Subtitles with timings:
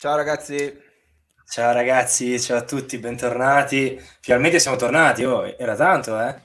[0.00, 0.80] Ciao ragazzi.
[1.44, 4.00] Ciao ragazzi, ciao a tutti, bentornati.
[4.22, 6.40] Finalmente siamo tornati, oh, era tanto, eh?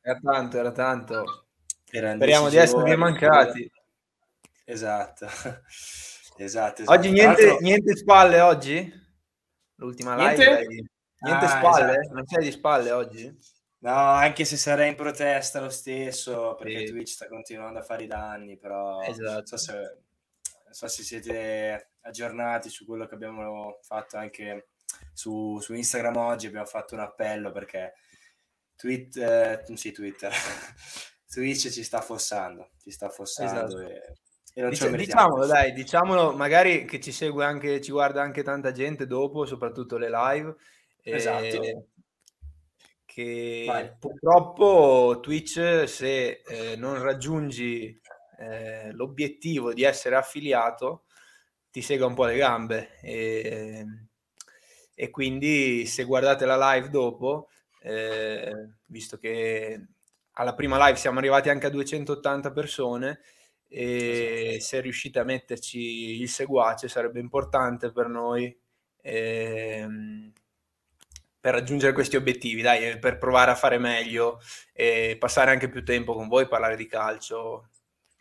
[0.00, 1.46] Era tanto, era tanto.
[1.88, 3.70] Era Speriamo di esservi mancati.
[4.64, 5.26] Esatto.
[6.36, 6.82] esatto, esatto.
[6.86, 8.92] Oggi niente, niente, spalle oggi?
[9.76, 10.44] L'ultima niente?
[10.44, 10.90] live?
[11.20, 11.92] Niente ah, spalle?
[11.92, 12.14] Esatto.
[12.14, 13.38] Non c'è di spalle oggi?
[13.82, 16.92] No, anche se sarei in protesta lo stesso, perché sì.
[16.92, 19.30] Twitch sta continuando a fare i danni, però esatto.
[19.30, 24.68] non so se, non so se siete aggiornati su quello che abbiamo fatto anche
[25.12, 26.46] su, su Instagram oggi.
[26.46, 27.94] Abbiamo fatto un appello perché
[28.76, 30.32] tweet, eh, sì, Twitter,
[31.28, 33.66] Twitch ci sta affossando, ci sta affossando.
[33.66, 33.80] Esatto.
[33.80, 34.14] E,
[34.52, 39.46] Dic- diciamolo, dai, diciamolo, magari che ci segue anche, ci guarda anche tanta gente dopo,
[39.46, 40.56] soprattutto le live.
[41.02, 41.86] Esatto.
[43.04, 43.92] che Vai.
[43.98, 48.00] purtroppo Twitch, se eh, non raggiungi
[48.38, 51.04] eh, l'obiettivo di essere affiliato,
[51.70, 53.86] ti sega un po' le gambe e,
[54.94, 57.48] e quindi se guardate la live dopo,
[57.82, 58.52] eh,
[58.86, 59.86] visto che
[60.32, 63.20] alla prima live siamo arrivati anche a 280 persone
[63.68, 64.64] e esatto.
[64.64, 68.56] se riuscite a metterci il seguace sarebbe importante per noi
[69.02, 69.86] eh,
[71.40, 74.40] per raggiungere questi obiettivi, dai, per provare a fare meglio
[74.74, 77.69] e passare anche più tempo con voi, parlare di calcio,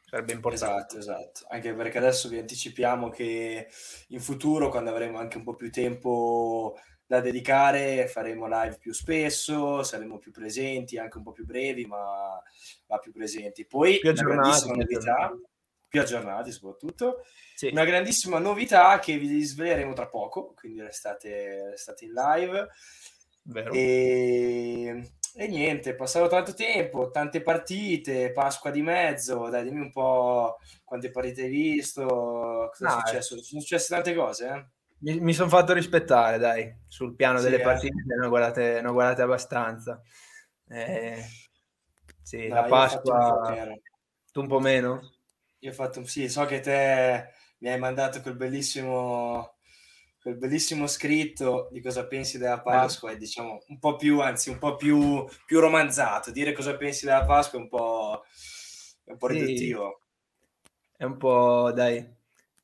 [0.09, 0.97] Sarebbe importante.
[0.97, 1.45] Esatto, esatto.
[1.49, 3.67] Anche perché adesso vi anticipiamo che
[4.07, 9.83] in futuro, quando avremo anche un po' più tempo da dedicare, faremo live più spesso,
[9.83, 12.41] saremo più presenti, anche un po' più brevi, ma,
[12.87, 13.65] ma più presenti.
[13.65, 15.31] Poi più aggiornati, una novità,
[15.87, 17.23] più aggiornati soprattutto.
[17.53, 17.67] Sì.
[17.67, 22.67] Una grandissima novità che vi sveleremo tra poco, quindi restate, restate in live.
[23.43, 23.73] Vero.
[23.73, 30.57] E e niente, passato tanto tempo, tante partite, Pasqua di mezzo, dai, dimmi un po'
[30.83, 33.41] quante partite hai visto, cosa no, è successo?
[33.41, 34.65] Sono successe tante cose, eh?
[34.99, 37.63] Mi, mi sono fatto rispettare, dai, sul piano sì, delle eh.
[37.63, 40.01] partite, ne ho guardate, ne ho guardate abbastanza.
[40.67, 41.23] Eh,
[42.21, 43.77] sì, dai, la Pasqua...
[44.31, 45.13] Tu un po' meno?
[45.59, 47.29] Io ho fatto, sì, so che te
[47.59, 49.55] mi hai mandato quel bellissimo
[50.21, 54.57] quel bellissimo scritto di cosa pensi della Pasqua è diciamo un po' più, anzi un
[54.57, 56.31] po' più, più romanzato.
[56.31, 58.23] Dire cosa pensi della Pasqua è un po',
[59.05, 60.01] è un po riduttivo.
[60.95, 62.05] È un po', dai,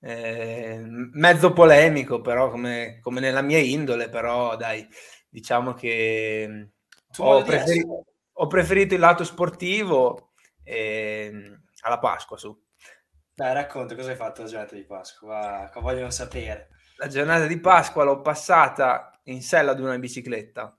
[0.02, 4.86] eh, mezzo polemico, però come, come, nella mia indole, però dai,
[5.30, 6.72] diciamo che
[7.18, 10.32] ho preferito, ho preferito, il lato sportivo
[10.64, 12.54] eh, alla Pasqua su.
[13.34, 18.04] Dai, racconta cosa hai fatto la giornata di Pasqua, vogliono sapere la giornata di Pasqua
[18.04, 20.78] l'ho passata in sella ad una bicicletta,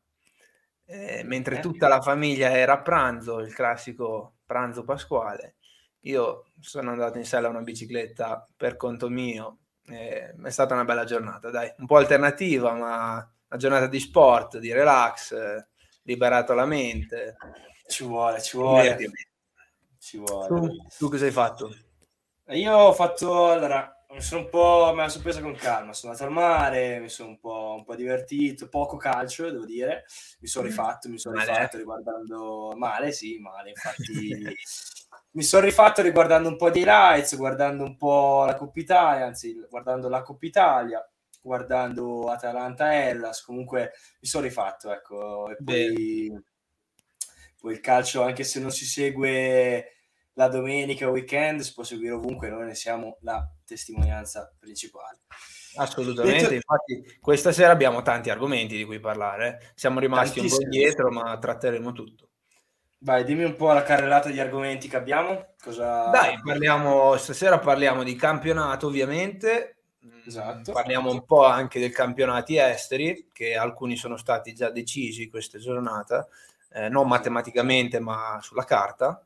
[0.87, 1.61] eh, mentre eh.
[1.61, 5.57] tutta la famiglia era a pranzo, il classico pranzo pasquale.
[6.01, 9.59] Io sono andato in sella a una bicicletta per conto mio.
[9.89, 13.15] Eh, è stata una bella giornata, dai, un po' alternativa, ma
[13.49, 15.67] una giornata di sport, di relax, eh,
[16.03, 17.37] liberato la mente.
[17.87, 18.99] Ci vuole, ci vuole.
[19.99, 20.47] Ci vuole.
[20.47, 21.75] Tu, tu cosa hai fatto?
[22.51, 26.13] Io ho fatto allora mi sono un po' me la sono presa con calma, sono
[26.13, 30.05] andato al mare, mi sono un po', un po divertito, poco calcio devo dire,
[30.41, 30.69] mi sono mm.
[30.69, 34.57] rifatto, mi sono rifatto riguardando male, sì, male, infatti
[35.33, 39.55] mi sono rifatto riguardando un po' di lights, guardando un po' la Coppa Italia, anzi
[39.69, 41.11] guardando la Coppa Italia,
[41.43, 46.43] guardando Atalanta Hellas, comunque mi sono rifatto, ecco, e poi,
[47.59, 49.96] poi il calcio anche se non si segue
[50.37, 55.21] la domenica weekend si può seguire ovunque, noi ne siamo la testimonianza principale.
[55.77, 61.11] Assolutamente, infatti questa sera abbiamo tanti argomenti di cui parlare, siamo rimasti un po' indietro
[61.11, 62.29] ma tratteremo tutto.
[62.99, 65.55] Vai, dimmi un po' la carrellata di argomenti che abbiamo.
[65.63, 66.09] Cosa...
[66.09, 69.77] Dai, parliamo, stasera parliamo di campionato ovviamente,
[70.27, 70.73] esatto.
[70.73, 76.27] parliamo un po' anche dei campionati esteri, che alcuni sono stati già decisi questa giornata,
[76.73, 79.23] eh, non matematicamente ma sulla carta.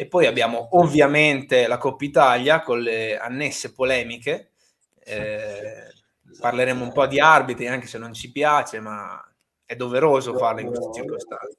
[0.00, 4.52] E poi abbiamo ovviamente la Coppa Italia con le annesse polemiche.
[5.00, 5.92] Eh,
[6.38, 9.20] parleremo un po' di arbitri, anche se non ci piace, ma
[9.64, 11.56] è doveroso farlo in queste circostanze.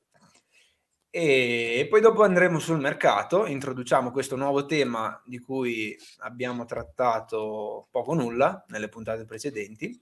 [1.10, 8.14] E poi dopo andremo sul mercato, introduciamo questo nuovo tema di cui abbiamo trattato poco
[8.14, 10.02] nulla nelle puntate precedenti.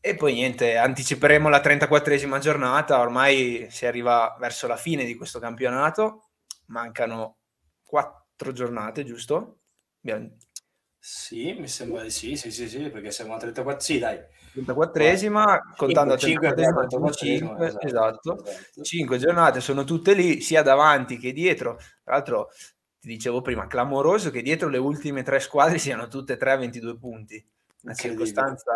[0.00, 5.38] E poi niente, anticiperemo la 34esima giornata, ormai si arriva verso la fine di questo
[5.38, 6.26] campionato
[6.72, 7.36] mancano
[7.84, 9.60] quattro giornate, giusto?
[10.02, 10.36] Abbiamo...
[10.98, 14.18] Sì, mi sembra di sì, sì, sì, sì, perché siamo a 34, sì, dai.
[14.54, 18.44] 34esima, contando 5, 5, 5, 5 esatto, esatto.
[18.44, 18.82] esatto.
[18.82, 21.76] 5 giornate sono tutte lì, sia davanti che dietro.
[22.02, 22.50] Tra l'altro,
[23.00, 26.56] ti dicevo prima, clamoroso che dietro le ultime tre squadre siano tutte e tre a
[26.56, 27.44] 22 punti.
[27.82, 28.72] una circostanza...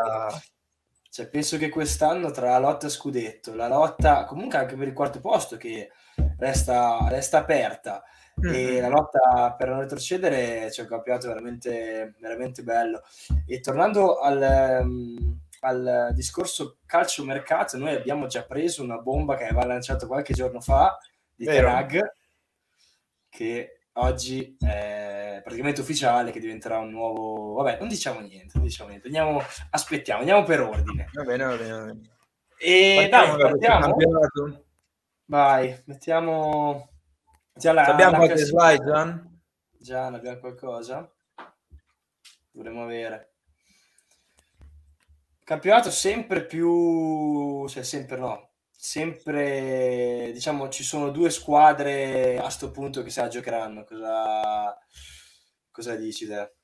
[1.09, 4.93] Cioè, penso che quest'anno tra la lotta a scudetto, la lotta comunque anche per il
[4.93, 5.91] quarto posto che
[6.39, 8.03] resta, resta aperta
[8.41, 8.55] mm-hmm.
[8.55, 13.03] e la lotta per non retrocedere c'è un campionato veramente, veramente bello.
[13.47, 19.45] E tornando al, um, al discorso calcio mercato, noi abbiamo già preso una bomba che
[19.45, 20.99] aveva lanciato qualche giorno fa
[21.35, 22.01] di Tenag
[23.29, 28.89] che oggi è praticamente ufficiale che diventerà un nuovo vabbè non diciamo niente, non diciamo
[28.89, 29.07] niente.
[29.07, 32.01] Andiamo, aspettiamo andiamo per ordine va bene va bene, va bene.
[32.59, 33.97] e dai partiamo
[35.27, 36.91] vai mettiamo
[37.55, 39.41] la, abbiamo qualche slide Gian?
[39.79, 41.11] Gian abbiamo qualcosa
[42.51, 43.35] dovremmo avere
[45.45, 48.51] campionato sempre più cioè sempre no
[48.87, 53.85] sempre, diciamo, ci sono due squadre a questo punto che se la giocheranno.
[53.85, 54.79] Cosa,
[55.71, 56.55] cosa dici te?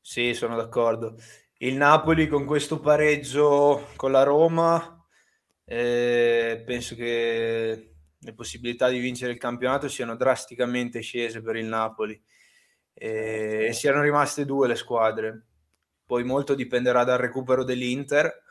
[0.00, 1.16] Sì, sono d'accordo.
[1.58, 5.01] Il Napoli con questo pareggio con la Roma,
[5.64, 12.20] eh, penso che le possibilità di vincere il campionato siano drasticamente scese per il Napoli
[12.94, 15.46] eh, e siano rimaste due le squadre.
[16.04, 18.42] Poi molto dipenderà dal recupero dell'Inter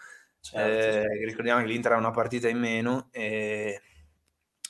[0.42, 1.08] Certo.
[1.08, 3.80] Eh, ricordiamo che l'Inter ha una partita in meno e,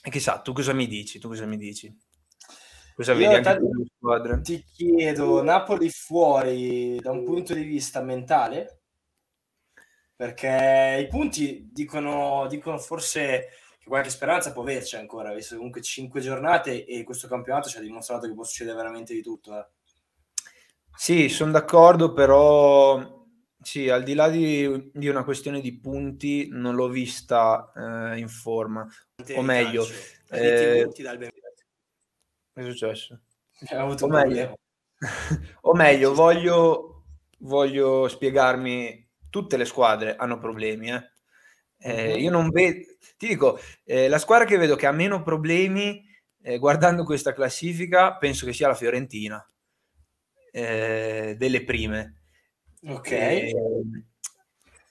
[0.03, 1.17] e chissà, tu cosa mi dici?
[1.17, 1.97] Tu cosa mi dici?
[2.93, 4.41] Cosa vedi anche tu squadre?
[4.41, 8.80] Ti chiedo, Napoli fuori da un punto di vista mentale?
[10.21, 13.47] Perché i punti dicono, dicono forse
[13.79, 17.81] che qualche speranza può averci ancora, visto comunque 5 giornate e questo campionato ci ha
[17.81, 19.57] dimostrato che può succedere veramente di tutto.
[19.57, 19.67] Eh.
[20.95, 23.25] Sì, sono d'accordo, però
[23.59, 28.29] sì, al di là di, di, una questione di punti, non l'ho vista eh, in
[28.29, 28.87] forma.
[29.33, 29.87] O meglio,
[30.29, 31.31] eh, che
[32.53, 33.21] è successo?
[33.71, 34.59] o, meglio,
[35.61, 37.05] o meglio, voglio,
[37.39, 39.00] voglio spiegarmi.
[39.31, 40.91] Tutte le squadre hanno problemi.
[40.91, 41.09] Eh.
[41.79, 42.85] Eh, io non vedo,
[43.17, 46.05] ti dico, eh, la squadra che vedo che ha meno problemi
[46.43, 49.43] eh, guardando questa classifica penso che sia la Fiorentina
[50.51, 52.21] eh, delle prime
[52.83, 53.11] Ok.
[53.11, 53.53] E,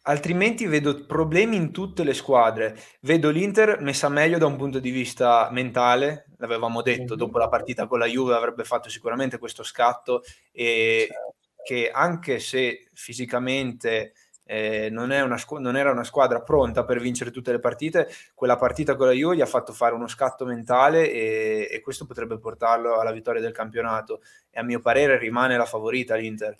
[0.02, 2.78] altrimenti vedo problemi in tutte le squadre.
[3.00, 7.16] Vedo l'Inter messa meglio da un punto di vista mentale, l'avevamo detto, mm-hmm.
[7.16, 10.22] dopo la partita con la Juve avrebbe fatto sicuramente questo scatto
[10.52, 11.34] e certo.
[11.64, 14.12] che anche se fisicamente
[14.52, 18.96] eh, non, scu- non, era una squadra pronta per vincere tutte le partite, quella partita
[18.96, 22.98] con la Juve gli ha fatto fare uno scatto mentale e, e questo potrebbe portarlo
[22.98, 26.58] alla vittoria del campionato e a mio parere rimane la favorita l'Inter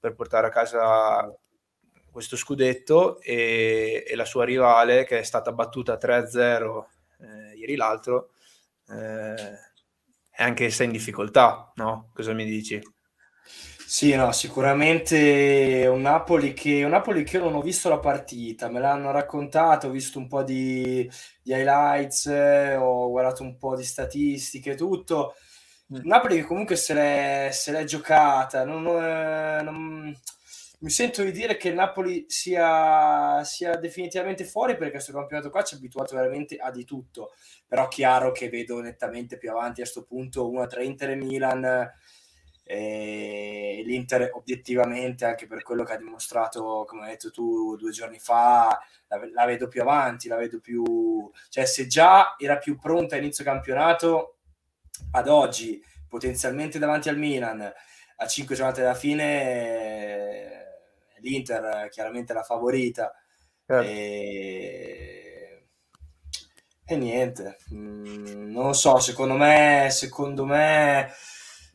[0.00, 1.32] per portare a casa
[2.10, 6.84] questo scudetto e, e la sua rivale che è stata battuta 3-0
[7.20, 8.30] eh, ieri l'altro
[8.88, 9.54] eh,
[10.30, 12.10] è anche se in difficoltà, no?
[12.12, 12.80] Cosa mi dici?
[13.92, 18.68] Sì, no, sicuramente un Napoli, che, un Napoli che io non ho visto la partita,
[18.68, 21.10] me l'hanno raccontato, ho visto un po' di,
[21.42, 22.26] di highlights,
[22.78, 25.34] ho guardato un po' di statistiche, tutto.
[25.92, 26.02] Mm.
[26.04, 30.16] Napoli che comunque se l'è, se l'è giocata, non, non, non,
[30.78, 35.64] mi sento di dire che il Napoli sia, sia, definitivamente fuori perché questo campionato qua
[35.64, 37.32] ci ha abituato veramente a di tutto,
[37.66, 41.92] però chiaro che vedo nettamente più avanti a questo punto una tra Inter e Milan
[42.72, 48.20] e l'Inter obiettivamente anche per quello che ha dimostrato come hai detto tu due giorni
[48.20, 53.16] fa la, la vedo più avanti, la vedo più cioè se già era più pronta
[53.16, 54.36] a inizio campionato
[55.10, 60.66] ad oggi potenzialmente davanti al Milan a 5 giornate dalla fine
[61.18, 63.12] l'Inter chiaramente la favorita
[63.66, 63.84] certo.
[63.84, 65.66] e...
[66.84, 66.96] e...
[66.96, 71.12] niente mm, non lo so secondo me secondo me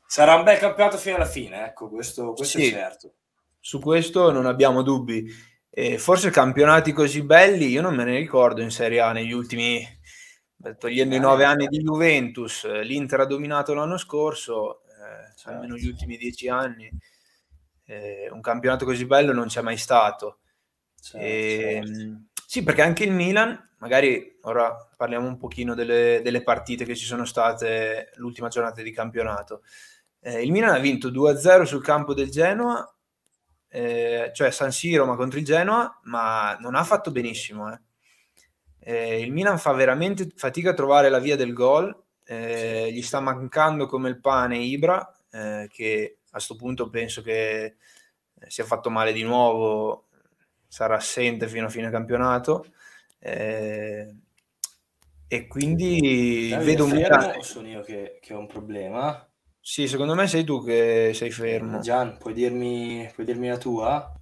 [0.08, 3.14] sarà un bel campionato fino alla fine ecco questo, questo sì, è certo
[3.60, 5.26] su questo non abbiamo dubbi
[5.70, 9.86] e forse campionati così belli io non me ne ricordo in Serie A negli ultimi
[10.74, 15.50] togliendo i nove anni di Juventus, l'Inter ha dominato l'anno scorso, eh, certo.
[15.50, 16.90] almeno gli ultimi dieci anni,
[17.86, 20.40] eh, un campionato così bello non c'è mai stato.
[21.00, 22.22] Certo, e, certo.
[22.48, 27.06] Sì, perché anche il Milan, magari ora parliamo un pochino delle, delle partite che ci
[27.06, 29.62] sono state l'ultima giornata di campionato.
[30.26, 32.92] Eh, il Milan ha vinto 2-0 sul campo del Genoa,
[33.68, 37.72] eh, cioè San Siro ma contro il Genoa, ma non ha fatto benissimo.
[37.72, 37.80] Eh
[38.88, 43.20] eh, il Milan fa veramente fatica a trovare la via del gol, eh, gli sta
[43.20, 47.76] mancando come il pane Ibra, eh, che a questo punto penso che eh,
[48.46, 50.10] sia fatto male di nuovo,
[50.68, 52.68] sarà assente fino a fine campionato.
[53.18, 54.14] E
[55.48, 57.42] quindi Dai, vedo un Milan.
[57.42, 59.28] Sono io che, che, ho un problema.
[59.68, 61.80] Sì, secondo me sei tu che sei fermo.
[61.80, 64.14] Gian, puoi dirmi, puoi dirmi la tua?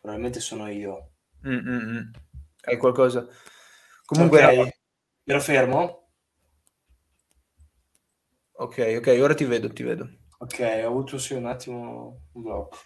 [0.00, 1.12] probabilmente sono io.
[1.46, 2.10] Mm-mm.
[2.62, 3.28] Hai qualcosa?
[4.04, 4.58] Comunque, okay.
[4.58, 4.70] era...
[5.22, 6.10] ero fermo.
[8.54, 10.10] Ok, ok, ora ti vedo, ti vedo.
[10.38, 12.78] Ok, ho avuto sì un attimo un blocco.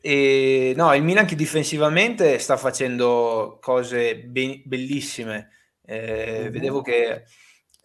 [0.00, 5.50] E, no, il Milan che difensivamente sta facendo cose be- bellissime.
[5.84, 6.50] Eh, mm-hmm.
[6.50, 7.26] Vedevo che,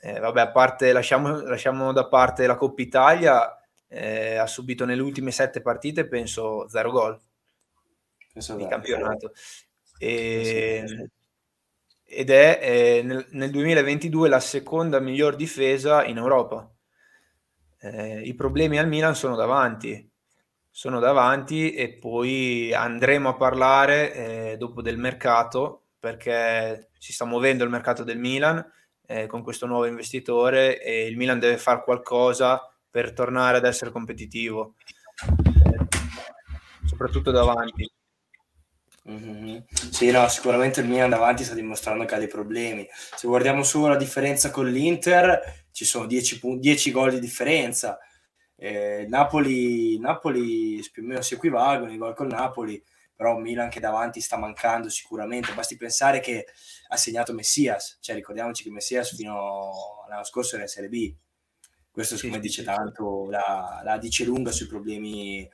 [0.02, 5.02] eh, vabbè, a parte, lasciamo, lasciamo, da parte la Coppa Italia, eh, ha subito nelle
[5.02, 7.20] ultime sette partite, penso, zero gol
[8.32, 9.34] penso di campionato.
[9.98, 11.10] E,
[12.04, 16.70] ed è eh, nel, nel 2022 la seconda miglior difesa in Europa.
[17.80, 20.10] Eh, I problemi al Milan sono davanti,
[20.70, 27.64] sono davanti e poi andremo a parlare eh, dopo del mercato perché si sta muovendo
[27.64, 28.64] il mercato del Milan
[29.12, 33.92] eh, con questo nuovo investitore e il Milan deve fare qualcosa per tornare ad essere
[33.92, 34.76] competitivo,
[36.86, 37.90] soprattutto davanti.
[39.10, 39.58] Mm-hmm.
[39.70, 42.88] Sì, no, sicuramente il Milan davanti sta dimostrando che ha dei problemi.
[42.90, 48.00] Se guardiamo solo la differenza con l'Inter, ci sono 10, 10 gol di differenza.
[48.56, 52.82] Eh, Napoli, Napoli più o meno si equivalgono i gol con Napoli,
[53.14, 55.54] però Milan che davanti sta mancando sicuramente.
[55.54, 56.46] Basti pensare che
[56.94, 61.16] ha segnato Messias, cioè ricordiamoci che Messias fino all'anno scorso era in Serie B
[61.92, 65.48] questo secondo me dice tanto, la, la, dice lunga sui problemi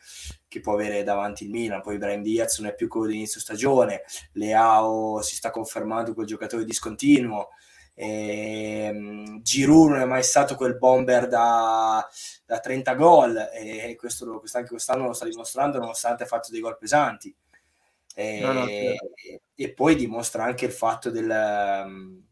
[0.47, 1.81] che può avere davanti il Milan.
[1.81, 4.03] Poi Brian Diaz non è più quello di inizio stagione,
[4.33, 7.49] Leao si sta confermando quel giocatore discontinuo.
[7.95, 12.07] E, um, Giroud non è mai stato quel bomber da,
[12.45, 16.77] da 30 gol e questo, anche quest'anno lo sta dimostrando nonostante ha fatto dei gol
[16.77, 17.35] pesanti.
[18.19, 19.11] E, no, no, certo.
[19.53, 22.25] e poi dimostra anche il fatto del, um,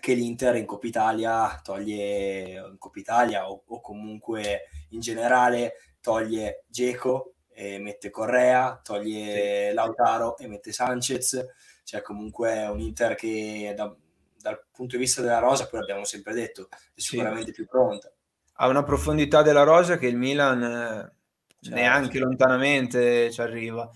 [0.00, 6.64] che l'Inter in Coppa Italia toglie in Coppa Italia o, o comunque in generale toglie
[6.68, 9.74] Geco e mette Correa, toglie sì.
[9.74, 11.46] Lautaro e mette Sanchez,
[11.84, 13.94] cioè comunque è un Inter che da,
[14.40, 17.52] dal punto di vista della rosa, poi l'abbiamo sempre detto, è sicuramente sì.
[17.52, 18.10] più pronta.
[18.54, 21.12] Ha una profondità della rosa che il Milan eh,
[21.60, 21.78] certo.
[21.78, 23.90] neanche lontanamente ci arriva.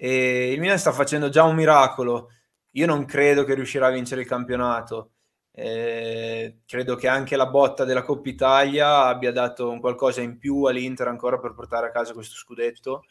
[0.00, 2.30] E il Milan sta facendo già un miracolo.
[2.72, 5.12] Io non credo che riuscirà a vincere il campionato.
[5.50, 10.62] Eh, credo che anche la botta della Coppa Italia abbia dato un qualcosa in più
[10.64, 13.02] all'Inter ancora per portare a casa questo scudetto.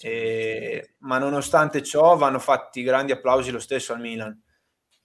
[0.00, 4.36] Eh, ma nonostante ciò vanno fatti grandi applausi lo stesso al Milan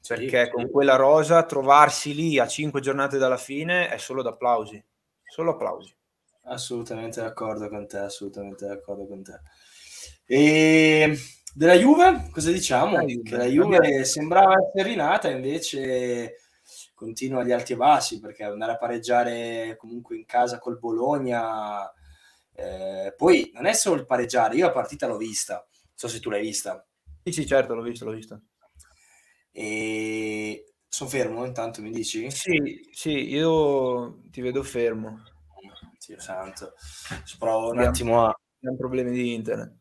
[0.07, 0.71] perché sì, con sì.
[0.71, 4.83] quella rosa trovarsi lì a cinque giornate dalla fine è solo d'applausi
[5.23, 5.95] solo applausi
[6.45, 9.39] assolutamente d'accordo con te assolutamente d'accordo con te
[10.31, 11.17] e
[11.55, 12.97] della Juve cosa diciamo?
[12.97, 16.35] La Juve, la Juve sembrava essere rinata invece
[16.93, 21.91] continua agli alti e bassi perché andare a pareggiare comunque in casa col Bologna
[22.53, 25.55] eh, poi non è solo il pareggiare io la partita l'ho vista.
[25.55, 26.85] Non so se tu l'hai vista.
[27.23, 28.39] Sì sì certo l'ho vista l'ho vista.
[29.51, 32.29] E sono fermo intanto mi dici?
[32.29, 35.23] sì sì io ti vedo fermo.
[36.05, 36.75] Dio santo.
[37.39, 39.78] Provo un attimo a abbiamo problemi di internet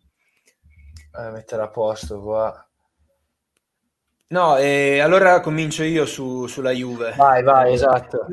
[1.13, 2.69] a mettere a posto qua
[4.31, 7.15] No, eh, allora comincio io su, sulla Juve.
[7.17, 8.27] Vai, vai, esatto.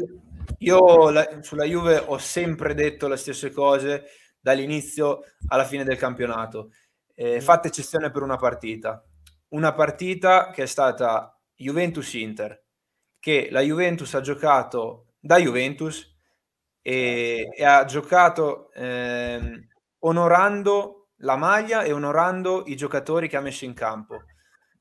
[0.58, 4.04] Io la, sulla Juve ho sempre detto le stesse cose
[4.38, 6.72] dall'inizio alla fine del campionato.
[7.14, 9.02] Eh, fatta eccezione per una partita.
[9.50, 12.62] Una partita che è stata Juventus-Inter,
[13.18, 16.14] che la Juventus ha giocato da Juventus
[16.82, 19.68] e, e ha giocato eh,
[20.00, 24.18] onorando la maglia e onorando i giocatori che ha messo in campo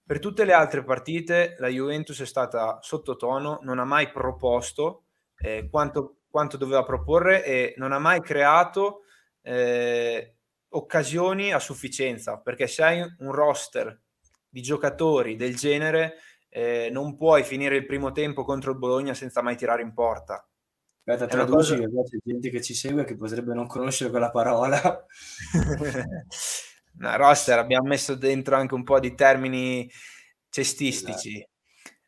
[0.06, 5.04] per tutte le altre partite la Juventus è stata sottotono, non ha mai proposto
[5.38, 9.04] eh, quanto, quanto, doveva proporre e non ha mai creato
[9.40, 10.36] eh,
[10.68, 13.98] occasioni a sufficienza, perché se hai un roster
[14.46, 16.16] di giocatori del genere
[16.50, 20.46] eh, non puoi finire il primo tempo contro il Bologna senza mai tirare in porta.
[21.06, 22.02] Aspetta, traduci, cosa...
[22.02, 25.04] c'è gente che ci segue che potrebbe non conoscere quella parola.
[26.98, 29.90] una roster abbiamo messo dentro anche un po' di termini
[30.48, 31.36] cestistici.
[31.36, 31.50] Esatto.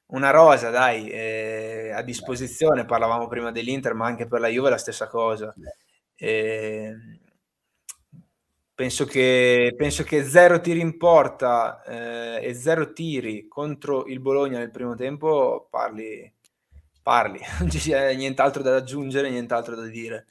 [0.08, 4.78] Una rosa, dai, eh, a disposizione, parlavamo prima dell'Inter, ma anche per la Juve la
[4.78, 5.52] stessa cosa.
[6.14, 6.94] Eh,
[8.72, 14.58] penso, che, penso che zero tiri in porta eh, e zero tiri contro il Bologna
[14.58, 16.32] nel primo tempo parli,
[17.06, 17.38] parli.
[17.60, 20.26] non ci sia nient'altro da aggiungere, nient'altro da dire.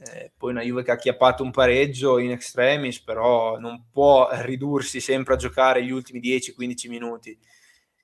[0.00, 5.00] Eh, poi una Juve che ha acchiappato un pareggio in extremis, però non può ridursi
[5.00, 7.36] sempre a giocare gli ultimi 10-15 minuti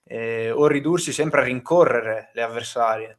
[0.05, 3.19] eh, o ridursi sempre a rincorrere le avversarie.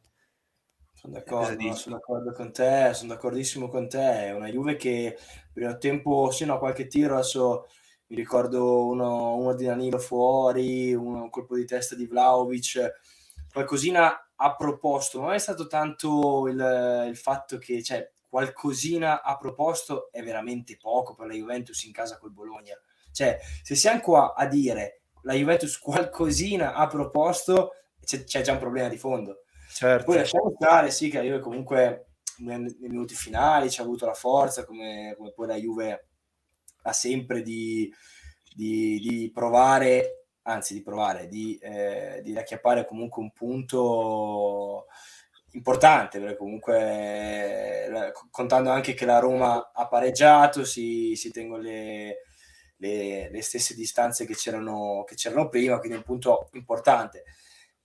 [0.92, 4.26] Sono d'accordo, sono d'accordo con te, sono d'accordissimo con te.
[4.26, 5.16] È una Juve che
[5.52, 7.68] prima tempo, sì, no, qualche tiro adesso
[8.08, 12.92] mi ricordo uno, uno di Danilo fuori, un colpo di testa di Vlaovic,
[13.52, 20.10] qualcosina ha proposto, non è stato tanto il, il fatto che cioè, qualcosina ha proposto
[20.10, 22.78] è veramente poco per la Juventus in casa col Bologna.
[23.12, 27.72] Cioè, se siamo qua a dire la Juventus qualcosina ha proposto,
[28.04, 29.42] c'è, c'è già un problema di fondo.
[29.68, 30.04] Certo.
[30.04, 32.06] Poi lasciamo stare, sì, che la Juve comunque
[32.38, 36.08] nei minuti finali ci ha avuto la forza, come, come poi la Juve
[36.82, 37.92] ha sempre di,
[38.54, 44.86] di, di provare, anzi di provare, di, eh, di racchiappare comunque un punto
[45.52, 52.22] importante, perché comunque contando anche che la Roma ha pareggiato, si, si tengono le,
[52.76, 57.24] le, le, stesse distanze che c'erano, che c'erano prima, quindi è un punto importante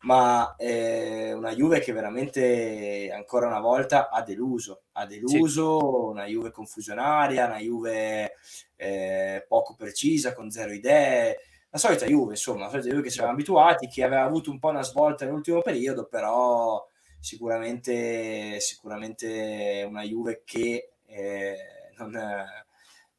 [0.04, 6.10] ma eh, una Juve che veramente ancora una volta ha deluso, ha deluso, sì.
[6.10, 8.34] una Juve confusionaria, una Juve
[8.76, 11.40] eh, poco precisa, con zero idee,
[11.72, 14.60] la solita Juve, insomma, la solita Juve che ci eravamo abituati, che aveva avuto un
[14.60, 16.86] po' una svolta nell'ultimo periodo, però
[17.20, 21.56] sicuramente, sicuramente una Juve che eh,
[21.98, 22.12] non,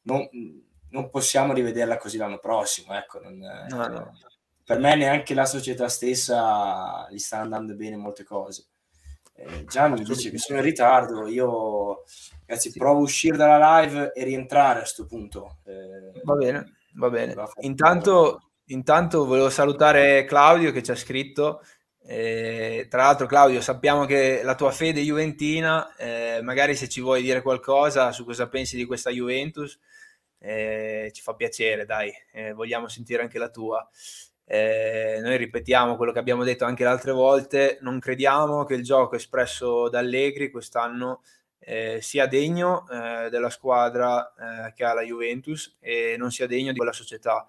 [0.03, 0.29] non,
[0.89, 4.13] non, possiamo rivederla così l'anno prossimo, ecco, non, no, no
[4.65, 8.67] per me neanche la società stessa gli sta andando bene molte cose.
[9.35, 12.03] Eh, Gianni dice che sono in ritardo, io
[12.45, 12.77] ragazzi sì.
[12.77, 15.57] provo a uscire dalla live e rientrare a questo punto.
[15.65, 17.35] Eh, va bene, va bene.
[17.61, 21.61] Intanto, intanto volevo salutare Claudio che ci ha scritto.
[22.05, 27.21] Eh, tra l'altro, Claudio, sappiamo che la tua fede juventina, eh, magari se ci vuoi
[27.21, 29.79] dire qualcosa su cosa pensi di questa Juventus,
[30.39, 32.11] eh, ci fa piacere, dai,
[32.53, 33.87] vogliamo sentire anche la tua.
[34.45, 39.15] Noi ripetiamo quello che abbiamo detto anche le altre volte, non crediamo che il gioco
[39.15, 41.21] espresso da Allegri quest'anno
[41.65, 44.33] eh, sia degno eh, della squadra
[44.67, 47.45] eh, che ha la Juventus e non sia degno di quella società.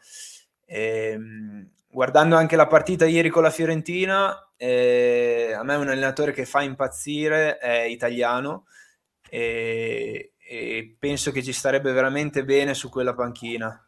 [0.67, 6.33] Ehm, guardando anche la partita ieri con la Fiorentina, eh, a me è un allenatore
[6.33, 8.67] che fa impazzire, è italiano
[9.29, 13.85] e, e penso che ci starebbe veramente bene su quella panchina.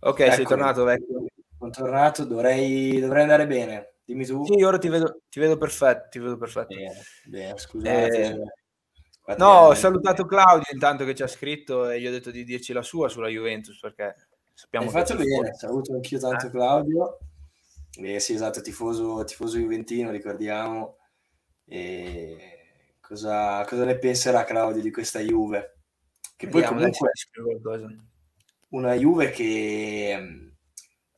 [0.00, 0.34] Ok, ecco.
[0.34, 1.26] sei tornato vecchio.
[1.58, 3.94] Sono tornato, dovrei, dovrei andare bene.
[4.04, 4.44] Dimmi tu.
[4.46, 6.74] Sì, ora ti vedo, ti vedo perfetto, ti vedo perfetto.
[6.74, 8.20] Bene, bene scusate.
[8.20, 8.36] Eh,
[9.36, 12.72] no, ho salutato Claudio intanto che ci ha scritto e gli ho detto di dirci
[12.72, 14.14] la sua sulla Juventus perché
[14.54, 15.50] sappiamo Hai fatto bene, fuori.
[15.54, 16.50] saluto anch'io tanto eh.
[16.50, 17.18] Claudio.
[18.00, 20.98] Eh, sì, esatto, tifoso, tifoso juventino, ricordiamo.
[21.66, 25.78] E cosa, cosa ne penserà Claudio di questa Juve?
[26.36, 27.10] Che poi Vediamo, comunque
[28.70, 30.52] una Juve che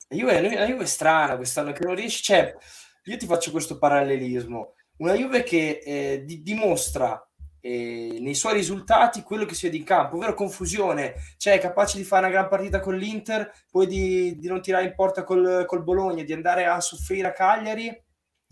[0.08, 2.56] la Juve, la Juve è strana quest'anno che non riesce, cioè,
[3.04, 7.22] io ti faccio questo parallelismo, una Juve che eh, di, dimostra
[7.60, 12.04] eh, nei suoi risultati quello che si vede in campo, ovvero confusione, cioè capace di
[12.04, 15.82] fare una gran partita con l'Inter, poi di, di non tirare in porta col, col,
[15.82, 17.88] Bologna, di andare a soffrire a Cagliari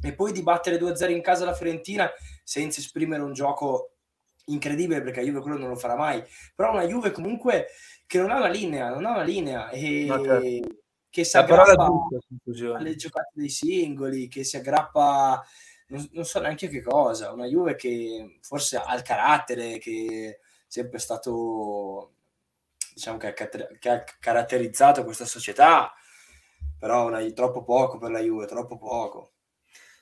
[0.00, 2.08] e poi di battere 2-0 in casa la Fiorentina
[2.44, 3.94] senza esprimere un gioco
[4.46, 6.22] incredibile perché la Juve quello non lo farà mai,
[6.54, 7.68] però una Juve comunque
[8.06, 10.04] che non ha una linea, non ha una linea e...
[10.06, 10.76] No, certo.
[11.10, 11.88] che si aggrappa
[12.76, 15.42] alle giocate dei singoli, che si aggrappa
[15.88, 20.44] non, non, so neanche che cosa, una Juve che forse ha il carattere che è
[20.66, 22.12] sempre stato
[22.94, 25.92] diciamo che ha, che ha caratterizzato questa società,
[26.78, 29.32] però una, troppo poco per la Juve, troppo poco.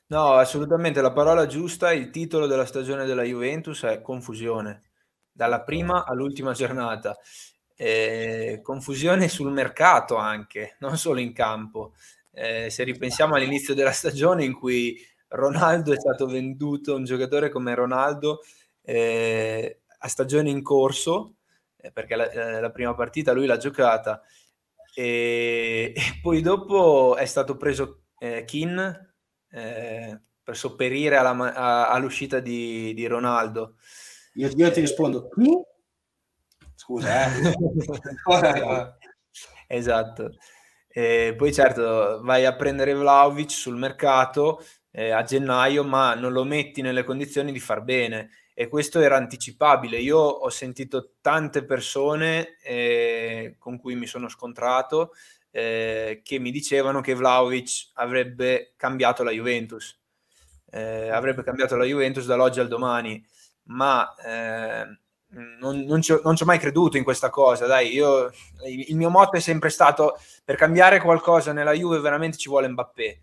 [0.09, 4.83] No, assolutamente la parola giusta, il titolo della stagione della Juventus è confusione,
[5.33, 7.19] dalla prima all'ultima giornata
[7.77, 11.95] eh, confusione sul mercato anche, non solo in campo.
[12.33, 17.75] Eh, se ripensiamo all'inizio della stagione in cui Ronaldo è stato venduto, un giocatore come
[17.75, 18.43] Ronaldo
[18.83, 21.37] eh, a stagione in corso,
[21.77, 24.23] eh, perché la, eh, la, prima partita lui l'ha giocata,
[24.95, 29.05] e, e poi dopo è stato preso eh, Kin
[29.49, 33.77] per sopperire alla, a, all'uscita di, di Ronaldo.
[34.35, 35.51] Io, io ti rispondo, chi?
[36.75, 38.95] Scusa, eh.
[39.67, 40.31] esatto.
[40.87, 44.63] E poi certo vai a prendere Vlaovic sul mercato
[44.99, 48.31] eh, a gennaio, ma non lo metti nelle condizioni di far bene.
[48.55, 49.99] E questo era anticipabile.
[49.99, 55.13] Io ho sentito tante persone eh, con cui mi sono scontrato
[55.51, 60.01] eh, che mi dicevano che Vlaovic avrebbe cambiato la Juventus,
[60.71, 63.23] eh, avrebbe cambiato la Juventus dall'oggi al domani,
[63.65, 64.87] ma eh,
[65.61, 68.31] non, non, ci ho, non, ci ho, mai creduto in questa cosa, dai, io,
[68.65, 73.21] il mio motto è sempre stato per cambiare qualcosa nella Juve veramente ci vuole Mbappé,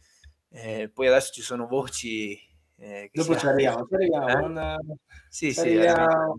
[0.53, 2.39] eh, poi adesso ci sono voci...
[2.75, 4.27] Eh, Dopo ci arriviamo, ci arriviamo.
[4.27, 4.33] Eh?
[4.33, 4.77] Non...
[5.27, 6.37] Sì, sì, arriviamo.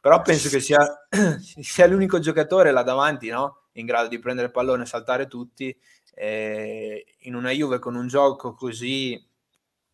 [0.00, 0.78] però penso che sia,
[1.38, 3.68] sia, l'unico giocatore là davanti, no?
[3.72, 5.74] in grado di prendere il pallone e saltare tutti,
[6.14, 9.22] eh, in una Juve con un gioco così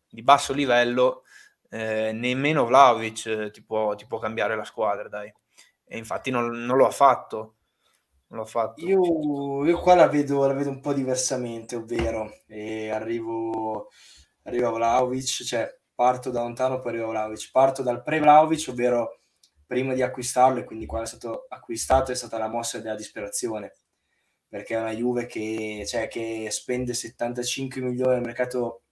[0.09, 1.23] di basso livello,
[1.69, 5.33] eh, nemmeno Vlaovic eh, ti può, ti può, cambiare la squadra, dai.
[5.85, 7.55] E infatti non, non lo ha fatto.
[8.33, 8.83] L'ho fatto.
[8.83, 13.89] Io, io qua la vedo, la vedo, un po' diversamente, ovvero e arrivo,
[14.43, 17.51] arrivo a Vlaovic, cioè parto da lontano poi arrivo a Vlaovic.
[17.51, 19.19] Parto dal pre-Vlaovic, ovvero
[19.67, 23.73] prima di acquistarlo e quindi quando è stato acquistato è stata la mossa della disperazione
[24.47, 28.83] perché è una Juve che, cioè, che spende 75 milioni nel mercato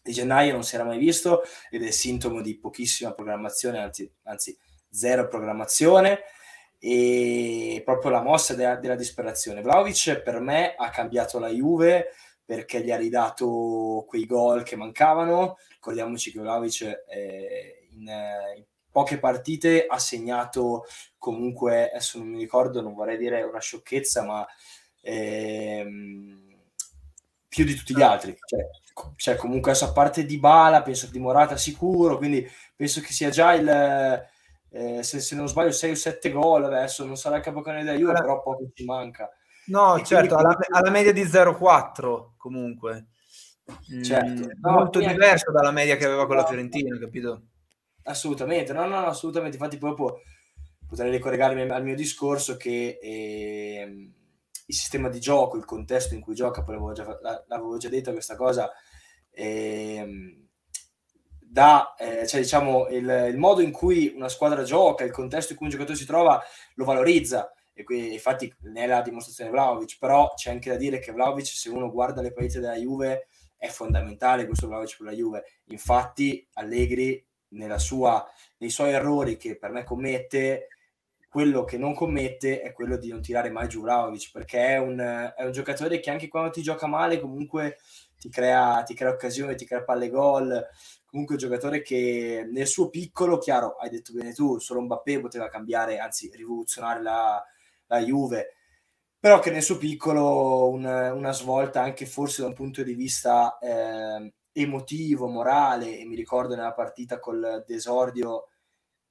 [0.00, 4.56] di gennaio non si era mai visto ed è sintomo di pochissima programmazione, anzi, anzi
[4.88, 6.20] zero programmazione
[6.78, 9.62] e proprio la mossa della, della disperazione.
[9.62, 12.12] Vlaovic per me ha cambiato la Juve
[12.44, 15.58] perché gli ha ridato quei gol che mancavano.
[15.74, 18.08] Ricordiamoci che Vlaovic eh, in,
[18.56, 20.86] in, poche partite ha segnato
[21.18, 24.46] comunque, adesso non mi ricordo, non vorrei dire una sciocchezza, ma
[25.02, 26.56] ehm,
[27.48, 28.34] più di tutti gli altri.
[28.44, 28.66] Cioè,
[29.16, 33.28] cioè comunque adesso a parte di Bala, penso di Morata sicuro, quindi penso che sia
[33.28, 34.26] già il,
[34.78, 38.04] eh, se, se, non sbaglio 6 o 7 gol adesso, non sarà il capocannoniere della
[38.04, 39.28] Juve, però poco ci manca.
[39.66, 40.54] No, e certo, quindi...
[40.54, 43.06] alla, alla, media di 0,4 comunque.
[44.02, 44.46] Certo.
[44.46, 47.42] Mm, no, molto diverso dalla media che aveva con la Fiorentina, capito?
[48.04, 49.56] Assolutamente, no, no, assolutamente.
[49.56, 50.20] Infatti, proprio
[50.86, 54.10] potrei ricollegarmi al mio discorso che eh,
[54.64, 58.12] il sistema di gioco, il contesto in cui gioca, poi l'avevo già, l'avevo già detto
[58.12, 58.70] questa cosa,
[59.30, 60.47] eh,
[61.50, 65.56] da, eh, cioè, diciamo, il, il, modo in cui una squadra gioca, il contesto in
[65.58, 66.42] cui un giocatore si trova,
[66.74, 67.52] lo valorizza.
[67.72, 69.96] E qui, infatti, ne è la dimostrazione Vlaovic.
[69.98, 73.68] Però c'è anche da dire che Vlaovic, se uno guarda le partite della Juve, è
[73.68, 75.44] fondamentale questo Vlaovic per la Juve.
[75.66, 77.24] Infatti, Allegri,
[77.76, 78.26] sua,
[78.58, 80.68] nei suoi errori che per me commette,
[81.30, 84.98] quello che non commette è quello di non tirare mai giù Vlaovic, perché è un,
[84.98, 87.78] è un giocatore che anche quando ti gioca male, comunque
[88.18, 90.66] ti crea, ti crea occasioni, ti crea palle gol
[91.08, 95.48] comunque un giocatore che nel suo piccolo, chiaro, hai detto bene tu, solo Mbappé poteva
[95.48, 97.42] cambiare, anzi rivoluzionare la,
[97.86, 98.54] la Juve,
[99.18, 103.58] però che nel suo piccolo un, una svolta anche forse da un punto di vista
[103.58, 108.48] eh, emotivo, morale, e mi ricordo nella partita col Desordio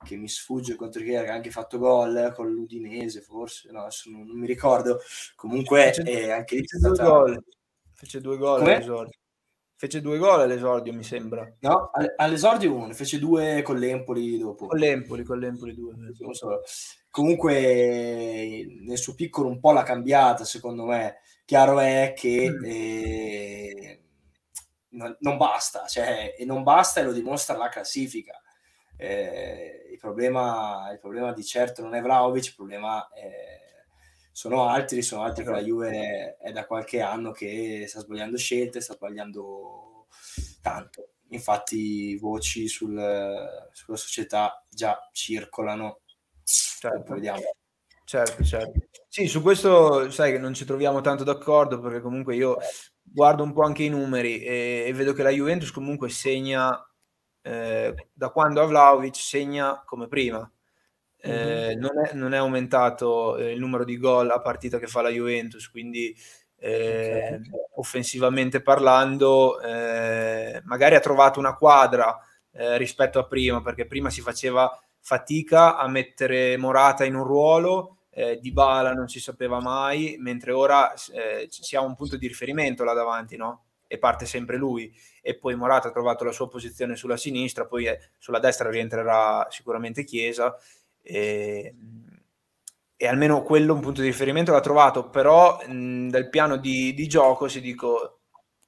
[0.06, 4.28] che mi sfugge contro chi ha anche fatto gol con l'Udinese forse, no, adesso non,
[4.28, 5.00] non mi ricordo,
[5.36, 7.44] comunque fece, eh, anche lì fece due gol,
[7.96, 8.64] fece due gol
[9.80, 11.48] Fece due gol all'esordio, mi sembra.
[11.60, 14.66] No, all'esordio uno, fece due con l'Empoli dopo.
[14.66, 15.94] Con l'Empoli, con l'Empoli due.
[16.32, 16.64] So.
[17.12, 21.18] Comunque nel suo piccolo un po' l'ha cambiata, secondo me.
[21.46, 22.64] Chiaro è che mm.
[22.66, 24.02] eh,
[24.90, 28.42] non, non, basta, cioè, e non basta e lo dimostra la classifica.
[28.98, 33.67] Eh, il, problema, il problema di certo non è Vlaovic, il problema è
[34.38, 35.72] sono altri, sono altri che la esatto.
[35.72, 40.06] Juve è da qualche anno che sta sbagliando scelte, sta sbagliando
[40.62, 41.14] tanto.
[41.30, 42.94] Infatti voci sul,
[43.72, 46.02] sulla società già circolano.
[46.44, 47.16] Certo.
[47.16, 47.40] Vediamo.
[48.06, 48.80] Certo, certo.
[49.08, 52.58] Sì, su questo sai che non ci troviamo tanto d'accordo perché comunque io
[53.02, 56.80] guardo un po' anche i numeri e, e vedo che la Juventus comunque segna
[57.42, 60.48] eh, da quando ha Vlaovic segna come prima
[61.20, 65.02] eh, non, è, non, è, aumentato eh, il numero di gol a partita che fa
[65.02, 66.16] la Juventus, quindi
[66.60, 67.42] eh, okay.
[67.76, 72.18] offensivamente parlando, eh, magari ha trovato una quadra
[72.52, 77.98] eh, rispetto a prima, perché prima si faceva fatica a mettere Morata in un ruolo,
[78.10, 82.28] eh, Di Bala non si sapeva mai, mentre ora eh, si ha un punto di
[82.28, 83.64] riferimento là davanti, no?
[83.86, 87.88] E parte sempre lui, e poi Morata ha trovato la sua posizione sulla sinistra, poi
[88.18, 90.58] sulla destra rientrerà sicuramente Chiesa
[91.10, 91.74] e,
[92.98, 97.08] e, almeno quello un punto di riferimento l'ha trovato, però mh, dal piano di, di,
[97.08, 98.20] gioco, se dico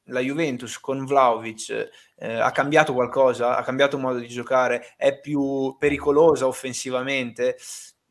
[0.06, 5.76] la Juventus con Vlaovic eh, ha cambiato qualcosa, ha cambiato modo di giocare, è più
[5.78, 7.58] pericolosa offensivamente,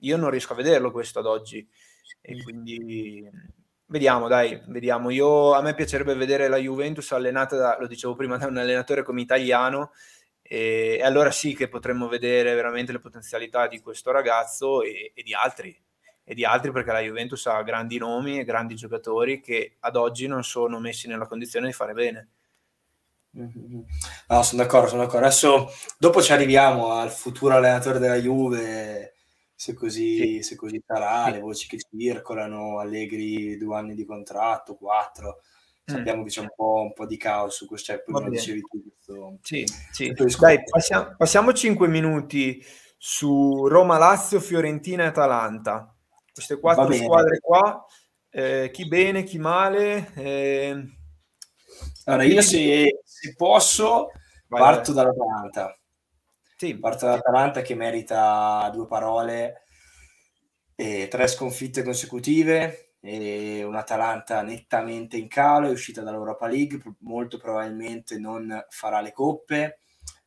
[0.00, 1.66] io non riesco a vederlo questo ad oggi.
[2.20, 3.26] E quindi
[3.86, 5.08] vediamo dai, vediamo.
[5.08, 9.02] Io, a me piacerebbe vedere la Juventus allenata da, lo dicevo prima, da un allenatore
[9.02, 9.92] come italiano
[10.48, 15.34] e, allora sì che potremmo vedere veramente le potenzialità di questo ragazzo e, e, di
[15.34, 15.78] altri,
[16.24, 20.26] e di altri perché la Juventus ha grandi nomi e grandi giocatori che ad oggi
[20.26, 22.28] non sono messi nella condizione di fare bene.
[23.38, 23.80] Mm-hmm.
[24.28, 25.26] No, sono d'accordo, sono d'accordo.
[25.26, 29.16] Adesso dopo ci arriviamo al futuro allenatore della Juve,
[29.54, 30.42] se così, sì.
[30.42, 31.32] se così sarà, sì.
[31.32, 35.42] le voci che circolano, Allegri due anni di contratto, quattro
[35.88, 36.24] sappiamo mm.
[36.24, 38.82] che c'è un po', un po', di caos su questo, cioè, come dicevi tu.
[38.82, 40.12] Questo, sì, sì.
[40.38, 42.64] Dai, passiamo, passiamo 5 minuti
[42.96, 45.94] su Roma, Lazio, Fiorentina e Atalanta.
[46.32, 47.84] Queste quattro squadre qua,
[48.30, 50.12] Eh, chi bene, chi male?
[50.14, 50.84] Eh...
[52.04, 54.10] Allora, io se, se posso
[54.48, 55.04] vai, parto vai.
[55.04, 55.78] dall'Atalanta.
[56.56, 56.78] Sì.
[56.78, 59.62] Parto dall'Atalanta che merita due parole,
[60.80, 68.18] e tre sconfitte consecutive, e un'Atalanta nettamente in calo, è uscita dall'Europa League, molto probabilmente
[68.18, 69.80] non farà le coppe.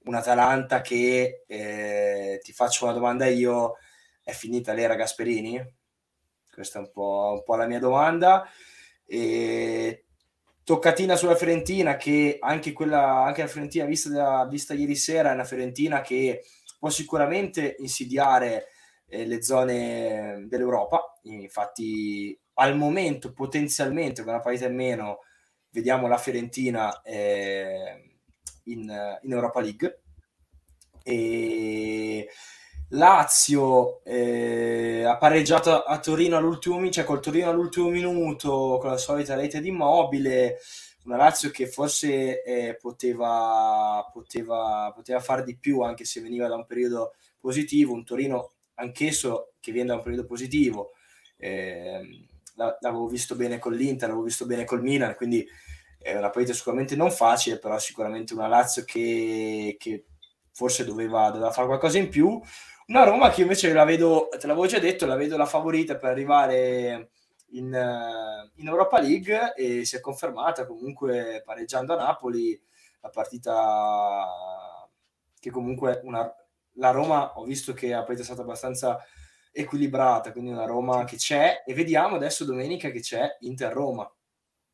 [0.04, 3.78] Un'Atalanta che, eh, ti faccio una domanda io,
[4.24, 5.62] è finita l'era Gasperini?
[6.52, 8.48] Questa è un po', un po la mia domanda.
[9.06, 10.06] E
[10.64, 15.34] toccatina sulla Fiorentina, che anche, quella, anche la Fiorentina vista, da, vista ieri sera è
[15.34, 16.44] una Fiorentina che
[16.80, 18.68] può sicuramente insidiare
[19.08, 21.20] eh, le zone dell'Europa.
[21.24, 25.20] Infatti, al momento, potenzialmente, con una partita in meno,
[25.70, 28.18] vediamo la Fiorentina eh,
[28.66, 30.02] in, in Europa League.
[31.04, 32.28] E
[32.90, 39.36] Lazio eh, ha pareggiato a Torino all'ultimo, cioè col Torino all'ultimo minuto con la solita
[39.36, 40.58] rete di Immobile,
[41.06, 46.56] una Lazio che forse eh, poteva, poteva, poteva fare di più anche se veniva da
[46.56, 50.92] un periodo positivo, un Torino anch'esso che viene da un periodo positivo,
[51.38, 52.28] eh,
[52.80, 55.48] l'avevo visto bene con l'Inter, l'avevo visto bene col Milan, quindi
[55.98, 60.06] è una partita sicuramente non facile, però sicuramente una Lazio che, che
[60.52, 62.40] forse doveva, doveva fare qualcosa in più.
[62.88, 66.10] Una Roma che invece la vedo, te l'avevo già detto, la vedo la favorita per
[66.10, 67.12] arrivare
[67.52, 72.60] in, eh, in Europa League e si è confermata comunque pareggiando a Napoli
[73.02, 74.28] la partita
[75.40, 76.32] che comunque una,
[76.74, 79.00] la Roma ho visto che è stata abbastanza
[79.52, 84.10] equilibrata, quindi una Roma che c'è e vediamo adesso domenica che c'è Inter-Roma.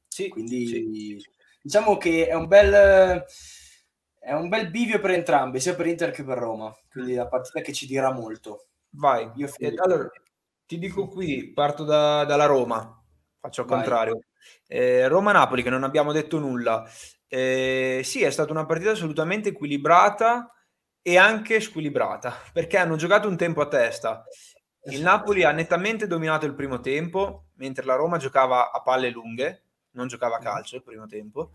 [0.07, 1.21] Sì, quindi sì.
[1.61, 3.25] diciamo che è un bel
[4.27, 6.75] è un bel bivio per entrambi, sia per Inter che per Roma.
[6.89, 8.67] Quindi la partita che ci dirà molto.
[8.89, 9.31] Vai.
[9.35, 10.09] Io eh, allora,
[10.65, 13.01] ti dico qui, parto da, dalla Roma,
[13.39, 13.77] faccio al Vai.
[13.77, 14.19] contrario.
[14.67, 16.85] Eh, Roma-Napoli, che non abbiamo detto nulla.
[17.25, 20.51] Eh, sì, è stata una partita assolutamente equilibrata
[21.01, 24.25] e anche squilibrata, perché hanno giocato un tempo a testa.
[24.87, 25.17] Il esatto.
[25.17, 30.07] Napoli ha nettamente dominato il primo tempo, mentre la Roma giocava a palle lunghe, non
[30.07, 31.51] giocava a calcio il primo tempo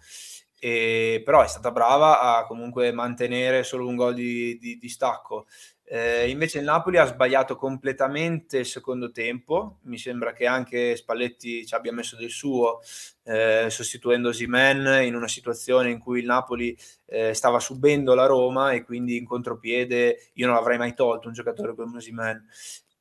[0.64, 5.47] e, però è stata brava a comunque mantenere solo un gol di, di, di stacco.
[5.83, 11.66] Eh, invece il Napoli ha sbagliato completamente il secondo tempo, mi sembra che anche Spalletti
[11.66, 12.81] ci abbia messo del suo,
[13.25, 18.71] eh, sostituendo Simen in una situazione in cui il Napoli eh, stava subendo la Roma
[18.71, 22.47] e quindi in contropiede io non avrei mai tolto un giocatore come Simen.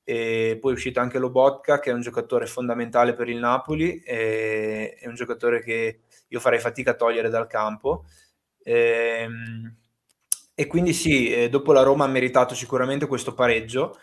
[0.03, 5.03] E poi è uscito anche Lobotka che è un giocatore fondamentale per il Napoli, è
[5.05, 8.05] un giocatore che io farei fatica a togliere dal campo.
[8.63, 9.75] E, ehm,
[10.53, 13.97] e quindi sì, eh, dopo la Roma ha meritato sicuramente questo pareggio,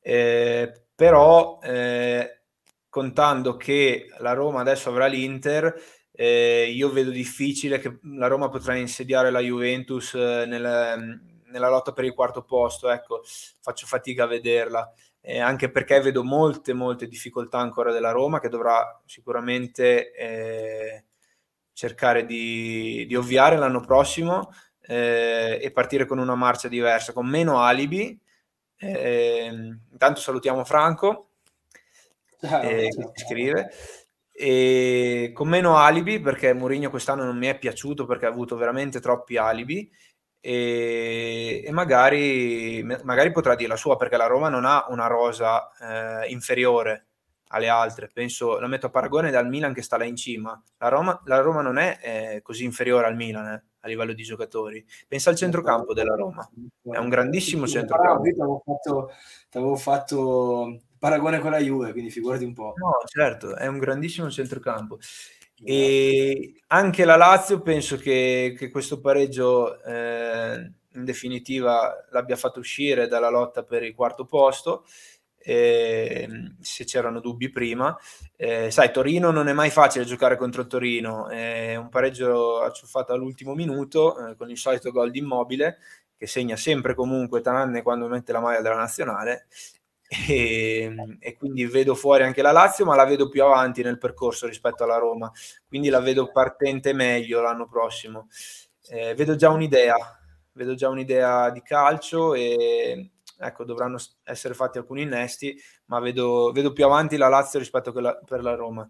[0.00, 2.42] eh, però eh,
[2.88, 5.74] contando che la Roma adesso avrà l'Inter,
[6.12, 11.92] eh, io vedo difficile che la Roma potrà insediare la Juventus eh, nel, nella lotta
[11.92, 13.22] per il quarto posto, ecco,
[13.60, 14.92] faccio fatica a vederla.
[15.26, 21.04] Eh, anche perché vedo molte, molte difficoltà ancora della Roma che dovrà sicuramente eh,
[21.72, 24.50] cercare di, di ovviare l'anno prossimo
[24.82, 28.20] eh, e partire con una marcia diversa, con meno alibi.
[28.76, 29.50] Eh,
[29.90, 31.30] intanto salutiamo Franco
[32.46, 33.10] ciao, eh, ciao.
[33.12, 33.70] che scrive
[34.36, 39.00] e con meno alibi perché Mourinho quest'anno non mi è piaciuto perché ha avuto veramente
[39.00, 39.88] troppi alibi
[40.46, 45.70] e, e magari, magari, potrà dire la sua perché la Roma non ha una rosa
[45.80, 47.06] eh, inferiore
[47.48, 48.10] alle altre.
[48.12, 50.62] Penso, la metto a paragone dal Milan che sta là in cima.
[50.76, 54.22] La Roma, la Roma non è eh, così inferiore al Milan eh, a livello di
[54.22, 54.84] giocatori.
[55.08, 56.46] Pensa al centrocampo della Roma,
[56.92, 58.26] è un grandissimo centrocampo.
[58.26, 59.10] Io ti avevo fatto,
[59.52, 62.74] avevo fatto paragone con la Juve, quindi figurati un po'.
[62.76, 64.98] No, certo, è un grandissimo centrocampo.
[65.62, 73.06] E anche la Lazio penso che, che questo pareggio eh, in definitiva l'abbia fatto uscire
[73.06, 74.84] dalla lotta per il quarto posto
[75.46, 76.26] eh,
[76.60, 77.96] se c'erano dubbi prima.
[78.36, 83.54] Eh, sai, Torino non è mai facile giocare contro Torino, è un pareggio acciuffato all'ultimo
[83.54, 85.78] minuto eh, con il solito gol di Immobile
[86.16, 89.46] che segna sempre comunque, tranne quando mette la maglia della nazionale.
[90.28, 94.46] E, e, quindi vedo fuori anche la Lazio, ma la vedo più avanti nel percorso
[94.46, 95.30] rispetto alla Roma,
[95.66, 98.28] quindi la vedo partente meglio l'anno prossimo.
[98.88, 99.96] Eh, vedo già un'idea,
[100.52, 106.72] vedo già un'idea di calcio e, ecco, dovranno essere fatti alcuni innesti, ma vedo, vedo
[106.72, 108.88] più avanti la Lazio rispetto a quella per la Roma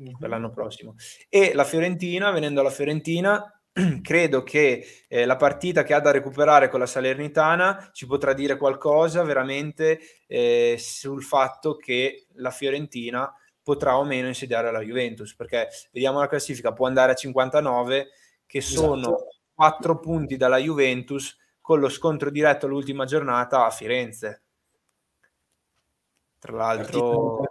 [0.00, 0.16] mm-hmm.
[0.18, 0.94] per l'anno prossimo.
[1.28, 3.57] E la Fiorentina, venendo alla Fiorentina,
[4.02, 8.56] credo che eh, la partita che ha da recuperare con la Salernitana ci potrà dire
[8.56, 15.68] qualcosa veramente eh, sul fatto che la Fiorentina potrà o meno insediare la Juventus, perché
[15.92, 18.08] vediamo la classifica, può andare a 59,
[18.46, 19.28] che sono esatto.
[19.54, 24.42] 4 punti dalla Juventus con lo scontro diretto all'ultima giornata a Firenze.
[26.38, 27.42] Tra l'altro,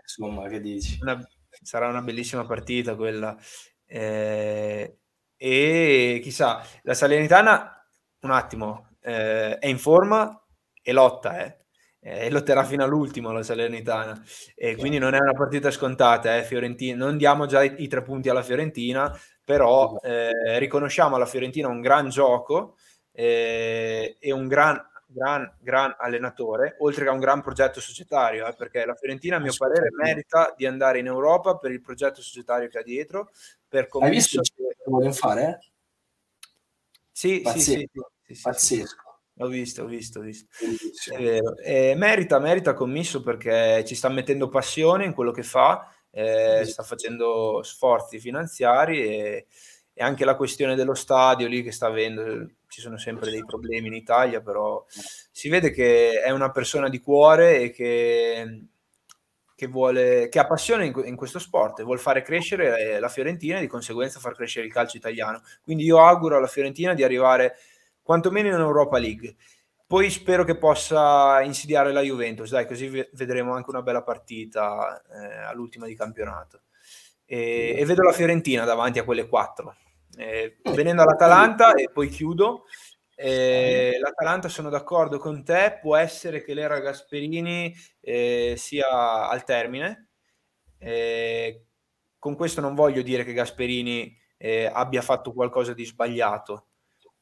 [0.00, 0.98] insomma, che dici?
[1.02, 1.20] Una,
[1.62, 3.36] sarà una bellissima partita quella.
[3.84, 4.98] Eh,
[5.38, 7.88] e chissà, la Salernitana,
[8.20, 10.38] un attimo, eh, è in forma
[10.82, 11.56] e lotta, eh.
[12.00, 14.22] Eh, lotterà fino all'ultimo la Salernitana.
[14.54, 18.02] E quindi non è una partita scontata eh, Fiorentina, non diamo già i, i, tre
[18.02, 19.16] punti alla Fiorentina
[19.48, 22.76] però eh, riconosciamo alla Fiorentina un gran gioco
[23.12, 24.78] eh, e un gran,
[25.10, 29.54] gran, gran allenatore oltre che un gran progetto societario eh, perché la Fiorentina a mio
[29.56, 33.30] parere merita di andare in Europa per il progetto societario che ha dietro
[33.66, 35.60] per Hai visto che vogliono fare?
[37.10, 37.90] Sì, sì, sì,
[38.22, 39.06] sì, Pazzesco.
[39.40, 40.46] Ho visto, ho visto, ho visto.
[41.12, 41.56] È vero.
[41.58, 46.82] Eh, merita, merita commisso perché ci sta mettendo passione in quello che fa, eh, sta
[46.82, 49.46] facendo sforzi finanziari e,
[49.98, 53.88] e, anche la questione dello stadio lì che sta avendo, ci sono sempre dei problemi
[53.88, 58.66] in Italia, però si vede che è una persona di cuore e che,
[59.54, 63.58] che, vuole, che ha passione in, in questo sport e vuole fare crescere la Fiorentina
[63.58, 65.42] e di conseguenza far crescere il calcio italiano.
[65.62, 67.56] Quindi io auguro alla Fiorentina di arrivare
[68.02, 69.34] quantomeno in Europa League.
[69.88, 75.44] Poi spero che possa insidiare la Juventus, dai, così vedremo anche una bella partita eh,
[75.44, 76.60] all'ultima di campionato.
[77.24, 79.74] E, e, vedo la Fiorentina davanti a quelle quattro.
[80.18, 82.64] Eh, venendo all'Atalanta, e poi chiudo,
[83.20, 90.10] eh, L'Atalanta sono d'accordo con te, può essere che l'era Gasperini eh, sia al termine.
[90.78, 91.64] Eh,
[92.16, 96.68] con questo non voglio dire che Gasperini eh, abbia fatto qualcosa di sbagliato,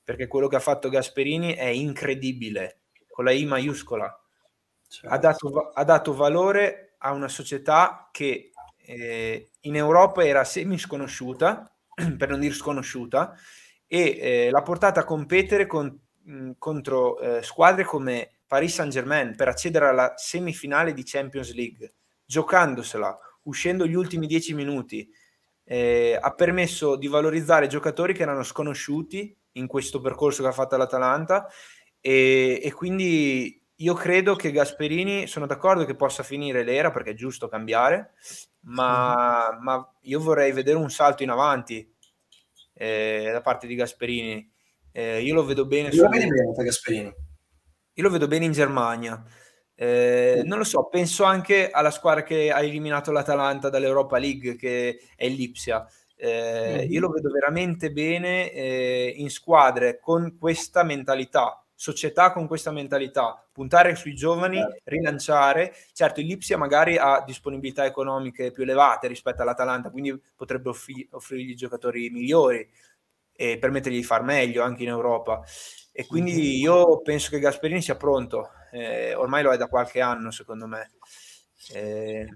[0.02, 4.14] perché quello che ha fatto Gasperini è incredibile, con la I maiuscola.
[4.86, 5.14] Certo.
[5.14, 11.74] Ha, dato, ha, dato, valore a una società che eh, in Europa era semi sconosciuta,
[12.18, 13.34] per non dire sconosciuta,
[13.86, 19.48] e eh, l'ha portata a competere con, mh, contro eh, squadre come Paris Saint-Germain per
[19.48, 25.08] accedere alla semifinale di Champions League, giocandosela, uscendo gli ultimi dieci minuti.
[25.68, 30.76] Eh, ha permesso di valorizzare giocatori che erano sconosciuti in questo percorso che ha fatto
[30.76, 31.48] l'Atalanta
[32.00, 37.14] e, e quindi io credo che Gasperini, sono d'accordo che possa finire l'era perché è
[37.14, 38.12] giusto cambiare,
[38.66, 41.94] ma, ma io vorrei vedere un salto in avanti
[42.74, 44.52] eh, da parte di Gasperini.
[44.92, 45.88] Eh, io lo vedo bene.
[45.88, 47.12] Io, bene Gasperini.
[47.92, 49.22] io lo vedo bene in Germania.
[49.78, 55.00] Eh, non lo so, penso anche alla squadra che ha eliminato l'Atalanta dall'Europa League, che
[55.14, 55.86] è l'Ipsia.
[56.16, 56.90] Eh, mm-hmm.
[56.92, 63.46] Io lo vedo veramente bene eh, in squadre con questa mentalità, società con questa mentalità,
[63.52, 64.80] puntare sui giovani, certo.
[64.84, 65.76] rilanciare.
[65.92, 71.54] Certo, il Lipsia magari ha disponibilità economiche più elevate rispetto all'Atalanta, quindi potrebbe offri- offrirgli
[71.54, 72.66] giocatori migliori
[73.30, 75.44] e permettergli di far meglio anche in Europa.
[75.92, 76.60] E quindi mm-hmm.
[76.62, 80.92] io penso che Gasperini sia pronto, eh, ormai lo è da qualche anno secondo me.
[81.72, 82.26] Eh,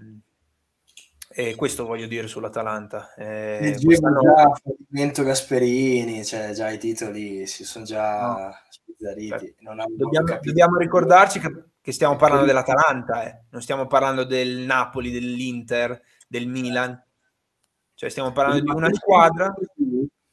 [1.33, 3.13] e questo voglio dire sull'Atalanta.
[3.15, 4.21] Eh, quest'anno...
[4.21, 8.55] già fallimento Gasperini, cioè già i titoli si sono già no.
[8.69, 9.55] spizzariti.
[9.95, 13.43] Dobbiamo, dobbiamo, ricordarci che, che, stiamo parlando dell'Atalanta, eh.
[13.49, 17.01] non stiamo parlando del Napoli, dell'Inter, del Milan.
[17.93, 19.53] Cioè stiamo parlando di una squadra...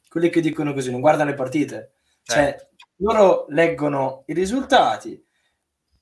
[0.08, 1.92] Quelli che dicono così, non guardano le partite.
[2.22, 2.68] Cioè, eh.
[2.96, 5.22] loro leggono i risultati,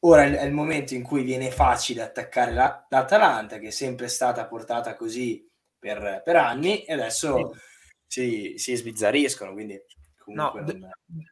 [0.06, 4.46] Ora è il momento in cui viene facile attaccare la, l'Atalanta, che è sempre stata
[4.46, 5.44] portata così
[5.76, 7.52] per, per anni, e adesso
[8.06, 8.52] sì.
[8.54, 9.52] si, si sbizzarriscono.
[9.52, 9.82] Quindi
[10.26, 10.90] no, non...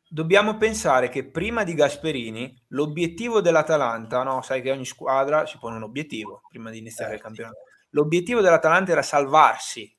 [0.08, 4.42] dobbiamo pensare che prima di Gasperini l'obiettivo dell'Atalanta, no?
[4.42, 7.28] sai che ogni squadra si pone un obiettivo prima di iniziare certo.
[7.28, 7.58] il campionato.
[7.90, 9.96] L'obiettivo dell'Atalanta era salvarsi,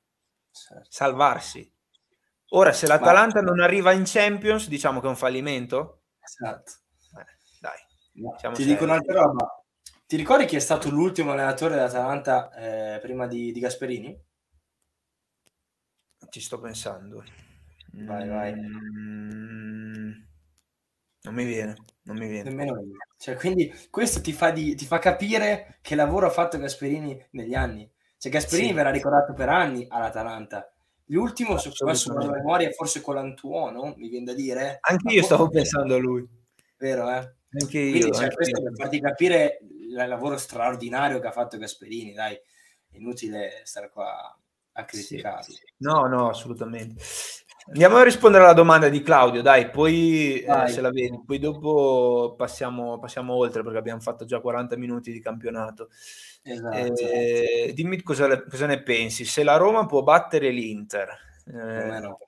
[0.50, 0.86] certo.
[0.90, 1.72] salvarsi.
[2.50, 3.48] Ora, se l'Atalanta Ma...
[3.48, 6.02] non arriva in Champions, diciamo che è un fallimento.
[6.20, 6.84] Esatto.
[8.16, 9.62] Diciamo ti dico un'altra roba.
[10.06, 14.24] Ti ricordi chi è stato l'ultimo allenatore dell'Atalanta eh, prima di, di, Gasperini?
[16.28, 17.24] Ci sto pensando.
[17.92, 18.54] Vai, vai.
[18.54, 20.12] Mm,
[21.22, 22.48] non mi viene, non mi viene.
[22.48, 22.96] Nemmeno io.
[23.18, 27.54] Cioè, quindi questo ti fa, di, ti fa, capire che lavoro ha fatto Gasperini negli
[27.54, 27.90] anni.
[28.16, 28.74] Cioè, Gasperini sì.
[28.74, 30.72] verrà ricordato per anni all'Atalanta.
[31.06, 34.78] L'ultimo, se ho messo la memoria, forse Colantuono, mi viene da dire.
[34.80, 36.26] Anche io stavo pensando a lui.
[36.78, 37.35] Vero, eh?
[37.60, 37.90] Anche io.
[37.90, 38.64] Quindi, cioè, anche questo io.
[38.64, 44.38] per farti capire il lavoro straordinario che ha fatto Gasperini, dai, è inutile stare qua
[44.72, 45.42] a criticarlo.
[45.42, 47.02] Sì, No, no, assolutamente.
[47.68, 52.34] Andiamo a rispondere alla domanda di Claudio, dai, poi eh, se la vedi, poi dopo
[52.36, 55.88] passiamo, passiamo, oltre perché abbiamo fatto già 40 minuti di campionato.
[56.42, 56.76] Esatto.
[56.76, 61.08] Eh, dimmi cosa, cosa, ne pensi, se la Roma può battere l'Inter.
[61.46, 61.52] Eh...
[61.52, 62.18] Per me no.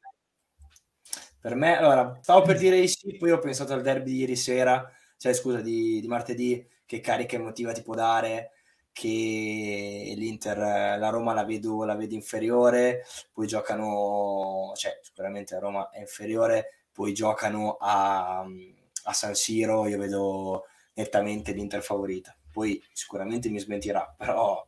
[1.40, 4.90] Per me, allora, stavo per dire sì, poi ho pensato al derby di ieri sera,
[5.18, 8.52] cioè scusa, di, di martedì, che carica emotiva ti può dare,
[8.92, 15.90] che l'Inter, la Roma la vedo, la vedo inferiore, poi giocano, cioè sicuramente la Roma
[15.90, 20.64] è inferiore, poi giocano a, a San Siro, io vedo
[20.94, 22.36] nettamente l'Inter favorita.
[22.50, 24.66] Poi sicuramente mi smentirà, però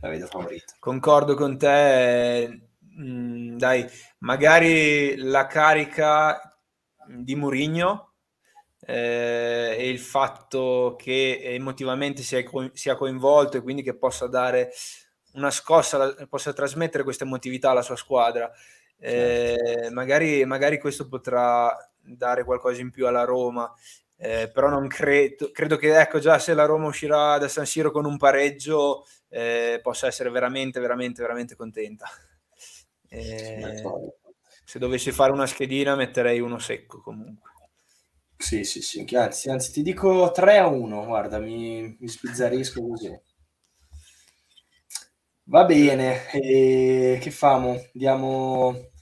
[0.00, 0.74] la vedo favorita.
[0.78, 3.86] Concordo con te, mm, dai,
[4.18, 6.58] magari la carica
[7.06, 8.09] di Mourinho
[8.90, 14.72] eh, e il fatto che emotivamente sia, co- sia, coinvolto e quindi che possa dare
[15.34, 18.50] una scossa, possa trasmettere questa emotività alla sua squadra.
[18.98, 19.94] Eh, certo.
[19.94, 23.72] magari, magari questo potrà dare qualcosa in più alla Roma.
[24.16, 27.90] Eh, però non credo, credo che ecco già se la Roma uscirà da San Siro
[27.90, 32.06] con un pareggio eh, possa essere veramente veramente veramente contenta
[33.08, 33.82] eh,
[34.62, 37.49] se dovessi fare una schedina metterei uno secco comunque
[38.40, 43.20] sì, sì, sì, anzi, anzi ti dico 3 a 1, guarda, mi, mi sbizzarisco così.
[45.44, 47.78] Va bene, e che famo?
[47.92, 48.92] Diamo,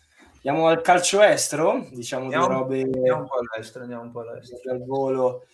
[0.42, 2.80] diamo al calcio estero, diciamo andiamo, di robe...
[2.80, 4.72] Andiamo un po' all'estero, andiamo un po' all'estero.
[4.72, 5.46] Al volo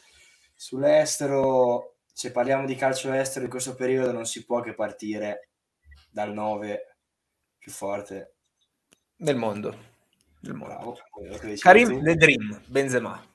[0.54, 5.50] sull'estero, se parliamo di calcio estero in questo periodo non si può che partire
[6.10, 6.96] dal 9
[7.58, 8.36] più forte
[9.14, 9.76] del mondo.
[10.40, 10.74] Del mondo.
[10.74, 10.98] Bravo,
[11.58, 13.32] Karim The Dream, Benzema.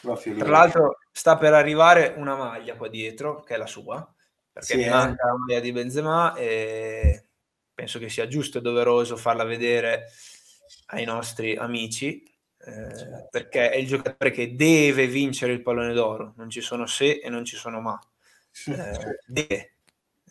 [0.00, 3.96] Tra l'altro sta per arrivare una maglia qua dietro, che è la sua,
[4.50, 4.90] perché sì, mi eh.
[4.90, 7.24] manca la maglia di Benzema e
[7.74, 10.06] penso che sia giusto e doveroso farla vedere
[10.86, 13.28] ai nostri amici, eh, certo.
[13.30, 17.28] perché è il giocatore che deve vincere il pallone d'oro, non ci sono se e
[17.28, 17.98] non ci sono ma.
[18.66, 19.74] Eh, deve.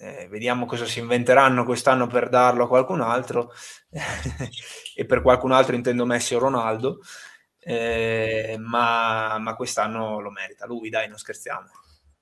[0.02, 3.52] Eh, vediamo cosa si inventeranno quest'anno per darlo a qualcun altro
[4.96, 7.02] e per qualcun altro intendo Messi o Ronaldo
[7.60, 11.68] eh, ma, ma, quest'anno lo merita lui, dai, non scherziamo.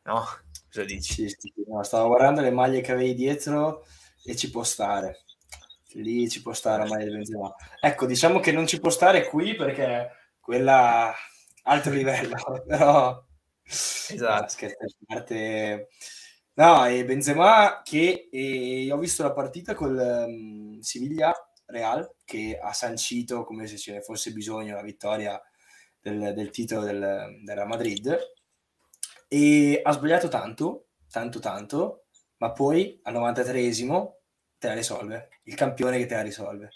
[0.03, 0.25] No?
[0.71, 1.29] Cosa dici?
[1.29, 3.85] Sì, sì, no, stavo guardando le maglie che avevi dietro
[4.23, 5.23] e ci può stare.
[5.93, 7.53] Lì ci può stare la maglia di Benzema.
[7.79, 11.13] Ecco, diciamo che non ci può stare qui perché quella
[11.63, 12.35] altro livello,
[12.65, 13.23] però
[13.63, 14.55] esatto.
[15.05, 15.87] parte...
[16.53, 21.31] No, e Benzema che e ho visto la partita col um, Siviglia
[21.67, 25.41] Real che ha sancito come se ce ne fosse bisogno la vittoria
[25.99, 26.99] del, del titolo del,
[27.43, 28.17] del Real Madrid
[29.27, 32.05] e ha sbagliato tanto, tanto, tanto,
[32.37, 34.13] ma poi al 93esimo
[34.57, 36.69] te la risolve, il campione che te la risolve.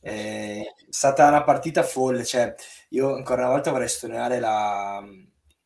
[0.00, 2.54] È stata una partita folle, cioè
[2.90, 5.04] io ancora una volta vorrei sottolineare la,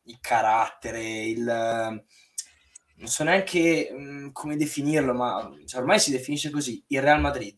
[0.03, 6.83] il carattere, il, non so neanche mh, come definirlo, ma cioè, ormai si definisce così,
[6.87, 7.55] il Real Madrid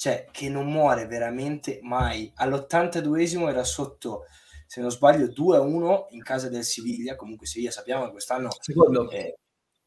[0.00, 2.32] cioè che non muore veramente mai.
[2.36, 4.24] All'82esimo era sotto,
[4.66, 7.16] se non sbaglio, 2-1 in casa del Siviglia.
[7.16, 8.48] Comunque Siviglia sappiamo che quest'anno...
[8.60, 9.10] Secondo.
[9.10, 9.36] Eh,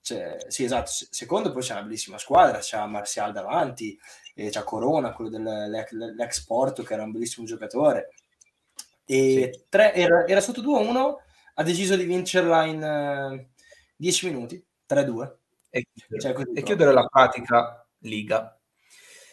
[0.02, 0.92] cioè, sì, esatto.
[1.10, 3.98] Secondo poi c'è una bellissima squadra, c'è Martial davanti,
[4.36, 8.10] e c'è Corona, quello dell'ex Porto, che era un bellissimo giocatore.
[9.06, 9.64] E sì.
[9.68, 11.16] tre, era, era, sotto 2-1,
[11.56, 13.48] ha deciso di vincerla in
[13.96, 15.32] 10 uh, minuti, 3-2.
[15.72, 15.88] E,
[16.20, 18.56] cioè, e chiudere la pratica Liga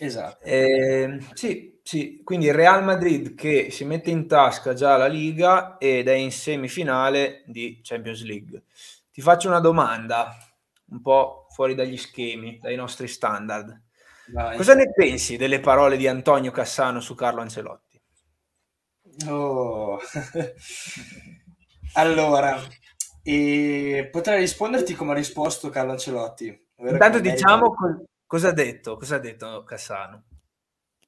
[0.03, 0.43] Esatto.
[0.47, 5.77] Eh, sì, sì, quindi il Real Madrid che si mette in tasca già la Liga
[5.77, 8.63] ed è in semifinale di Champions League.
[9.13, 10.35] Ti faccio una domanda,
[10.89, 13.79] un po' fuori dagli schemi, dai nostri standard.
[14.33, 14.57] Vai.
[14.57, 18.01] Cosa ne pensi delle parole di Antonio Cassano su Carlo Ancelotti?
[19.29, 19.99] Oh.
[21.93, 22.59] allora,
[23.23, 26.69] eh, potrei risponderti come ha risposto Carlo Ancelotti.
[26.79, 27.75] Intanto diciamo,
[28.31, 28.97] Cosa ha detto?
[28.97, 30.23] Cosa ha detto Cassano?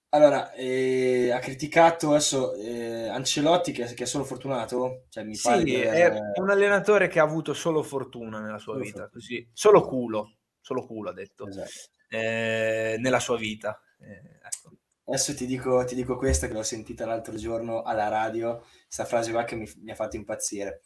[0.08, 5.04] Allora, eh, ha criticato adesso eh, Ancelotti che, che, è solo fortunato.
[5.08, 8.84] Cioè, mi sì, è, è, un allenatore che ha avuto solo fortuna nella sua solo
[8.84, 9.48] vita, così.
[9.52, 11.70] solo culo, solo culo ha detto, esatto.
[12.08, 13.80] eh, nella sua vita.
[14.00, 14.76] Eh, ecco.
[15.04, 19.30] Adesso ti dico, ti dico, questa che l'ho sentita l'altro giorno alla radio, questa frase
[19.30, 20.82] qua che mi, mi ha fatto impazzire.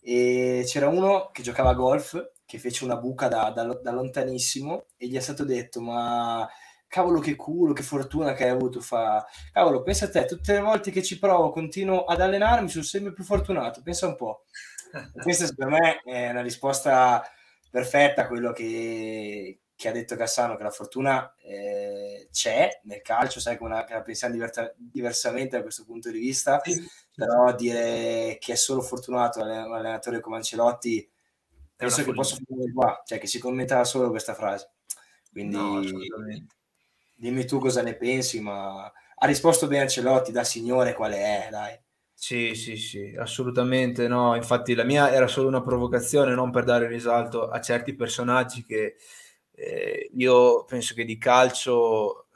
[0.00, 4.86] E c'era uno che giocava a golf che fece una buca da, da, da, lontanissimo
[4.96, 6.48] e gli è stato detto ma
[6.86, 9.22] cavolo che culo, che fortuna che hai avuto, fa
[9.52, 13.12] cavolo pensa a te, tutte le volte che ci provo continuo ad allenarmi sono sempre
[13.12, 14.44] più fortunato, pensa un po'.
[15.22, 17.22] questa per me è una risposta
[17.70, 23.40] perfetta a quello che, che ha detto Cassano che la fortuna eh, c'è nel calcio,
[23.40, 26.62] sai come la, pensiamo diversa, diversamente da questo punto di vista,
[27.14, 31.06] però dire che è solo fortunato un allenatore come Ancelotti,
[31.78, 34.72] penso che possa finire qua, cioè che si commenta solo questa frase.
[35.30, 35.80] Quindi no,
[37.14, 41.78] dimmi tu cosa ne pensi, ma ha risposto bene Ancelotti, da signore quale è, dai.
[42.12, 44.34] Sì, sì, sì, assolutamente no.
[44.34, 48.96] Infatti la mia era solo una provocazione, non per dare risalto a certi personaggi che
[49.52, 52.26] eh, io penso che di calcio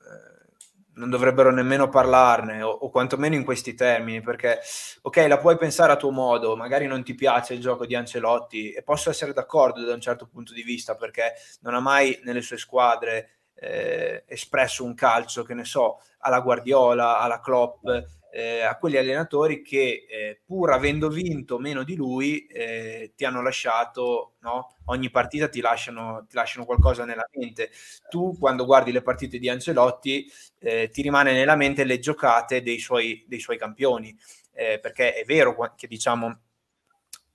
[0.95, 4.61] non dovrebbero nemmeno parlarne, o, o, quantomeno in questi termini, perché
[5.03, 8.72] ok, la puoi pensare a tuo modo, magari non ti piace il gioco di Ancelotti
[8.72, 12.43] e posso essere d'accordo da un certo punto di vista, perché non ha mai nelle
[12.43, 17.86] sue squadre eh, espresso un calcio, che ne so, alla Guardiola, alla Klopp
[18.35, 23.43] eh, a quegli allenatori che eh, pur avendo vinto meno di lui eh, ti hanno
[23.43, 24.76] lasciato, no?
[24.87, 27.70] ogni partita ti lasciano, ti lasciano, qualcosa nella mente.
[28.09, 30.26] Tu quando guardi le partite di Ancelotti
[30.61, 34.16] eh, ti rimane nella mente le giocate dei suoi, dei suoi campioni,
[34.55, 36.41] eh, perché è vero che diciamo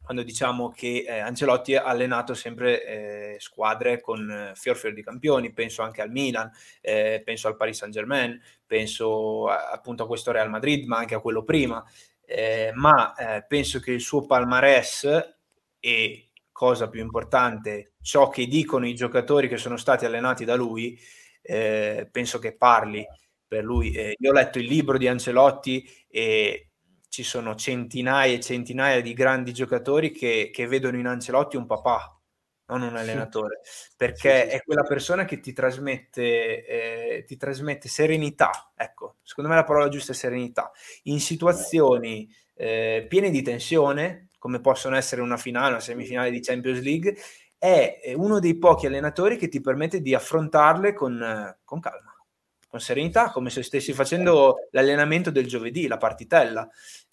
[0.07, 5.03] quando diciamo che eh, Ancelotti ha allenato sempre eh, squadre con eh, fior fior di
[5.03, 6.49] campioni, penso anche al Milan,
[6.79, 11.13] eh, penso al Paris Saint Germain, penso a, appunto a questo Real Madrid, ma anche
[11.13, 11.83] a quello prima,
[12.25, 15.35] eh, ma eh, penso che il suo palmarès
[15.77, 20.97] e, cosa più importante, ciò che dicono i giocatori che sono stati allenati da lui,
[21.41, 23.05] penso che parli
[23.47, 23.91] per lui.
[24.17, 26.66] io ho letto il libro di Ancelotti e
[27.17, 32.15] ci sono centinaia e centinaia di grandi giocatori che, che vedono in Ancelotti un papà,
[32.67, 33.61] non un allenatore,
[33.95, 39.49] perché sì, sì, è quella persona che ti trasmette, eh, ti trasmette serenità, ecco, secondo
[39.49, 40.71] me la parola giusta è serenità,
[41.03, 46.81] in situazioni eh, piene di tensione, come possono essere una finale, una semifinale di Champions
[46.81, 47.17] League,
[47.57, 52.17] è uno dei pochi allenatori che ti permette di affrontarle con, con calma
[52.67, 56.69] con serenità, come se stessi facendo l'allenamento del giovedì, la partitella.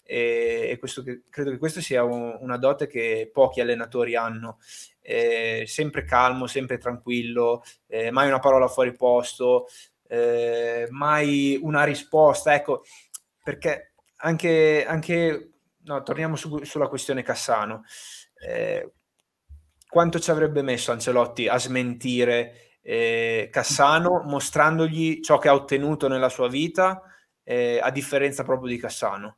[0.07, 4.59] E, questo, credo che questa sia un, una dote che pochi allenatori hanno.
[5.01, 9.65] Eh, sempre calmo, sempre tranquillo, eh, mai una parola fuori posto,
[10.07, 12.53] eh, mai una risposta.
[12.53, 12.83] Ecco,
[13.43, 15.53] perché anche, anche
[15.83, 17.83] no, torniamo su, sulla questione Cassano.
[19.87, 22.77] Quanto ci avrebbe messo Ancelotti a smentire
[23.49, 27.01] Cassano mostrandogli ciò che ha ottenuto nella sua vita,
[27.45, 29.37] a differenza proprio di Cassano.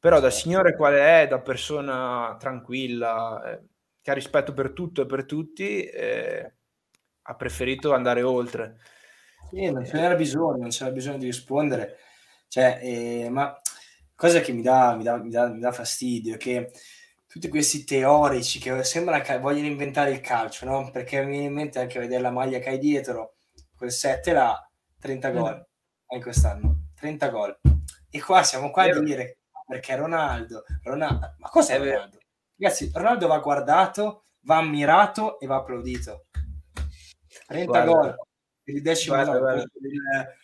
[0.00, 3.62] Però da signore quale è, da persona tranquilla, eh,
[4.00, 6.52] che ha rispetto per tutto e per tutti, eh,
[7.22, 8.78] ha preferito andare oltre.
[9.50, 11.96] Sì, non c'era bisogno, non c'era bisogno di rispondere.
[12.48, 13.58] Cioè, eh, ma
[14.14, 16.70] cosa che mi dà, mi dà, mi dà, mi dà fastidio è che
[17.26, 20.90] tutti questi teorici che sembra che vogliono inventare il calcio, no?
[20.90, 23.34] Perché mi viene in mente anche vedere la maglia che hai dietro,
[23.76, 25.60] quel 7 là, 30 gol, mm.
[26.06, 27.60] anche quest'anno, 30 gol.
[28.10, 29.37] E qua siamo qua a dire
[29.68, 32.18] perché Ronaldo, Ronaldo, ma cos'è è Ronaldo?
[32.56, 36.28] Ragazzi, Ronaldo va guardato, va ammirato e va applaudito.
[37.46, 38.16] 30 gol,
[38.64, 39.62] il decimo guarda, guarda.
[39.62, 40.36] il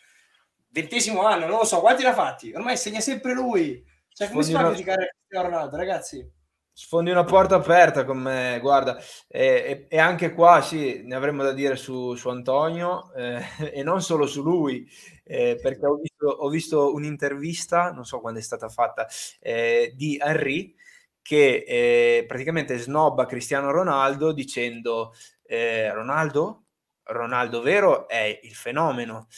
[0.68, 2.52] ventesimo anno, non lo so, quanti l'ha fatti?
[2.52, 3.82] Ormai segna sempre lui.
[4.12, 6.32] Cioè, come Sfondi si fa a criticare Ronaldo, ragazzi?
[6.76, 8.98] Sfondi una porta aperta con me, guarda,
[9.28, 13.40] e, e, e anche qua sì, ne avremmo da dire su, su Antonio eh,
[13.72, 14.84] e non solo su lui,
[15.22, 19.06] eh, perché ho visto, ho visto, un'intervista, non so quando è stata fatta,
[19.38, 20.74] eh, di Henry
[21.22, 25.14] che eh, praticamente snobba Cristiano Ronaldo dicendo
[25.44, 26.64] eh, Ronaldo,
[27.04, 29.28] Ronaldo vero è il fenomeno.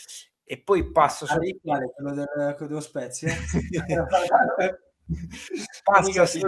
[0.43, 1.37] E poi passa su...
[1.63, 3.29] Quale, quello del, dello Spezia?
[5.85, 6.39] passa su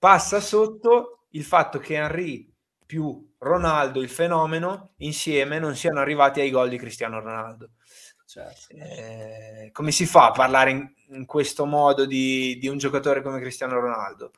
[0.00, 2.52] passa sotto il fatto che Henry
[2.84, 7.70] più Ronaldo, il fenomeno, insieme non siano arrivati ai gol di Cristiano Ronaldo.
[8.26, 8.74] Certo.
[8.74, 13.40] Eh, come si fa a parlare in, in questo modo di, di, un giocatore come
[13.40, 14.32] Cristiano Ronaldo?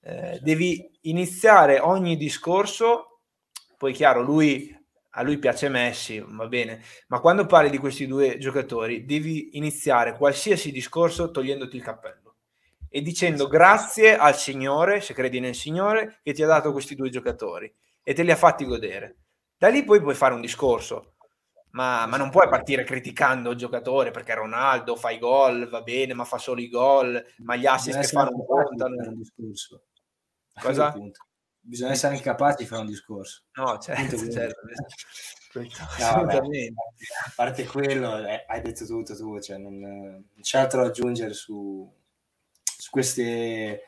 [0.00, 0.44] Eh, certo.
[0.44, 3.20] Devi iniziare ogni discorso,
[3.76, 4.76] poi chiaro, lui,
[5.10, 10.16] a lui piace Messi, va bene, ma quando parli di questi due giocatori devi iniziare
[10.16, 12.29] qualsiasi discorso togliendoti il cappello
[12.92, 17.08] e dicendo grazie al Signore, se credi nel Signore, che ti ha dato questi due
[17.08, 17.72] giocatori
[18.02, 19.18] e te li ha fatti godere.
[19.56, 21.14] Da lì poi puoi fare un discorso,
[21.70, 26.14] ma, ma non puoi partire criticando il giocatore perché Ronaldo fa i gol, va bene,
[26.14, 28.96] ma fa solo i gol, ma gli assist che fanno un contano.
[28.96, 29.84] Un discorso.
[30.60, 30.92] Cosa?
[31.62, 33.42] Bisogna essere incapaci di fare un discorso.
[33.52, 34.60] No, certo, certo.
[35.52, 36.38] No, vabbè,
[37.26, 41.34] a parte quello, eh, hai detto tutto tu, cioè non, non c'è altro da aggiungere
[41.34, 41.92] su,
[42.80, 43.82] su queste,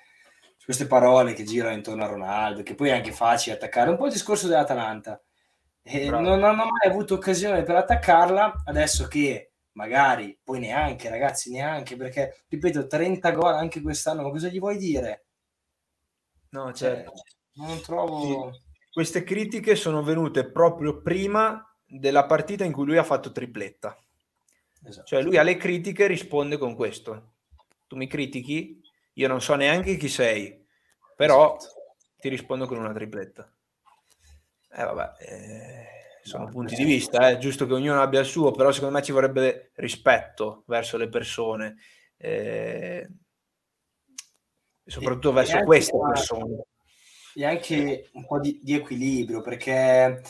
[0.57, 3.91] su queste parole che girano intorno a Ronaldo, che poi è anche facile attaccare.
[3.91, 5.21] Un po' il discorso dell'Atalanta.
[5.83, 11.97] E non hanno mai avuto occasione per attaccarla, adesso che magari, poi neanche ragazzi, neanche
[11.97, 15.25] perché, ripeto, 30 gol anche quest'anno, ma cosa gli vuoi dire?
[16.51, 17.13] No, cioè, certo.
[17.55, 18.53] non trovo...
[18.93, 23.97] Queste critiche sono venute proprio prima della partita in cui lui ha fatto tripletta.
[24.85, 25.07] Esatto.
[25.07, 27.37] Cioè lui alle critiche risponde con questo.
[27.87, 28.82] Tu mi critichi,
[29.15, 30.65] io non so neanche chi sei,
[31.17, 31.75] però esatto.
[32.19, 33.53] ti rispondo con una tripletta.
[34.75, 35.87] Eh vabbè, eh,
[36.23, 37.39] sono no, punti di vista, è eh.
[37.39, 41.77] giusto che ognuno abbia il suo, però secondo me ci vorrebbe rispetto verso le persone,
[42.17, 43.09] eh,
[44.85, 46.65] soprattutto e, verso e queste persone.
[47.35, 50.23] E anche un po' di, di equilibrio, perché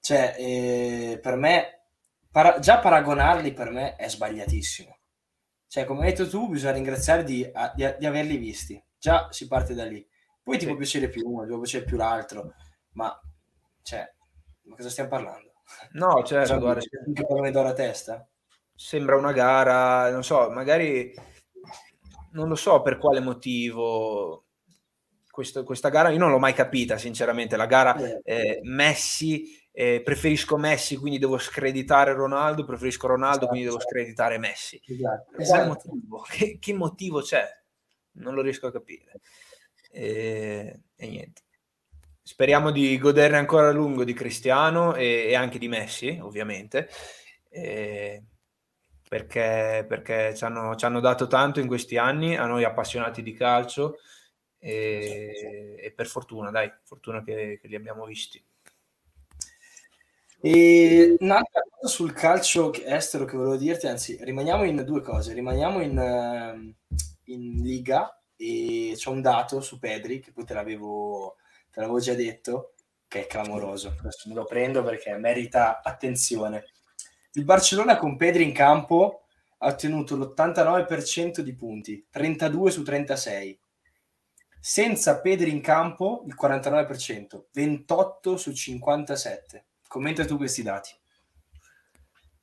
[0.00, 1.86] cioè, eh, per me,
[2.30, 4.95] para- già paragonarli per me è sbagliatissimo.
[5.76, 8.82] Cioè, come hai detto tu, bisogna ringraziare di, di, di averli visti.
[8.98, 10.02] Già si parte da lì.
[10.42, 10.68] Poi ti sì.
[10.68, 12.54] può piacere più uno, ti può piacere più l'altro,
[12.92, 13.20] ma
[13.82, 14.10] cioè,
[14.62, 15.52] ma cosa stiamo parlando?
[15.92, 18.26] No, certo, cioè, guarda, che pallone d'oro a testa?
[18.74, 21.14] Sembra una gara, non so, magari
[22.32, 24.46] non lo so per quale motivo
[25.30, 30.00] questo, questa gara io non l'ho mai capita sinceramente la gara eh, eh Messi eh,
[30.02, 33.92] preferisco Messi quindi devo screditare Ronaldo preferisco Ronaldo esatto, quindi devo esatto.
[33.92, 35.36] screditare Messi esatto.
[35.36, 35.66] esatto.
[35.66, 36.24] Motivo?
[36.26, 37.44] Che, che, motivo c'è
[38.12, 39.20] non lo riesco a capire
[39.90, 41.42] e, e niente
[42.26, 46.88] speriamo di goderne ancora a lungo di Cristiano e, e anche di Messi, ovviamente,
[47.48, 48.24] e,
[49.08, 53.32] perché, perché ci, hanno, ci, hanno, dato tanto in questi anni a noi appassionati di
[53.32, 53.98] calcio
[54.58, 58.44] e, e per fortuna, dai, fortuna che, che li abbiamo visti.
[60.40, 65.80] E un'altra cosa sul calcio estero che volevo dirti, anzi, rimaniamo in due cose, rimaniamo
[65.80, 66.74] in, ehm,
[67.24, 71.36] in Liga e c'è un dato su Pedri che poi te l'avevo
[71.76, 72.72] te l'avevo già detto,
[73.06, 73.94] che è clamoroso.
[73.98, 76.64] Adesso me lo prendo perché merita attenzione.
[77.32, 79.24] Il Barcellona con Pedri in campo
[79.58, 83.60] ha ottenuto l'89% di punti, 32 su 36.
[84.58, 89.66] Senza Pedri in campo il 49%, 28 su 57.
[89.88, 90.90] Commenta tu questi dati.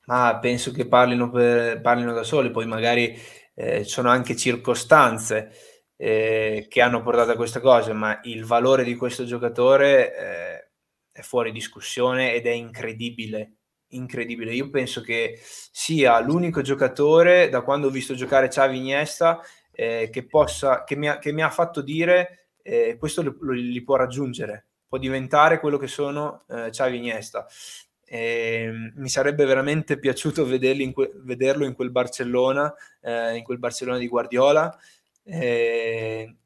[0.06, 3.18] Ma penso che parlino, per, parlino da soli, poi magari
[3.54, 5.52] eh, sono anche circostanze
[5.96, 10.70] eh, che hanno portato a questa cosa, ma il valore di questo giocatore eh,
[11.12, 13.52] è fuori discussione ed è incredibile.
[13.88, 14.52] Incredibile.
[14.52, 19.40] Io penso che sia l'unico giocatore da quando ho visto giocare Xavi Iniesta
[19.70, 23.82] eh, che, possa, che, mi ha, che mi ha fatto dire eh, questo lo, li
[23.82, 27.46] può raggiungere, può diventare quello che sono eh, Xavi Iniesta.
[28.06, 33.98] Eh, mi sarebbe veramente piaciuto in que- vederlo in quel Barcellona, eh, in quel Barcellona
[33.98, 34.76] di Guardiola,
[35.24, 36.36] eh,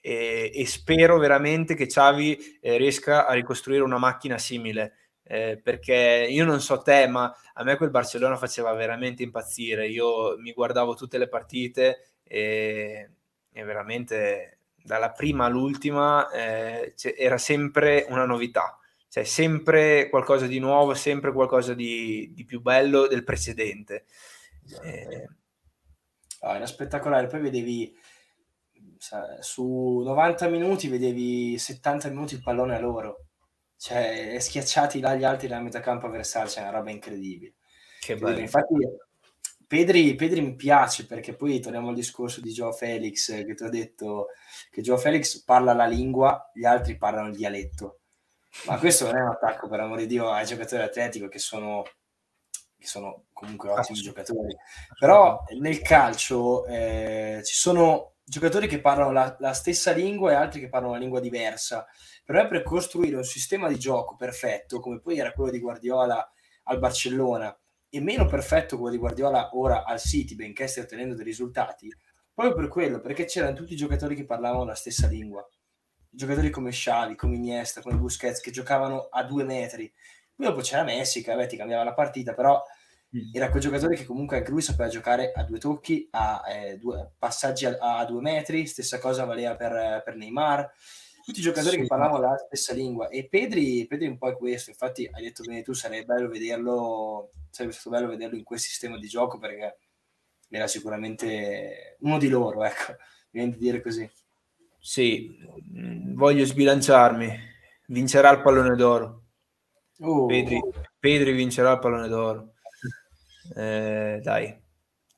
[0.00, 4.94] e, e, spero veramente che Xavi eh, riesca a ricostruire una macchina simile.
[5.24, 9.88] Eh, perché io non so te, ma a me quel Barcellona faceva veramente impazzire.
[9.88, 13.10] Io mi guardavo tutte le partite e,
[13.52, 14.55] e veramente
[14.86, 18.78] dalla prima all'ultima eh, era sempre una novità,
[19.08, 24.04] cioè sempre qualcosa di nuovo, sempre qualcosa di, di più bello del precedente.
[24.82, 25.28] Eh,
[26.40, 27.26] oh, era spettacolare.
[27.26, 27.94] Poi vedevi
[29.40, 33.26] su 90 minuti vedevi 70 minuti il pallone a loro,
[33.76, 37.54] cioè schiacciati là gli altri dalla metà campo avversario, c'è una roba incredibile.
[38.00, 38.38] Che bello.
[38.38, 38.74] Infatti
[39.66, 43.68] Pedri, Pedri mi piace perché poi torniamo al discorso di Joe Felix che ti ho
[43.68, 44.28] detto
[44.70, 48.00] che Joe Felix parla la lingua, gli altri parlano il dialetto.
[48.66, 51.82] Ma questo non è un attacco per amore di Dio ai giocatori atletico che sono,
[52.78, 54.56] che sono comunque ottimi giocatori.
[54.98, 60.60] Però nel calcio eh, ci sono giocatori che parlano la, la, stessa lingua e altri
[60.60, 61.86] che parlano una lingua diversa.
[62.24, 66.32] Per me, per costruire un sistema di gioco perfetto, come poi era quello di Guardiola
[66.64, 67.56] al Barcellona,
[67.88, 71.94] e meno perfetto quello di Guardiola ora al City, benché stia ottenendo dei risultati,
[72.32, 75.46] proprio per quello, perché c'erano tutti i giocatori che parlavano la stessa lingua.
[76.08, 79.92] Giocatori come Xavi, come Iniesta, come Busquets, che giocavano a due metri.
[80.34, 82.62] Poi dopo c'era Messi, che vabbè, ti cambiava la partita, però
[83.16, 83.30] Mm.
[83.32, 87.12] era quel giocatore che comunque anche lui sapeva giocare a due tocchi, a eh, due
[87.18, 90.70] passaggi a, a, due metri, stessa cosa valeva per, per Neymar,
[91.26, 91.80] tutti i giocatori sì.
[91.80, 95.42] che parlavano la stessa lingua e Pedri, Pedri un po' è questo, infatti hai detto
[95.42, 99.78] bene tu, sarebbe bello vederlo, sarebbe stato bello vederlo in quel sistema di gioco perché
[100.48, 102.94] era sicuramente uno di loro, ecco,
[103.30, 104.08] viene di dire così.
[104.78, 105.36] Sì,
[106.14, 107.28] voglio sbilanciarmi,
[107.88, 109.22] vincerà il pallone d'oro.
[109.98, 110.26] Uh.
[110.26, 110.60] Pedri,
[111.00, 112.54] Pedri vincerà il pallone d'oro
[113.54, 114.56] eh, dai,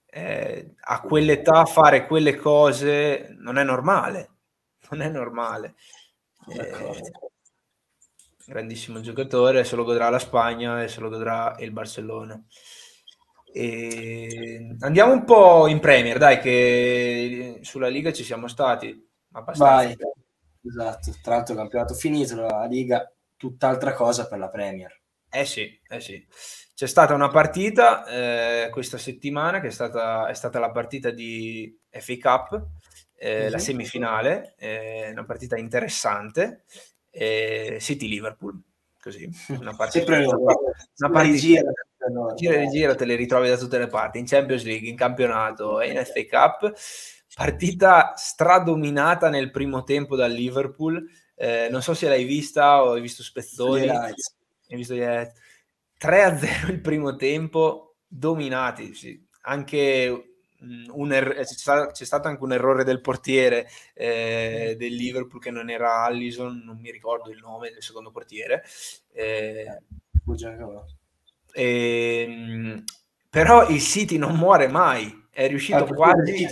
[0.07, 4.38] eh, a quell'età fare quelle cose non è normale,
[4.91, 5.75] non è normale.
[6.49, 7.13] Eh,
[8.47, 12.43] grandissimo giocatore, se lo godrà la Spagna e se lo godrà il Barcellona.
[13.53, 19.75] E andiamo un po' in Premier, dai, che sulla Liga ci siamo stati abbastanza.
[19.75, 19.97] Vai.
[20.63, 25.01] Esatto, tra l'altro il campionato finito, la Liga, tutt'altra cosa per la Premier.
[25.31, 26.27] Eh sì, eh sì.
[26.75, 31.77] C'è stata una partita eh, questa settimana che è stata, è stata, la partita di
[31.91, 32.67] FA Cup,
[33.19, 36.63] eh, la semifinale, eh, una partita interessante,
[37.11, 38.61] eh, City-Liverpool,
[39.01, 41.71] così, una partita, una, una partita gira,
[42.37, 45.81] gira e gira, te le ritrovi da tutte le parti, in Champions League, in campionato
[45.81, 46.73] e in FA Cup,
[47.35, 51.05] partita stradominata nel primo tempo dal Liverpool,
[51.35, 54.15] eh, non so se l'hai vista o hai visto spezzoni, hai
[54.69, 59.21] visto gli 3-0 il primo tempo, dominati, sì.
[59.43, 60.28] anche
[60.61, 65.71] er- c'è, stato, c'è, stato, anche un errore del portiere eh, del Liverpool che non
[65.71, 68.65] era Allison, non mi ricordo il nome del secondo portiere.
[69.13, 69.81] Eh,
[71.53, 72.85] eh,
[73.31, 76.47] però il City non muore mai, è riuscito ah, quasi...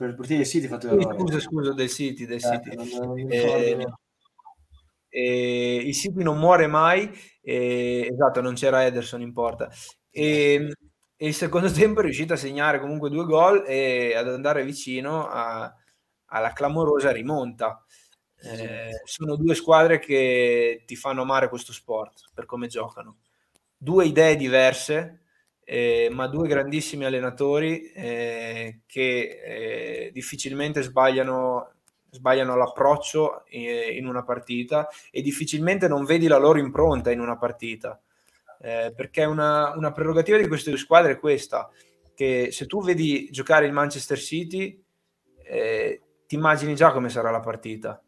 [0.00, 1.18] Per il portiere del City fatto l'errore.
[1.18, 3.84] Scusa, scusa, del City, del eh, City.
[5.10, 7.10] Eh, il City non muore mai,
[7.42, 9.68] esatto, non c'era Ederson in porta.
[10.10, 10.72] E,
[11.22, 15.28] e il secondo tempo è riuscito a segnare comunque due gol e ad andare vicino
[15.28, 15.70] a,
[16.26, 17.84] alla clamorosa rimonta.
[18.42, 23.18] Eh, sono due squadre che ti fanno amare questo sport per come giocano.
[23.76, 25.24] Due idee diverse,
[25.62, 31.72] eh, ma due grandissimi allenatori eh, che eh, difficilmente sbagliano,
[32.08, 37.36] sbagliano l'approccio eh, in una partita e difficilmente non vedi la loro impronta in una
[37.36, 38.00] partita
[38.62, 41.70] eh, perché una, una, prerogativa di queste due squadre è questa,
[42.14, 44.82] che se tu vedi giocare il Manchester City,
[45.42, 48.02] eh, ti immagini già come sarà la partita.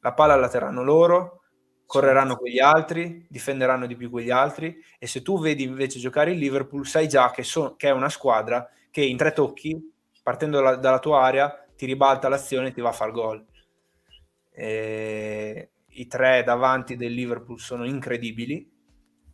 [0.00, 1.42] La palla la terranno loro,
[1.86, 6.38] correranno quegli altri, difenderanno di più quegli altri e se tu vedi invece giocare il
[6.38, 9.92] Liverpool, sai già che, so, che è una squadra che in tre tocchi,
[10.22, 13.44] partendo dalla, dalla tua area, ti ribalta l'azione e ti va a far gol.
[14.50, 18.71] E I tre davanti del Liverpool sono incredibili,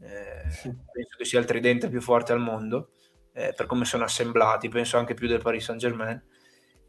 [0.01, 2.90] eh, penso che sia il tridente più forte al mondo
[3.38, 6.20] eh, per come sono assemblati, penso anche più del Paris Saint Germain.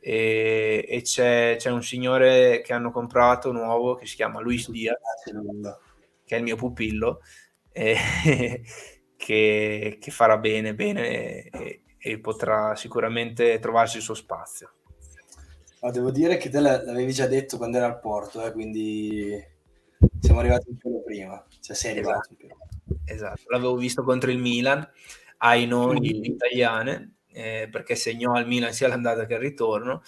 [0.01, 4.97] E, e c'è, c'è, un signore che hanno comprato nuovo che si chiama Luis Diaz,
[6.25, 7.19] che è il mio pupillo,
[7.71, 7.95] eh,
[9.15, 14.71] che, che, farà bene, bene e, e, potrà sicuramente trovarsi il suo spazio.
[15.81, 19.39] Ma devo dire che te l'avevi già detto quando era al Porto, eh, quindi
[20.19, 22.68] siamo arrivati un po' prima, cioè sei arrivato un po'
[23.05, 23.43] esatto.
[23.47, 24.87] L'avevo visto contro il Milan,
[25.37, 26.23] ai noi mm.
[26.23, 30.01] italiane, eh, perché segnò al Milan sia l'andata che il ritorno,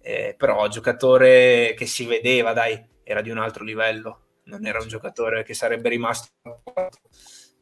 [0.00, 4.88] eh, però giocatore che si vedeva, dai, era di un altro livello, non era un
[4.88, 6.28] giocatore che sarebbe rimasto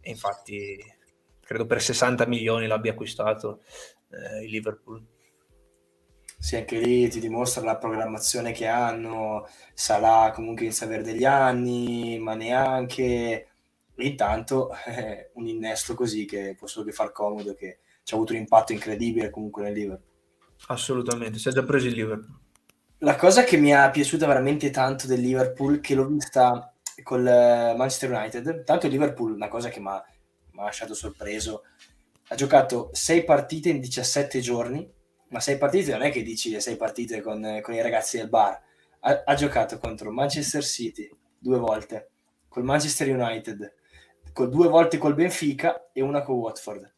[0.00, 0.76] e infatti
[1.40, 3.62] credo per 60 milioni l'abbia acquistato
[4.10, 5.06] eh, il Liverpool.
[6.38, 11.24] Sì, anche lì ti dimostra la programmazione che hanno, Salah comunque inizia a avere degli
[11.24, 13.51] anni, ma neanche
[14.02, 18.16] e intanto eh, un innesto così che può solo che far comodo, che ci ha
[18.16, 20.10] avuto un impatto incredibile comunque nel Liverpool.
[20.66, 22.40] Assolutamente, si è già preso il Liverpool.
[22.98, 26.74] La cosa che mi è piaciuta veramente tanto del Liverpool, che l'ho vista
[27.04, 30.04] col eh, Manchester United, tanto il Liverpool, una cosa che mi ha
[30.56, 31.62] lasciato sorpreso,
[32.26, 34.92] ha giocato 6 partite in 17 giorni,
[35.28, 38.60] ma 6 partite non è che dici 6 partite con, con, i ragazzi del bar,
[39.00, 42.10] ha, ha giocato contro Manchester City due volte,
[42.48, 43.74] col Manchester United,
[44.32, 46.94] con due volte col Benfica e una con Watford.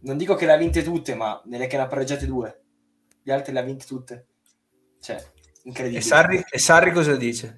[0.00, 2.60] Non dico che le ha vinte tutte, ma nelle che ne ha pareggiate due.
[3.22, 4.26] Le altre le ha vinte tutte.
[5.00, 5.22] Cioè,
[5.64, 6.00] incredibile.
[6.00, 7.56] E Sarri, e Sarri cosa dice?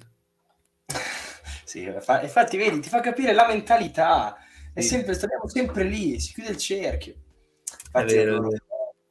[1.64, 4.36] sì, infatti, vedi, ti fa capire la mentalità.
[4.72, 7.14] È sempre, stiamo sempre lì, si chiude il cerchio.
[7.86, 8.50] Infatti, vero, non,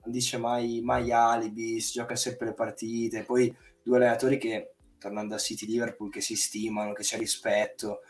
[0.06, 3.24] dice mai, mai alibi, si gioca sempre le partite.
[3.24, 8.02] Poi due allenatori che, tornando a City Liverpool, che si stimano, che c'è rispetto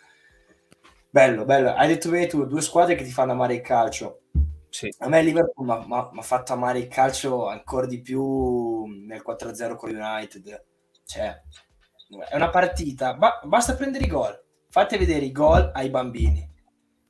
[1.14, 1.76] Bello, bello.
[1.76, 4.22] Hai detto bene tu, due squadre che ti fanno amare il calcio.
[4.68, 4.92] Sì.
[4.98, 9.94] A me Liverpool mi ha fatto amare il calcio ancora di più nel 4-0 con
[9.94, 10.66] United.
[11.06, 11.40] Cioè,
[12.30, 14.44] è una partita, ba- basta prendere i gol.
[14.72, 16.52] Fate vedere i gol ai bambini.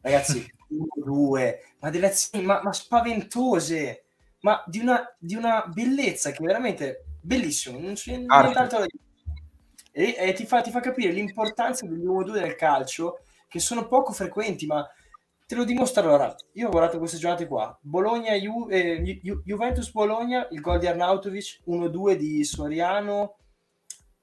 [0.02, 4.04] Ragazzi, uno, due, ma delle azioni ma, ma spaventose,
[4.42, 7.80] ma di una, di una, bellezza che è veramente bellissimo.
[7.80, 9.04] Non c'è nient'altro da dire.
[9.94, 13.20] E, e ti, fa, ti, fa, capire l'importanza degli 1-2 nel calcio
[13.54, 14.84] che sono poco frequenti, ma
[15.46, 16.36] te lo dimostra allora.
[16.54, 17.78] Io ho guardato queste giornate qua.
[17.84, 23.36] Bologna, Ju, eh, Ju, Juventus Bologna, il gol di Arnautovic, 1-2 di Soriano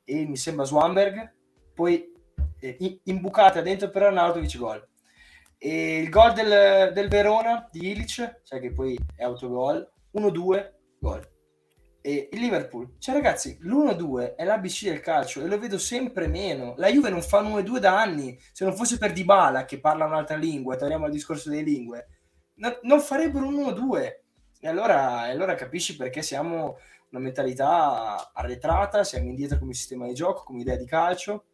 [0.02, 1.32] e mi sembra Swanberg.
[1.72, 2.12] Poi
[3.04, 4.84] imbucata dentro per Arnautovic gol.
[5.58, 11.24] E il gol del, del Verona di Ilic, cioè che poi è autogol, 1-2, gol.
[12.02, 16.74] E il Liverpool, cioè ragazzi, l'1-2 è l'ABC del calcio e lo vedo sempre meno.
[16.78, 18.38] La Juve non fa 1-2 da anni.
[18.52, 22.08] Se non fosse per Dybala che parla un'altra lingua, torniamo al discorso delle lingue,
[22.54, 24.14] no, non farebbero un 1-2.
[24.60, 26.78] E allora, allora capisci perché siamo
[27.10, 31.44] una mentalità arretrata, siamo indietro come sistema di gioco, come idea di calcio.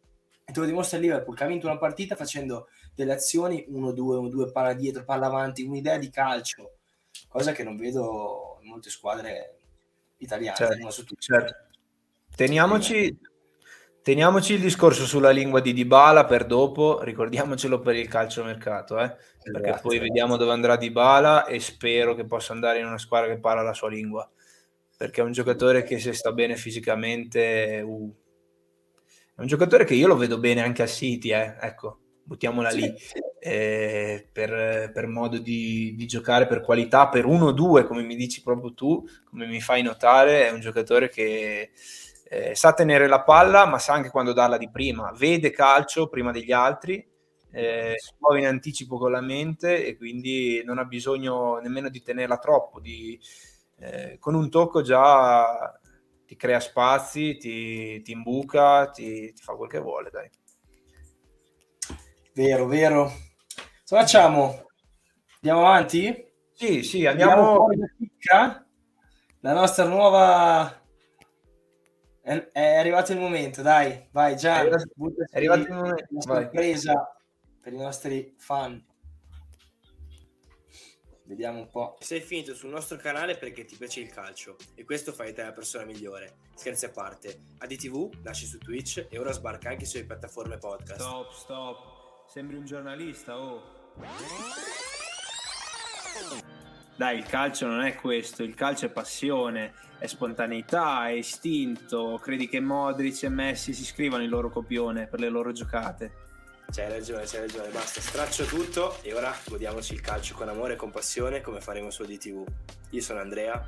[0.45, 3.73] E te lo dimostra il Liverpool che ha vinto una partita facendo delle azioni 1-2,
[3.73, 6.77] 1-2, palla dietro, palla avanti, un'idea di calcio,
[7.27, 9.56] cosa che non vedo in molte squadre
[10.17, 10.55] italiane.
[10.55, 11.53] Certo, certo.
[12.35, 13.17] Teniamoci,
[14.01, 19.15] teniamoci, il discorso sulla lingua di Dybala per dopo, ricordiamocelo per il calciomercato, eh?
[19.41, 23.33] perché esatto, poi vediamo dove andrà Dybala e spero che possa andare in una squadra
[23.33, 24.29] che parla la sua lingua,
[24.97, 27.81] perché è un giocatore che se sta bene fisicamente...
[27.85, 28.15] Uh,
[29.35, 31.55] è un giocatore che io lo vedo bene anche a City, eh?
[31.59, 32.93] ecco, buttiamola lì,
[33.39, 38.15] eh, per, per, modo di, di, giocare, per qualità, per uno o due, come mi
[38.15, 41.71] dici proprio tu, come mi fai notare, è un giocatore che
[42.29, 46.31] eh, sa tenere la palla, ma sa anche quando darla di prima, vede calcio prima
[46.31, 46.95] degli altri,
[47.51, 52.01] eh, si muove in anticipo con la mente e quindi non ha bisogno nemmeno di
[52.01, 53.17] tenerla troppo, di,
[53.79, 55.79] eh, con un tocco già
[56.25, 60.29] ti crea spazi, ti, ti imbuca, ti, ti fa quel che vuole, dai.
[62.37, 63.11] Vero, vero.
[63.83, 64.67] Cosa facciamo?
[65.37, 66.23] Andiamo avanti?
[66.53, 67.65] Sì, sì, andiamo.
[67.65, 68.65] andiamo
[69.39, 70.85] la nostra nuova...
[72.21, 74.61] È, è, arrivato il momento, dai, vai già.
[74.61, 74.69] È
[75.31, 76.05] arrivato, il momento.
[76.11, 77.17] Una sorpresa
[77.59, 78.85] per i nostri fan.
[81.23, 81.97] Vediamo un po'.
[82.01, 85.41] Sei finito sul nostro canale perché ti piace il calcio e questo fa di te
[85.41, 86.35] la persona migliore.
[86.53, 91.01] Scherzi a parte, ADTV nasce su Twitch e ora sbarca anche sulle piattaforme podcast.
[91.01, 91.96] Stop, stop.
[92.27, 93.63] Sembri un giornalista, oh.
[96.97, 102.19] Dai, il calcio non è questo, il calcio è passione, è spontaneità, è istinto.
[102.21, 106.25] Credi che Modric e Messi si scrivano il loro copione per le loro giocate?
[106.69, 110.75] C'hai ragione, c'hai ragione, basta, straccio tutto e ora godiamoci il calcio con amore e
[110.75, 112.45] con passione come faremo su DTV.
[112.89, 113.65] Io sono Andrea.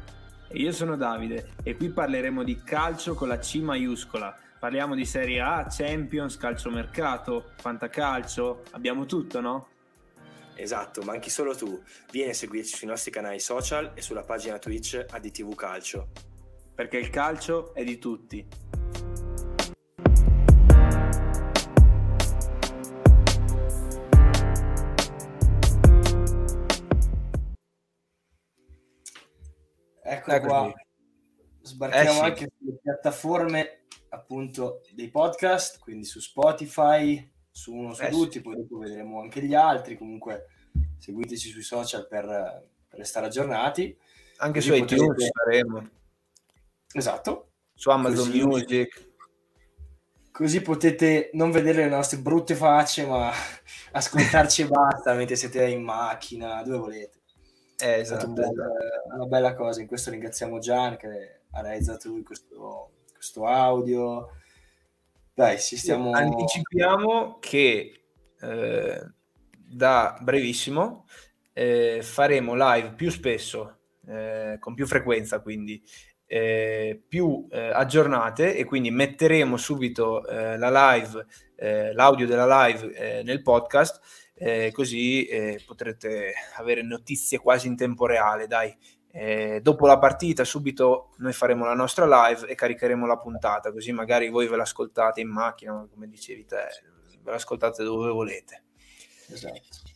[0.49, 5.05] E io sono Davide e qui parleremo di calcio con la C maiuscola Parliamo di
[5.05, 9.67] Serie A, Champions, calciomercato, fantacalcio, abbiamo tutto, no?
[10.53, 11.81] Esatto, manchi solo tu.
[12.11, 16.09] Vieni a seguirci sui nostri canali social e sulla pagina Twitch ADTV Calcio.
[16.75, 18.45] Perché il calcio è di tutti.
[30.03, 30.73] Ecco qua.
[31.61, 32.19] Sbarchiamo eh sì.
[32.19, 33.78] anche sulle piattaforme
[34.09, 39.41] appunto dei podcast, quindi su Spotify, su uno su eh, tutti, poi dopo vedremo anche
[39.41, 39.97] gli altri.
[39.97, 40.47] Comunque
[40.97, 42.25] seguiteci sui social per,
[42.87, 43.95] per restare aggiornati.
[44.37, 45.31] Anche Così su iTunes potete...
[45.33, 45.89] saremo.
[46.93, 47.51] Esatto.
[47.73, 48.43] Su Amazon Così...
[48.43, 49.07] Music.
[50.31, 53.29] Così potete non vedere le nostre brutte facce, ma
[53.91, 57.17] ascoltarci e basta mentre siete in macchina, dove volete.
[57.77, 59.15] Eh, esatto, è esatto.
[59.15, 59.81] una bella cosa.
[59.81, 64.29] In questo ringraziamo Gian che ha realizzato lui questo questo audio.
[65.33, 66.11] Dai, ci stiamo...
[66.11, 68.03] Anticipiamo che
[68.39, 69.11] eh,
[69.51, 71.05] da brevissimo
[71.51, 75.83] eh, faremo live più spesso, eh, con più frequenza quindi,
[76.25, 81.25] eh, più eh, aggiornate e quindi metteremo subito eh, la live,
[81.93, 83.99] l'audio della live nel podcast
[84.71, 85.27] così
[85.65, 88.73] potrete avere notizie quasi in tempo reale, dai,
[89.11, 93.91] eh, dopo la partita subito noi faremo la nostra live e caricheremo la puntata, così
[93.91, 96.67] magari voi ve l'ascoltate in macchina, come dicevi te,
[97.23, 98.63] ve l'ascoltate dove volete.
[99.31, 99.87] Esatto.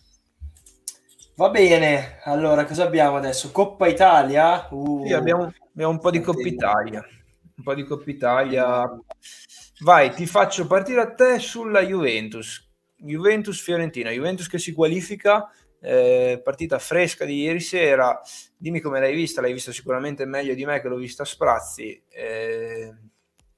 [1.35, 3.51] Va bene, allora cosa abbiamo adesso?
[3.51, 4.67] Coppa Italia?
[4.69, 7.03] Uh, sì, abbiamo, abbiamo, un po' di Coppa Italia.
[7.55, 8.99] Un po' di Coppa Italia.
[9.79, 12.69] Vai, ti faccio partire a te sulla Juventus.
[12.97, 14.11] Juventus-Fiorentina.
[14.11, 15.49] Juventus che si qualifica
[15.83, 18.19] eh, partita fresca di ieri sera.
[18.57, 22.01] Dimmi come l'hai vista, l'hai vista sicuramente meglio di me che l'ho vista a sprazzi.
[22.09, 22.93] Eh,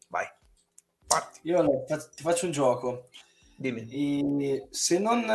[0.08, 0.26] vai,
[1.06, 1.40] parti.
[1.44, 3.10] Io ti faccio un gioco.
[3.56, 3.88] Dimmi.
[3.90, 5.26] E se non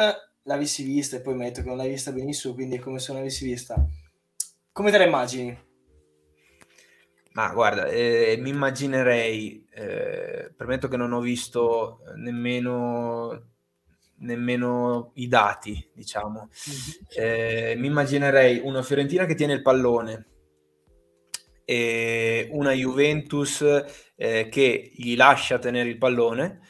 [0.43, 3.21] l'avessi vista, e poi detto che non l'hai vista benissimo, quindi è come se non
[3.21, 3.77] l'avessi vista,
[4.73, 5.69] come te la immagini?
[7.33, 13.51] Ma guarda, eh, mi immaginerei, eh, permetto che non ho visto nemmeno
[14.21, 16.49] nemmeno i dati, diciamo.
[17.15, 20.27] Eh, mi immaginerei una Fiorentina che tiene il pallone
[21.65, 23.63] e una Juventus
[24.17, 26.61] eh, che gli lascia tenere il pallone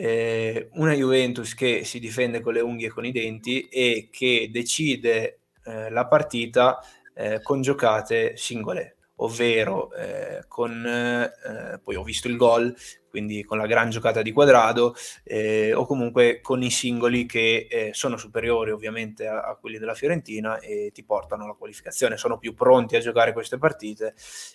[0.00, 4.48] eh, una Juventus che si difende con le unghie e con i denti e che
[4.50, 6.80] decide eh, la partita
[7.14, 12.74] eh, con giocate singole, ovvero eh, con, eh, poi ho visto il gol,
[13.10, 14.94] quindi con la gran giocata di quadrado,
[15.24, 19.94] eh, o comunque con i singoli che eh, sono superiori ovviamente a, a, quelli della
[19.94, 24.14] Fiorentina e ti portano alla qualificazione, sono più pronti a giocare queste partite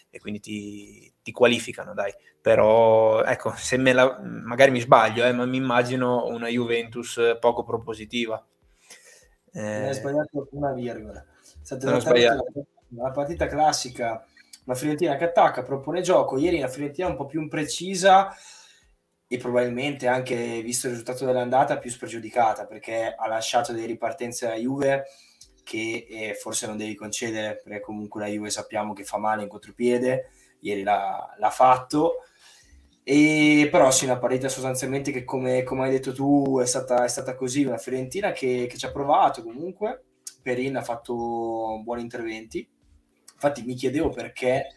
[0.10, 2.14] e quindi ti, ti qualificano, dai.
[2.42, 7.64] Però ecco, se me la, magari mi sbaglio, eh, ma mi immagino una Juventus poco
[7.64, 8.44] propositiva.
[9.52, 11.24] Eh, hai sbagliato una virgola.
[11.42, 12.38] State la,
[12.90, 14.26] la partita classica
[14.66, 16.38] una Fiorentina che attacca, propone gioco.
[16.38, 18.36] Ieri una Fiorentina un po' più imprecisa
[19.28, 24.56] e probabilmente anche, visto il risultato dell'andata, più spregiudicata perché ha lasciato delle ripartenze alla
[24.56, 25.06] Juve
[25.64, 29.50] che eh, forse non devi concedere perché comunque la Juve sappiamo che fa male in
[29.50, 32.22] contropiede, ieri l'ha, l'ha fatto.
[33.04, 37.08] E però sì, una partita sostanzialmente che come, come hai detto tu è stata, è
[37.08, 40.04] stata, così, una Fiorentina che, che ci ha provato comunque,
[40.42, 42.68] Perin ha fatto buoni interventi,
[43.36, 44.68] Infatti mi chiedevo perché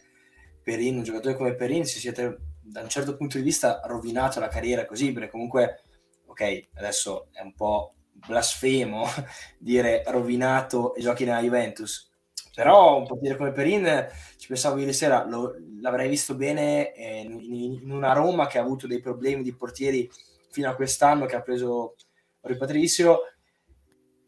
[0.62, 4.48] Perin, un giocatore come Perin, si siete da un certo punto di vista rovinato la
[4.48, 5.82] carriera così, perché comunque,
[6.26, 9.06] ok, adesso è un po' blasfemo
[9.58, 12.10] dire rovinato e giochi nella Juventus,
[12.54, 17.80] però un portiere come Perin, ci pensavo ieri sera, lo, l'avrei visto bene eh, in,
[17.82, 20.10] in, una Roma che ha avuto dei problemi di portieri
[20.50, 21.94] fino a quest'anno, che ha preso
[22.40, 23.20] Ripatricio,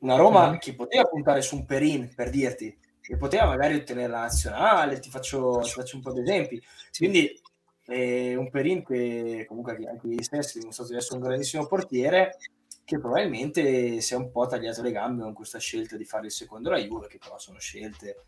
[0.01, 0.59] una Roma mm-hmm.
[0.59, 2.79] che poteva puntare su un Perin, per dirti,
[3.11, 6.63] e poteva magari ottenere la nazionale, ti faccio, ti faccio un po' di esempi.
[6.97, 7.41] Quindi
[7.85, 12.37] è un Perin che comunque anche ieri stesso ha dimostrato di essere un grandissimo portiere
[12.85, 16.33] che probabilmente si è un po' tagliato le gambe con questa scelta di fare il
[16.33, 18.27] secondo la Juve, che però sono scelte,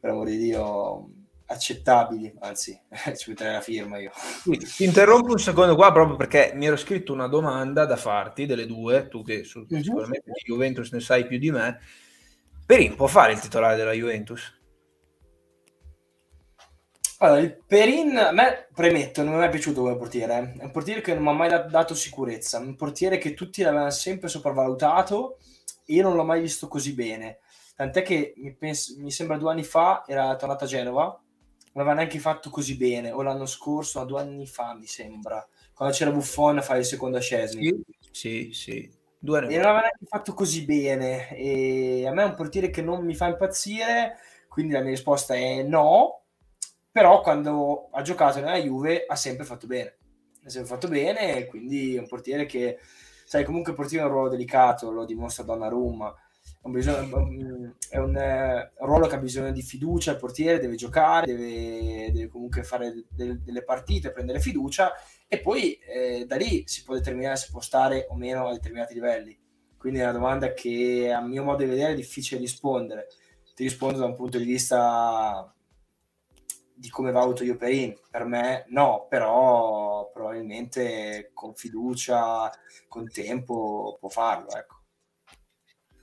[0.00, 1.10] per amore di Dio,
[1.46, 2.76] accettabili, anzi,
[3.16, 4.10] ci metterei la firma io.
[4.42, 8.66] Ti interrompo un secondo qua proprio perché mi ero scritto una domanda da farti, delle
[8.66, 9.82] due, tu che su, uh-huh.
[9.82, 11.80] sicuramente di Juventus ne sai più di me,
[12.66, 14.52] Perin può fare il titolare della Juventus?
[17.18, 20.54] Allora, il Perin, a me premetto, non mi è piaciuto come portiere.
[20.58, 22.58] È un portiere che non mi ha mai dato sicurezza.
[22.58, 25.38] Un portiere che tutti l'avevano sempre sopravvalutato
[25.84, 27.38] e io non l'ho mai visto così bene.
[27.76, 31.94] Tant'è che mi, penso, mi sembra due anni fa era tornato a Genova, non aveva
[31.94, 36.12] neanche fatto così bene, o l'anno scorso, o due anni fa mi sembra, quando c'era
[36.12, 37.84] Buffon a fare il secondo a Scesni.
[38.12, 39.02] Sì, sì, sì.
[39.24, 41.34] Due e non aveva neanche fatto così bene.
[41.34, 44.18] E a me è un portiere che non mi fa impazzire,
[44.48, 46.24] quindi la mia risposta è no.
[46.92, 49.96] Però quando ha giocato nella Juve ha sempre fatto bene.
[50.44, 52.78] Ha sempre fatto bene, quindi è un portiere che,
[53.24, 56.14] sai, comunque il portiere è un ruolo delicato, lo dimostra Donnarumma.
[56.60, 61.24] È un, bisogno, è un, ruolo che ha bisogno di fiducia, il portiere deve giocare,
[61.26, 64.92] deve, deve comunque fare delle, delle partite, prendere fiducia
[65.34, 68.94] e poi eh, da lì si può determinare se può stare o meno a determinati
[68.94, 69.36] livelli.
[69.76, 73.08] Quindi è una domanda che a mio modo di vedere è difficile rispondere.
[73.54, 75.52] Ti rispondo da un punto di vista
[76.76, 77.94] di come valuto io Perin.
[78.10, 82.50] Per me no, però probabilmente con fiducia,
[82.88, 84.48] con tempo può farlo.
[84.56, 84.82] Ecco.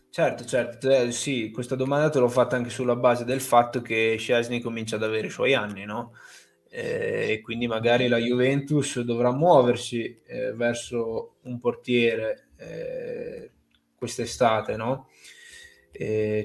[0.09, 4.17] Certo, certo, eh, sì, questa domanda te l'ho fatta anche sulla base del fatto che
[4.19, 6.15] Scesni comincia ad avere i suoi anni, no?
[6.73, 13.51] Eh, e quindi magari la Juventus dovrà muoversi eh, verso un portiere eh,
[13.95, 15.07] quest'estate, no?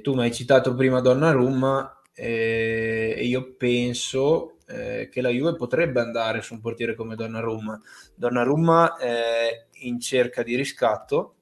[0.02, 6.00] tu mi hai citato prima Donnarumma eh, e io penso eh, che la Juve potrebbe
[6.00, 7.80] andare su un portiere come Donnarumma.
[8.14, 11.35] Donnarumma è in cerca di riscatto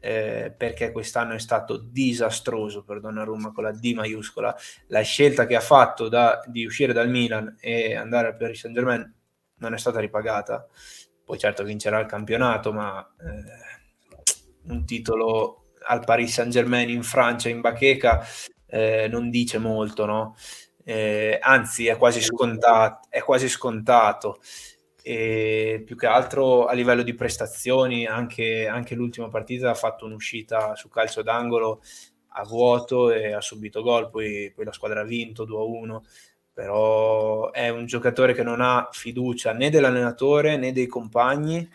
[0.00, 4.54] eh, perché quest'anno è stato disastroso per Donnarumma con la D maiuscola.
[4.88, 8.74] La scelta che ha fatto da, di uscire dal Milan e andare al Paris Saint
[8.74, 9.14] Germain
[9.58, 10.66] non è stata ripagata.
[11.24, 17.48] Poi certo vincerà il campionato, ma eh, un titolo al Paris Saint Germain in Francia,
[17.48, 18.24] in bacheca,
[18.66, 20.36] eh, non dice molto, no?
[20.82, 23.06] Eh, anzi è quasi scontato.
[23.10, 24.40] È quasi scontato
[25.10, 30.76] e più che altro a livello di prestazioni anche, anche l'ultima partita ha fatto un'uscita
[30.76, 31.82] su calcio d'angolo
[32.34, 36.00] a vuoto e ha subito gol poi, poi la squadra ha vinto 2-1
[36.52, 41.68] però è un giocatore che non ha fiducia né dell'allenatore né dei compagni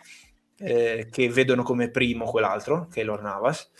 [0.58, 3.70] eh, che vedono come primo quell'altro che è Lor Navas.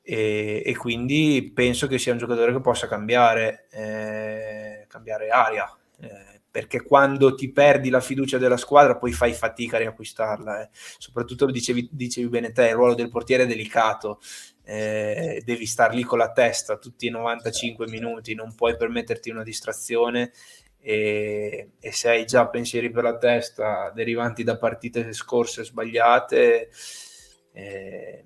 [0.00, 6.31] E, e, quindi penso che sia un giocatore che possa cambiare, eh, cambiare aria eh,
[6.52, 10.62] perché quando ti perdi la fiducia della squadra poi fai fatica a riacquistarla.
[10.62, 10.68] Eh.
[10.98, 14.20] Soprattutto lo dicevi, dicevi, bene te, il ruolo del portiere è delicato,
[14.62, 19.42] eh, devi star lì con la testa tutti i 95 minuti, non puoi permetterti una
[19.42, 20.30] distrazione
[20.78, 26.68] e, e, se hai già pensieri per la testa derivanti da partite scorse sbagliate,
[27.52, 28.24] eh,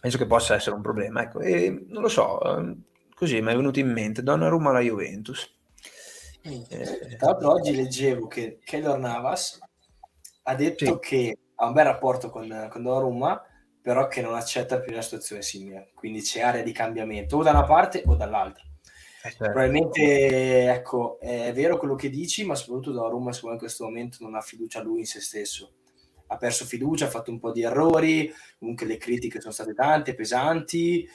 [0.00, 1.22] penso che possa essere un problema.
[1.22, 2.82] Ecco, e non lo so, ehm,
[3.14, 5.48] così mi è venuto in mente Donnarumma alla Juventus.
[6.42, 9.60] Eh, Tra l'altro oggi leggevo che Keylor Navas
[10.42, 10.98] ha detto sì.
[10.98, 13.40] che ha un bel rapporto con, con Donnarumma,
[13.80, 17.50] però che non accetta più una situazione simile, quindi c'è area di cambiamento o da
[17.50, 18.64] una parte o dall'altra.
[19.24, 19.44] Eh, certo.
[19.44, 24.40] Probabilmente ecco, è vero quello che dici, ma soprattutto Donnarumma in questo momento non ha
[24.40, 25.74] fiducia lui in se stesso.
[26.26, 30.14] Ha perso fiducia, ha fatto un po' di errori, comunque le critiche sono state tante,
[30.14, 31.08] pesanti,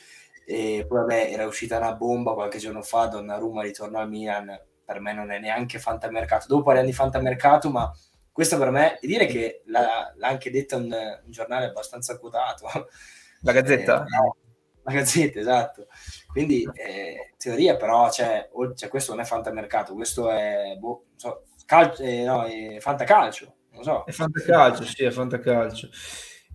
[0.45, 4.57] e poi vabbè era uscita una bomba qualche giorno fa, Donnarumma ritorna al Milan,
[4.87, 6.45] per me non è neanche fantamercato.
[6.47, 7.91] Dopo parliamo di fantamercato, ma
[8.31, 12.67] questo per me, dire che l'ha, l'ha anche detto un, un, giornale abbastanza quotato.
[13.41, 14.03] La Gazzetta?
[14.03, 14.37] Eh,
[14.83, 15.87] la Gazzetta, esatto.
[16.31, 22.01] Quindi, eh, teoria però, cioè, cioè, questo non è fantamercato, questo è, boh, so, calcio,
[22.03, 24.05] eh, no, è fantacalcio, non so.
[24.05, 25.89] È fantacalcio, sì, è fantacalcio.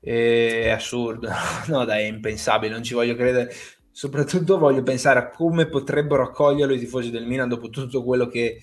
[0.00, 1.28] È assurdo,
[1.68, 3.54] no dai, è impensabile, non ci voglio credere
[3.92, 8.60] soprattutto voglio pensare a come potrebbero accoglierlo i tifosi del Milan dopo tutto quello che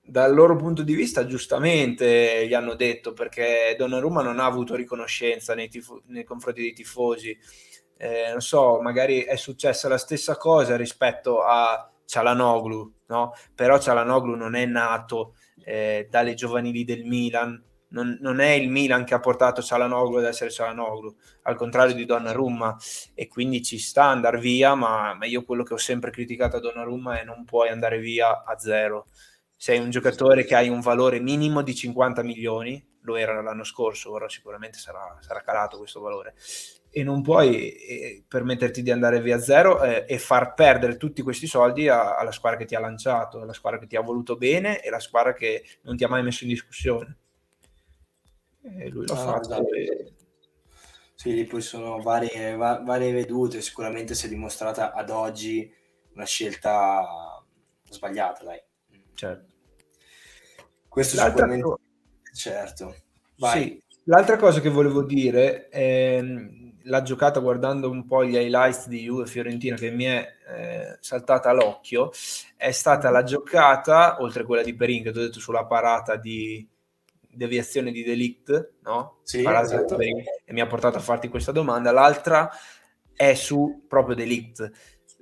[0.00, 5.54] dal loro punto di vista giustamente gli hanno detto perché Donnarumma non ha avuto riconoscenza
[5.54, 7.36] nei, tifo- nei confronti dei tifosi
[8.00, 13.32] eh, non so, magari è successa la stessa cosa rispetto a Cialanoglu, no?
[13.54, 15.34] però Cialanoglu non è nato
[15.64, 17.60] eh, dalle giovanili del Milan
[17.90, 22.04] non, non, è il Milan che ha portato Cialanoglu ad essere Cialanoglu, al contrario di
[22.04, 22.76] Donnarumma,
[23.14, 26.60] e quindi ci sta andare via, ma, ma, io quello che ho sempre criticato a
[26.60, 29.06] Donnarumma è non puoi andare via a zero.
[29.56, 34.12] Sei un giocatore che hai un valore minimo di 50 milioni, lo era l'anno scorso,
[34.12, 36.34] ora sicuramente sarà, sarà calato questo valore,
[36.90, 41.22] e non puoi eh, permetterti di andare via a zero eh, e far perdere tutti
[41.22, 44.36] questi soldi a, alla squadra che ti ha lanciato, alla squadra che ti ha voluto
[44.36, 47.18] bene e la squadra che non ti ha mai messo in discussione
[48.76, 49.68] e lui l'ha ah, fatto.
[49.72, 50.12] E...
[51.14, 55.72] Sì, poi sono varie, va- varie vedute, sicuramente si è dimostrata ad oggi
[56.14, 57.42] una scelta
[57.88, 58.60] sbagliata, dai.
[59.14, 59.52] Certo.
[60.88, 61.64] Questo L'altra sicuramente...
[61.64, 61.80] Co-
[62.32, 62.94] certo.
[63.38, 63.62] Vai.
[63.62, 63.82] Sì.
[64.04, 66.22] L'altra cosa che volevo dire è
[66.88, 71.50] la giocata guardando un po' gli highlights di Juve Fiorentina che mi è eh, saltata
[71.50, 72.10] all'occhio
[72.56, 76.16] è stata la giocata, oltre a quella di Perin che ti ho detto sulla parata
[76.16, 76.66] di,
[77.30, 79.18] deviazione di delict, no?
[79.22, 79.98] Sì, esatto.
[79.98, 81.92] e mi ha portato a farti questa domanda.
[81.92, 82.50] L'altra
[83.14, 84.70] è su proprio delict,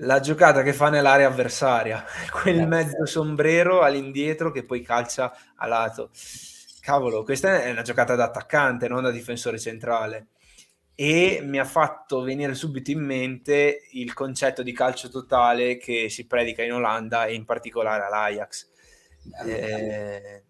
[0.00, 6.10] la giocata che fa nell'area avversaria, quel mezzo sombrero all'indietro che poi calcia a lato.
[6.80, 10.28] Cavolo, questa è una giocata da attaccante, non da difensore centrale.
[10.94, 16.26] E mi ha fatto venire subito in mente il concetto di calcio totale che si
[16.26, 18.70] predica in Olanda e in particolare all'Ajax.
[19.44, 20.44] Eh,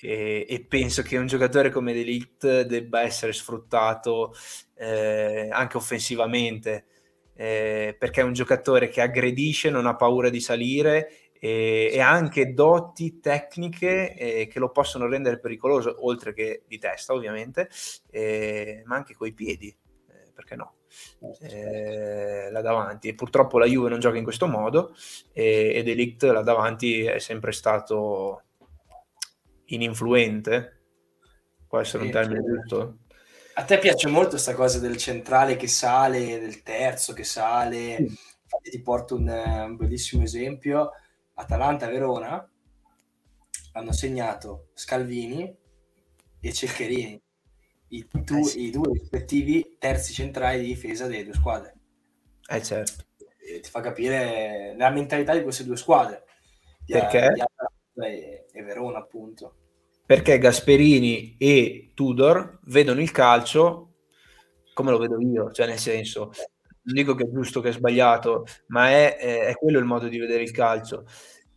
[0.00, 4.32] e, e, penso che un giocatore come Delict debba essere sfruttato
[4.76, 6.84] eh, anche offensivamente
[7.34, 12.10] eh, perché è un giocatore che aggredisce, non ha paura di salire e, e ha
[12.10, 17.68] anche doti tecniche eh, che lo possono rendere pericoloso, oltre che di testa ovviamente,
[18.86, 20.74] ma anche coi piedi, eh, perché no?
[21.40, 24.94] Eh, là davanti e purtroppo la Juve non gioca in questo modo
[25.32, 28.44] e, e Delict là davanti è sempre stato
[29.68, 30.82] ininfluente?
[31.66, 32.98] Può essere un termine giusto?
[33.54, 37.96] A te piace molto questa cosa del centrale che sale, del terzo che sale.
[37.96, 40.92] Infatti ti porto un, un bellissimo esempio.
[41.34, 42.50] Atalanta-Verona
[43.72, 45.56] hanno segnato Scalvini
[46.40, 47.20] e Ceccherini,
[47.88, 48.66] i, tu, eh sì.
[48.66, 51.74] i due rispettivi terzi centrali di difesa delle due squadre.
[52.48, 53.04] Eh certo.
[53.38, 56.24] E ti fa capire la mentalità di queste due squadre.
[56.86, 57.32] Perché?
[57.34, 57.40] Di
[58.04, 59.54] e, e Verona, appunto.
[60.04, 63.88] Perché Gasperini e Tudor vedono il calcio
[64.78, 66.30] come lo vedo io, cioè nel senso,
[66.82, 70.06] non dico che è giusto che è sbagliato, ma è, è, è quello il modo
[70.06, 71.04] di vedere il calcio.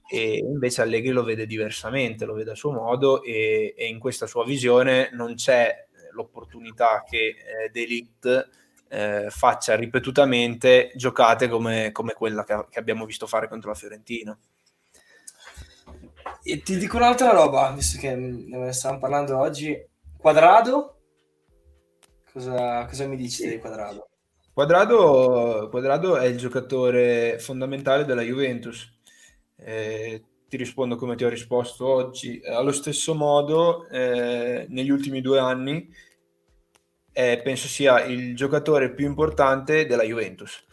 [0.10, 4.26] E invece Allegri lo vede diversamente, lo vede a suo modo e, e in questa
[4.26, 8.50] sua visione non c'è l'opportunità che eh, Delict
[8.90, 14.36] eh, faccia ripetutamente giocate come, come quella che, che, abbiamo visto fare contro la Fiorentina.
[16.44, 19.78] E ti dico un'altra roba, visto che ne stavamo parlando oggi.
[20.18, 20.98] Quadrado?
[22.34, 23.50] Cosa, cosa mi dici sì.
[23.50, 24.10] di Quadrado?
[24.52, 25.68] Quadrado?
[25.70, 28.92] Quadrado è il giocatore fondamentale della Juventus.
[29.56, 32.42] Eh, ti rispondo come ti ho risposto oggi.
[32.44, 35.94] Allo stesso modo, eh, negli ultimi due anni,
[37.12, 40.66] eh, penso sia il giocatore più importante della Juventus.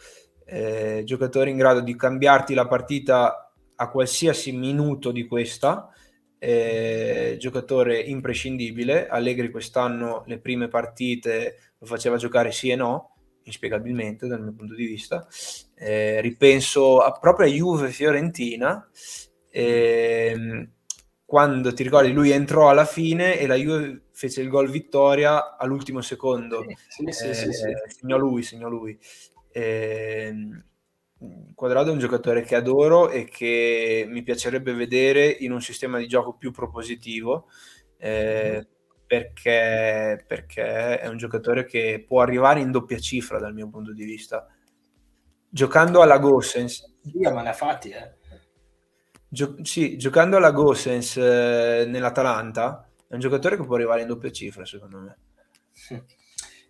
[0.45, 3.48] Eh, giocatore in grado di cambiarti la partita
[3.81, 5.89] a qualsiasi minuto di questa,
[6.37, 9.07] eh, giocatore imprescindibile.
[9.07, 14.75] Allegri quest'anno le prime partite lo faceva giocare sì e no, inspiegabilmente dal mio punto
[14.75, 15.25] di vista.
[15.75, 18.85] Eh, ripenso a, proprio a Juve Fiorentina.
[19.49, 20.69] Eh,
[21.25, 26.01] quando ti ricordi lui entrò alla fine e la Juve fece il gol vittoria all'ultimo
[26.01, 28.97] secondo sì, sì, sì, sì, eh, segnò lui segnò lui
[29.51, 30.33] eh,
[31.53, 36.07] Quadrado è un giocatore che adoro e che mi piacerebbe vedere in un sistema di
[36.07, 37.47] gioco più propositivo
[37.97, 38.65] eh,
[39.05, 44.05] perché, perché è un giocatore che può arrivare in doppia cifra dal mio punto di
[44.05, 44.47] vista.
[45.49, 48.17] Giocando alla Gossens Dio, ma ne ha fatti eh.
[49.27, 54.31] Gio- sì, giocando alla Gossens eh, nell'Atalanta è un giocatore che può arrivare in doppia
[54.31, 55.17] cifra, secondo me.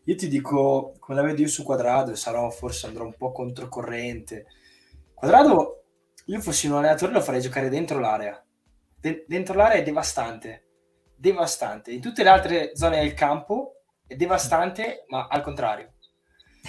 [0.09, 3.31] Io ti dico, come la vedo io su Quadrado, e sarò forse andrò un po'
[3.31, 4.47] controcorrente.
[5.13, 5.83] Quadrado,
[6.25, 8.43] io fossi un allenatore lo farei giocare dentro l'area.
[8.99, 10.65] De- dentro l'area è devastante,
[11.15, 11.91] devastante.
[11.91, 15.93] In tutte le altre zone del campo è devastante, ma al contrario.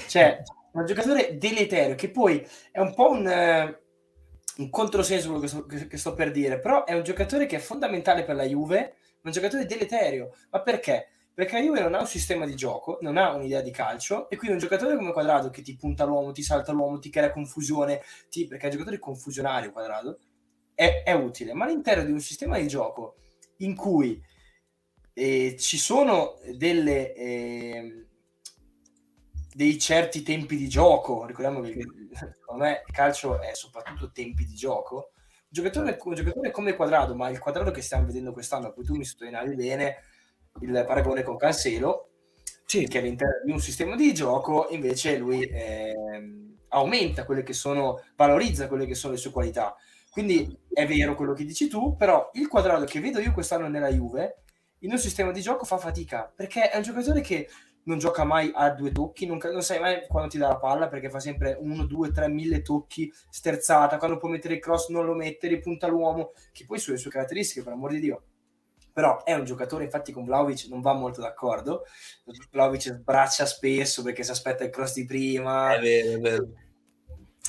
[0.06, 0.42] Cioè, è
[0.76, 3.26] un giocatore deleterio che poi è un po' un...
[3.26, 3.78] Eh,
[4.58, 7.60] un controsenso quello che sto, che sto, per dire, però è un giocatore che è
[7.60, 10.34] fondamentale per la Juve, un giocatore deleterio.
[10.50, 11.08] Ma perché?
[11.40, 14.36] Perché la Juve non ha un sistema di gioco, non ha un'idea di calcio, e
[14.36, 18.02] quindi un giocatore come Quadrado che ti punta l'uomo, ti salta l'uomo, ti crea confusione,
[18.28, 20.18] ti, perché è un giocatore confusionario Quadrado,
[20.74, 21.54] è, è, utile.
[21.54, 23.14] Ma all'interno di un sistema di gioco
[23.60, 24.22] in cui
[25.14, 27.14] eh, ci sono delle...
[27.14, 28.04] Eh,
[29.54, 31.24] dei certi tempi di gioco.
[31.24, 31.74] Ricordiamo che
[32.12, 35.12] secondo me il calcio è soprattutto tempi di gioco.
[35.14, 38.94] Un giocatore, un giocatore come Quadrado, ma il Quadrado che stiamo vedendo quest'anno, poi tu
[38.94, 39.96] mi sottolineavi bene
[40.60, 42.10] il paragone con Cancelo,
[42.64, 42.86] sì.
[42.86, 45.94] che all'interno di un sistema di gioco invece lui eh,
[46.68, 49.74] aumenta quelle che sono, valorizza quelle che sono le sue qualità.
[50.10, 53.90] Quindi è vero quello che dici tu, però il Quadrado che vedo io quest'anno nella
[53.90, 54.43] Juve,
[54.81, 57.48] in un sistema di gioco fa fatica, perché è un giocatore che
[57.85, 60.89] non gioca mai a due tocchi, non, non, sai mai quando ti dà la palla
[60.89, 65.05] perché fa sempre uno, due, tre, mille tocchi, sterzata, quando può mettere il cross non
[65.05, 68.22] lo mette, ripunta l'uomo, che poi sulle sue caratteristiche, per amor di Dio.
[69.01, 71.85] Però è un giocatore, infatti con Vlaovic non va molto d'accordo,
[72.51, 75.74] Vlaovic sbraccia spesso perché si aspetta il cross di prima.
[75.74, 76.48] È vero, è vero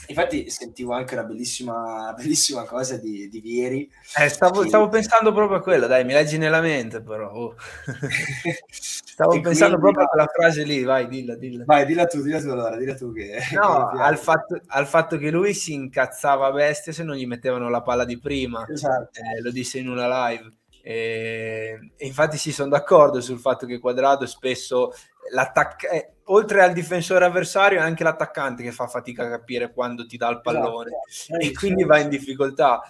[0.08, 3.90] Infatti sentivo anche una bellissima, bellissima cosa di, di Vieri.
[4.18, 4.70] Eh, stavo, che...
[4.70, 7.32] stavo, pensando proprio a quello, dai, mi leggi nella mente però.
[7.32, 7.56] Oh.
[8.72, 9.94] stavo pensando quindi...
[9.94, 11.64] proprio a quella frase lì, vai, dilla, dilla.
[11.66, 13.40] Vai, dilla tu, dilla tu allora, dilla tu che...
[13.54, 17.28] No, che al, fatto, al, fatto, che lui si incazzava a bestia se non gli
[17.28, 18.66] mettevano la palla di prima.
[18.68, 19.20] Esatto.
[19.20, 20.61] Eh, lo disse in una live.
[20.84, 24.92] E, e infatti sì, sono d'accordo sul fatto che Quadrado spesso
[25.32, 30.06] l'attaccante, eh, oltre al difensore avversario è anche l'attaccante che fa fatica a capire quando
[30.06, 30.60] ti dà il esatto.
[30.60, 31.40] pallone esatto.
[31.40, 32.82] e quindi va in difficoltà.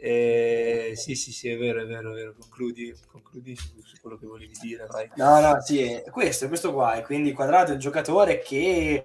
[0.00, 2.34] Eh, sì, sì, sì, è vero, è vero, è vero.
[2.38, 4.86] Concludi, concludi su, su, quello che volevi dire.
[4.86, 5.10] Vai.
[5.16, 7.02] No, no, sì, è questo, è questo qua.
[7.04, 9.04] quindi Quadrato è un giocatore che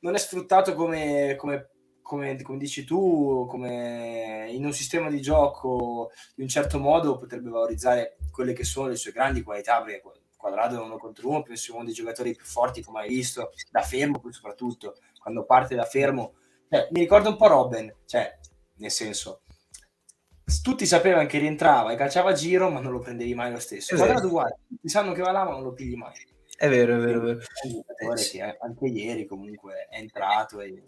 [0.00, 1.70] non è sfruttato come, come,
[2.04, 7.48] come, come, dici tu, come in un sistema di gioco in un certo modo potrebbe
[7.48, 10.02] valorizzare quelle che sono le sue grandi qualità, perché
[10.36, 14.20] quadrato uno contro uno, penso uno dei giocatori più forti come hai visto, da fermo
[14.20, 16.34] poi soprattutto, quando parte da fermo.
[16.68, 18.38] Cioè, mi ricorda un po' Robben, cioè,
[18.74, 19.40] nel senso,
[20.62, 23.96] tutti sapevano che rientrava e calciava a giro, ma non lo prendevi mai lo stesso.
[23.96, 26.12] Quadrato uguale, tutti sanno che va là, ma non lo pigli mai.
[26.54, 27.40] È vero, è vero, è vero.
[27.40, 30.82] È che anche ieri comunque è entrato e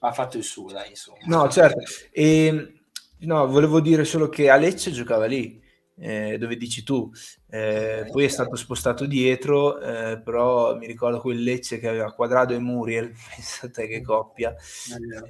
[0.00, 1.18] ha fatto il suo, dai, insomma.
[1.26, 1.80] No, certo.
[2.10, 2.82] E,
[3.20, 5.60] no, volevo dire solo che Alecce giocava lì
[6.00, 7.10] eh, dove dici tu,
[7.50, 12.54] eh, poi è stato spostato dietro, eh, però mi ricordo quel Lecce che aveva Quadrado
[12.54, 14.54] e Muriel, pensate che coppia,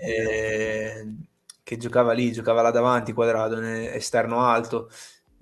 [0.01, 1.15] eh,
[1.63, 4.89] che giocava lì, giocava là davanti, Quadrado, esterno alto,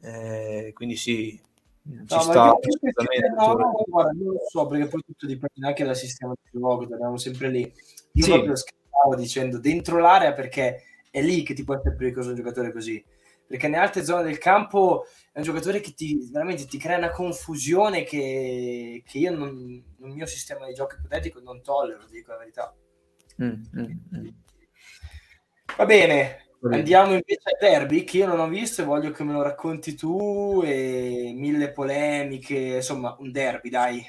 [0.01, 1.39] eh, quindi sì,
[1.83, 5.97] ci no, sta no, no, guarda, non lo so perché poi tutto dipende anche dal
[5.97, 7.73] sistema di gioco torniamo sempre lì.
[8.13, 8.31] Io sì.
[8.31, 8.55] proprio
[8.99, 13.03] scherzavo dicendo dentro l'area perché è lì che ti può essere pericoloso un giocatore così
[13.47, 17.11] perché nelle altre zone del campo è un giocatore che ti, veramente ti crea una
[17.11, 22.39] confusione che, che io non, nel mio sistema di gioco ipotetico non tollero, dico la
[22.39, 22.77] verità.
[23.43, 24.29] Mm, mm, mm.
[25.79, 29.33] Va bene, andiamo invece al derby che io non ho visto e voglio che me
[29.33, 34.05] lo racconti tu e mille polemiche, insomma un derby dai.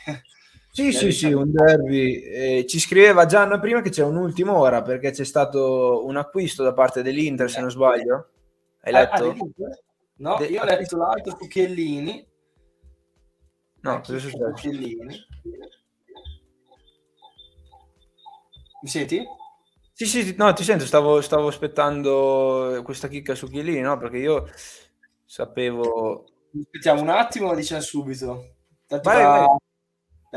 [0.71, 2.21] Sì, sì, sì, un derby.
[2.21, 6.73] Eh, ci scriveva Gianna prima che c'è un'ultima ora perché c'è stato un acquisto da
[6.73, 8.29] parte dell'Inter, se non sbaglio.
[8.81, 9.29] Hai ah, letto?
[9.29, 9.35] Ah,
[10.17, 12.25] no, De- io ho letto l'altro su Chiellini.
[13.81, 14.53] No, cosa è successo?
[14.53, 15.27] Chiellini.
[18.81, 19.25] Mi senti?
[19.93, 23.97] Sì, sì, no, ti sento, stavo, stavo aspettando questa chicca su Chiellini, no?
[23.97, 24.49] Perché io
[25.25, 26.25] sapevo...
[26.57, 28.55] Aspettiamo un attimo, diciamo subito.
[28.87, 29.47] Tanto vai, fra, vai.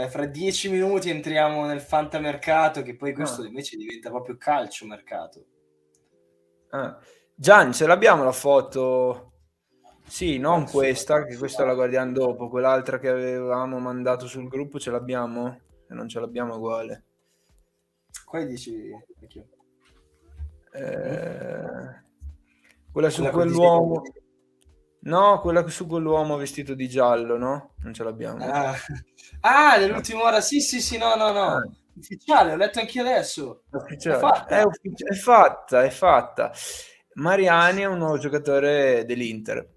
[0.08, 3.46] Fra dieci minuti entriamo nel fantamercato, che poi questo ah.
[3.46, 5.44] invece diventa proprio calcio mercato.
[6.70, 6.98] Ah.
[7.34, 9.32] Gian, ce l'abbiamo la foto?
[10.04, 14.90] Sì, non questa, che questa la guardiamo dopo, quell'altra che avevamo mandato sul gruppo ce
[14.90, 15.60] l'abbiamo?
[15.88, 17.04] E non ce l'abbiamo uguale.
[18.24, 18.90] Qua dici...
[20.74, 22.02] Eh,
[22.90, 24.02] quella su quell'uomo...
[25.04, 27.74] No, quella su quell'uomo vestito di giallo, no?
[27.78, 28.44] Non ce l'abbiamo.
[28.44, 28.74] Ah,
[29.40, 31.46] ah nell'ultima ora, sì, sì, sì, no, no, no.
[31.56, 31.68] Ah.
[31.94, 33.64] Ufficiale, ho letto anche adesso.
[33.70, 34.60] È fatta.
[34.60, 36.52] È, uffic- è fatta, è fatta.
[37.14, 39.68] Mariani è un nuovo giocatore dell'Inter.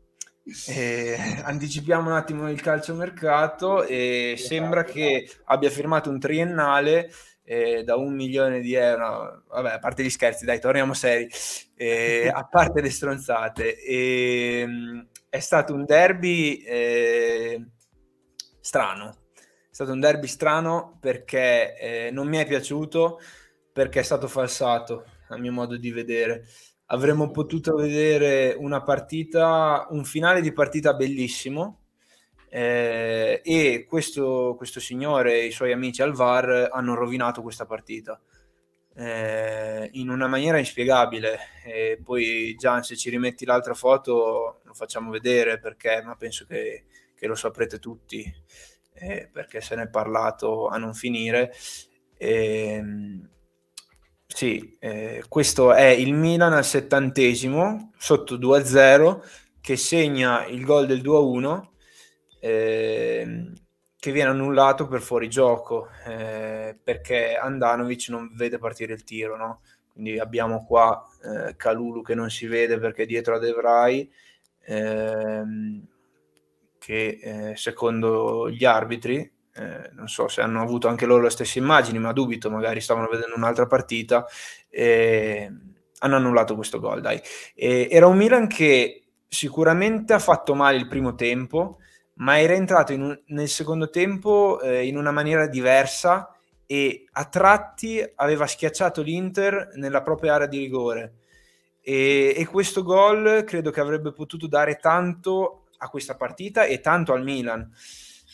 [0.68, 7.10] Eh, anticipiamo un attimo il calciomercato e sembra che abbia firmato un triennale
[7.44, 9.44] eh, da un milione di euro.
[9.48, 11.28] Vabbè, a parte gli scherzi, dai, torniamo seri.
[11.76, 17.62] Eh, a parte le stronzate, ehm, è stato un derby eh,
[18.62, 19.10] strano.
[19.36, 23.20] È stato un derby strano perché eh, non mi è piaciuto,
[23.74, 26.48] perché è stato falsato, a mio modo di vedere
[26.88, 31.82] avremmo potuto vedere una partita, un finale di partita bellissimo.
[32.48, 38.22] Eh, e questo, questo, signore e i suoi amici al VAR hanno rovinato questa partita
[38.96, 41.38] eh, in una maniera inspiegabile.
[41.64, 46.86] E poi, Gian, se ci rimetti l'altra foto, lo facciamo vedere perché, ma penso che,
[47.16, 48.34] che lo saprete tutti
[48.96, 51.54] eh, perché se ne è parlato a non finire.
[52.18, 53.30] E, ehm,
[54.28, 59.22] sì, eh, questo è il Milan al settantesimo, sotto 2-0,
[59.62, 61.72] che segna il gol del 2-1,
[62.40, 63.52] eh,
[64.06, 69.62] che viene annullato per fuorigioco, eh, perché Andanovic non vede partire il tiro, no?
[69.92, 74.10] Quindi abbiamo qua eh, Calulu che non si vede perché dietro a De
[74.62, 75.88] ehm,
[76.78, 81.58] che eh, secondo gli arbitri eh, non so se hanno avuto anche loro le stesse
[81.58, 84.28] immagini, ma dubito, magari stavano vedendo un'altra partita,
[84.70, 85.52] eh,
[85.98, 87.20] hanno annullato questo gol, dai.
[87.56, 91.80] Era un Milan che sicuramente ha fatto male il primo tempo,
[92.16, 96.30] ma è rientrato un, nel secondo tempo eh, in una maniera diversa
[96.66, 101.14] e a tratti aveva schiacciato l'Inter nella propria area di rigore.
[101.82, 107.14] E, e questo gol credo che avrebbe potuto dare tanto a questa partita e tanto
[107.14, 107.70] al Milan.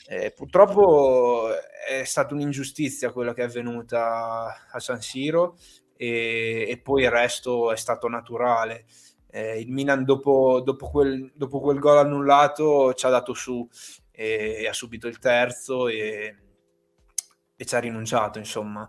[0.07, 1.49] Eh, purtroppo
[1.87, 5.57] è stata un'ingiustizia quella che è avvenuta a San Siro
[5.95, 8.85] e, e poi il resto è stato naturale.
[9.31, 13.67] Eh, il Milan dopo, dopo, quel, dopo, quel, gol annullato ci ha dato su
[14.11, 16.35] e, e ha subito il terzo e,
[17.55, 18.87] e ci ha rinunciato, insomma.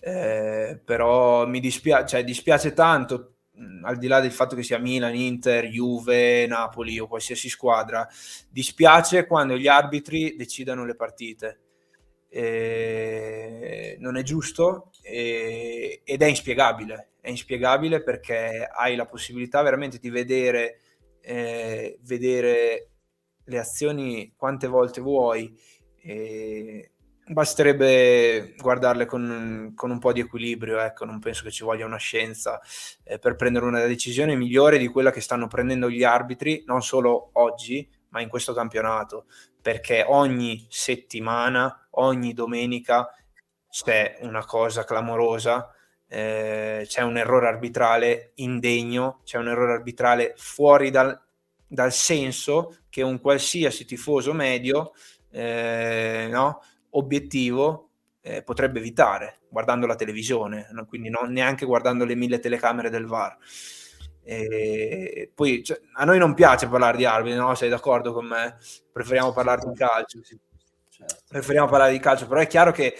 [0.00, 3.32] Eh, però mi dispiace, cioè, dispiace tanto
[3.82, 8.08] al di là del fatto che sia Milan, Inter, Juve, Napoli o qualsiasi squadra,
[8.48, 11.60] dispiace quando gli arbitri decidano le partite.
[12.34, 17.10] Eh, non è giusto eh, ed è inspiegabile.
[17.20, 20.80] È inspiegabile perché hai la possibilità veramente di vedere,
[21.20, 22.88] eh, vedere
[23.44, 25.54] le azioni quante volte vuoi.
[26.02, 26.92] Eh,
[27.24, 31.96] Basterebbe guardarle con, con, un po' di equilibrio, ecco, non penso che ci voglia una
[31.96, 32.60] scienza
[33.04, 37.30] eh, per prendere una decisione migliore di quella che stanno prendendo gli arbitri, non solo
[37.34, 39.26] oggi, ma in questo campionato,
[39.60, 43.08] perché ogni settimana, ogni domenica
[43.68, 45.72] c'è una cosa clamorosa,
[46.06, 51.18] eh, c'è un errore arbitrale indegno, c'è un errore arbitrale fuori dal,
[51.66, 54.92] dal senso che un qualsiasi tifoso medio
[55.30, 56.62] eh, no?
[56.90, 57.88] obiettivo
[58.20, 60.84] eh, potrebbe evitare guardando la televisione, no?
[60.86, 63.36] quindi non neanche guardando le mille telecamere del VAR.
[64.24, 67.54] E poi cioè, a noi non piace parlare di arbitri, no?
[67.56, 68.56] Sei d'accordo con me?
[68.92, 70.20] Preferiamo parlare di calcio.
[71.06, 71.24] Certo.
[71.28, 72.96] Preferiamo parlare di calcio, però è chiaro che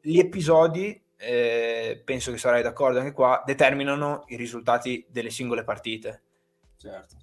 [0.00, 6.22] gli episodi, eh, penso che sarai d'accordo anche qua, determinano i risultati delle singole partite.
[6.76, 7.16] Certo.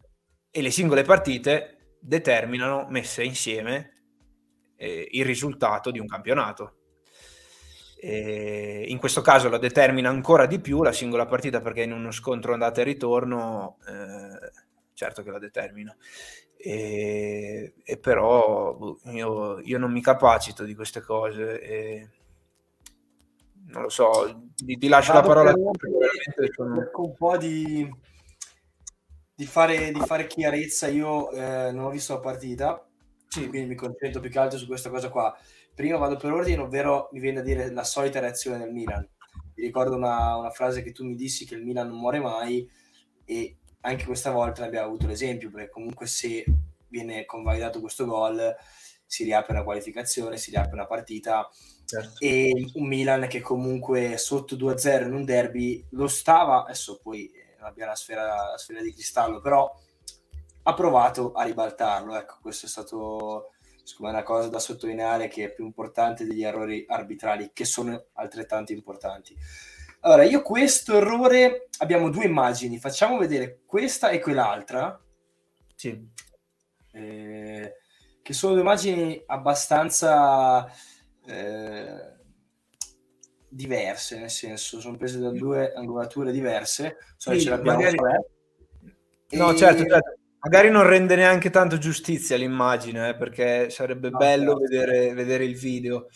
[0.49, 3.93] E le singole partite determinano, messe insieme,
[4.75, 6.77] eh, il risultato di un campionato.
[7.99, 12.11] E in questo caso lo determina ancora di più la singola partita perché in uno
[12.11, 14.51] scontro andata e ritorno eh,
[14.93, 15.95] certo che la determina.
[16.65, 21.60] E, e però boh, io, io, non mi capacito di queste cose.
[21.60, 22.10] E,
[23.65, 25.53] non lo so, ti, ti lascio Vado la parola.
[25.53, 26.90] Per, sono...
[26.94, 27.85] un po' di,
[29.35, 30.88] di, fare, di fare chiarezza.
[30.88, 32.88] Io eh, non ho visto la partita,
[33.27, 35.38] sì, quindi mi concentro più che altro su questa cosa qua.
[35.76, 39.06] Prima vado per ordine, ovvero mi viene a dire la solita reazione del Milan.
[39.56, 42.65] mi ricordo una, una, frase che tu mi dissi che il Milan non muore mai
[43.26, 46.43] e anche questa volta ne abbiamo avuto l'esempio perché comunque se
[46.88, 48.55] viene convalidato questo gol
[49.05, 51.47] si riapre una qualificazione, si riapre una partita
[51.85, 52.19] certo.
[52.19, 57.68] e un Milan che comunque sotto 2-0 in un derby lo stava, adesso poi non
[57.68, 59.72] abbiamo la sfera, la sfera di cristallo, però
[60.64, 63.51] ha provato a ribaltarlo, ecco questo è stato
[63.84, 68.05] secondo me una cosa da sottolineare che è più importante degli errori arbitrali che sono
[68.14, 69.35] altrettanto importanti.
[70.05, 74.99] Allora, io questo errore abbiamo due immagini, facciamo vedere questa e quell'altra.
[75.75, 76.09] Sì.
[76.91, 77.73] Eh,
[78.21, 80.69] che sono due immagini abbastanza
[81.25, 82.13] eh,
[83.47, 86.97] diverse, nel senso, sono prese da due angolature diverse.
[87.15, 87.97] So sì, ce l'abbiamo magari...
[89.31, 89.55] No, e...
[89.55, 90.17] certo, certo.
[90.39, 94.67] Magari non rende neanche tanto giustizia l'immagine, eh, perché sarebbe no, bello certo.
[94.67, 96.07] vedere, vedere, il video.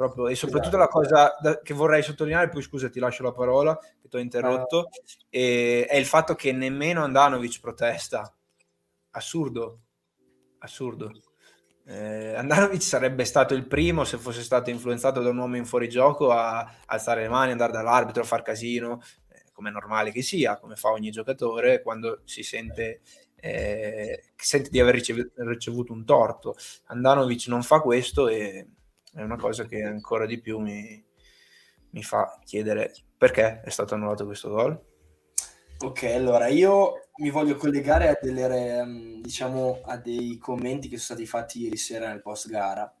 [0.00, 0.28] Proprio.
[0.28, 0.82] E soprattutto esatto.
[0.82, 4.18] la cosa da, che vorrei sottolineare, poi scusa ti lascio la parola, che ti ho
[4.18, 4.88] interrotto, ah.
[5.28, 8.34] e, è il fatto che nemmeno Andanovic protesta.
[9.10, 9.80] Assurdo,
[10.60, 11.12] assurdo.
[11.84, 16.30] Eh, Andanovic sarebbe stato il primo, se fosse stato influenzato da un uomo in fuorigioco,
[16.30, 20.58] a alzare le mani, andare dall'arbitro, a far casino, eh, come è normale che sia,
[20.58, 23.02] come fa ogni giocatore quando si sente,
[23.34, 26.56] eh, sente di aver ricevuto, ricevuto un torto.
[26.86, 28.66] Andanovic non fa questo e
[29.12, 31.04] è una cosa che ancora di più mi,
[31.90, 34.88] mi fa chiedere perché è stato annullato questo gol.
[35.82, 41.18] Ok, allora io mi voglio collegare a, delle, mm, diciamo, a dei commenti che sono
[41.18, 42.94] stati fatti ieri sera nel post gara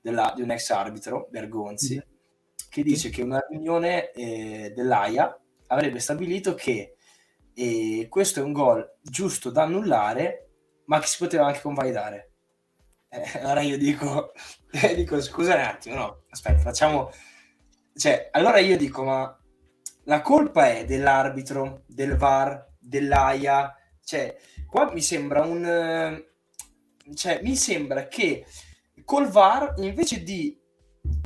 [0.00, 2.10] della, di un ex arbitro, Bergonzi, mm.
[2.68, 5.36] che dice che una riunione eh, dell'AIA
[5.68, 6.96] avrebbe stabilito che
[7.54, 10.50] eh, questo è un gol giusto da annullare,
[10.86, 12.31] ma che si poteva anche convalidare.
[13.14, 14.32] Eh, allora io dico,
[14.96, 17.12] dico, scusa un attimo, no, aspetta, facciamo...
[17.94, 19.38] Cioè, allora io dico, ma
[20.04, 24.34] la colpa è dell'arbitro, del VAR, dell'AIA, cioè
[24.66, 26.24] qua mi sembra un...
[27.14, 28.46] cioè mi sembra che
[29.04, 30.58] col VAR invece di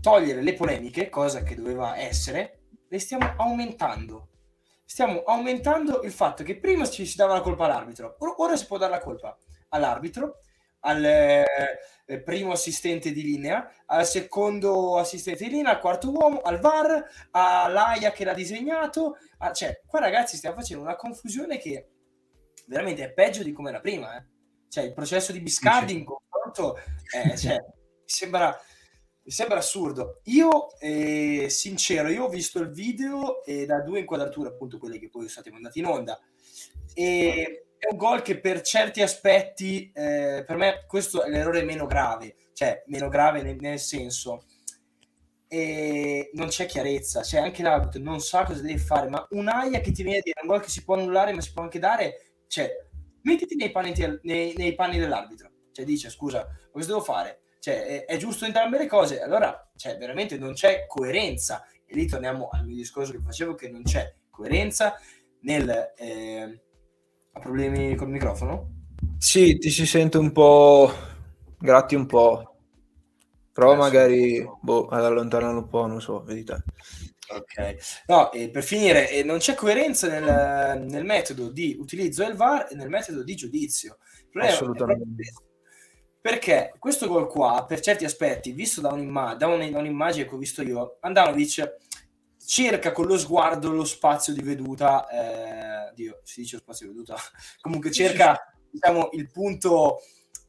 [0.02, 4.30] togliere le polemiche, cosa che doveva essere, le stiamo aumentando.
[4.84, 8.76] Stiamo aumentando il fatto che prima ci si dava la colpa all'arbitro, ora si può
[8.76, 9.38] dare la colpa
[9.68, 10.40] all'arbitro
[10.86, 16.60] al eh, primo assistente di linea, al secondo assistente di linea, al quarto uomo, al
[16.60, 19.18] VAR, all'AIA che l'ha disegnato.
[19.38, 21.88] A, cioè, qua ragazzi stiamo facendo una confusione che
[22.66, 24.16] veramente è peggio di come era prima.
[24.16, 24.24] Eh.
[24.68, 26.76] Cioè, il processo di Biscardi in confronto
[27.12, 27.56] eh, cioè,
[28.04, 28.56] sembra,
[29.22, 30.20] mi sembra assurdo.
[30.24, 35.08] Io, eh, sincero, io ho visto il video eh, da due inquadrature, appunto quelle che
[35.08, 36.20] poi sono state mandate in onda,
[36.94, 41.86] e è un gol che per certi aspetti, eh, per me questo è l'errore meno
[41.86, 44.46] grave, cioè meno grave nel, nel senso,
[45.48, 49.92] e non c'è chiarezza, cioè anche l'arbitro non sa cosa deve fare, ma un'aia che
[49.92, 52.32] ti viene a dire un gol che si può annullare ma si può anche dare,
[52.48, 52.70] cioè
[53.22, 53.92] mettiti nei panni,
[54.22, 57.42] nei, nei panni dell'arbitro, cioè dice scusa, cosa devo fare?
[57.60, 62.06] Cioè è, è giusto entrambe le cose, allora cioè, veramente non c'è coerenza e lì
[62.06, 64.98] torniamo al mio discorso che facevo che non c'è coerenza
[65.40, 65.92] nel...
[65.96, 66.60] Eh,
[67.36, 68.84] ha problemi col microfono?
[69.18, 70.90] Sì, ti si sente un po',
[71.58, 72.54] gratti un po'.
[73.52, 76.62] Prova eh, magari boh, ad allontanarlo un po', non so, vedi te.
[77.28, 82.36] Ok, no, e per finire, eh, non c'è coerenza nel, nel, metodo di utilizzo del
[82.36, 83.98] VAR e nel metodo di giudizio.
[84.32, 85.32] Assolutamente.
[86.20, 90.34] Perché questo gol qua, per certi aspetti, visto da, un'imma- da, un, da un'immagine che
[90.34, 91.76] ho visto io, Andanovic
[92.46, 97.16] cerca con lo sguardo lo spazio di veduta, eh, Dio, si dice spazio di veduta,
[97.60, 98.38] comunque cerca
[98.70, 100.00] diciamo, il punto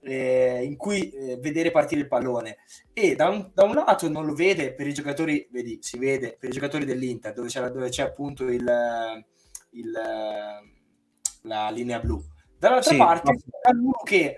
[0.02, 2.57] eh, in cui eh, vedere partire il pallone.
[2.94, 6.38] E da un, da un, lato non lo vede per i giocatori, vedi, si vede
[6.40, 8.65] per i giocatori dell'Inter dove c'è, dove c'è appunto il,
[9.72, 9.91] il,
[11.41, 12.24] la linea blu,
[12.57, 14.36] dall'altra sì, parte c'è uno che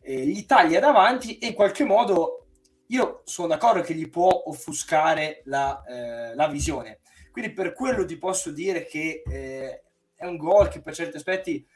[0.00, 2.46] eh, gli taglia davanti e in qualche modo
[2.88, 7.00] io sono d'accordo che gli può offuscare la, eh, la visione,
[7.32, 9.82] quindi per quello ti posso dire che eh,
[10.14, 11.66] è un gol che per certi aspetti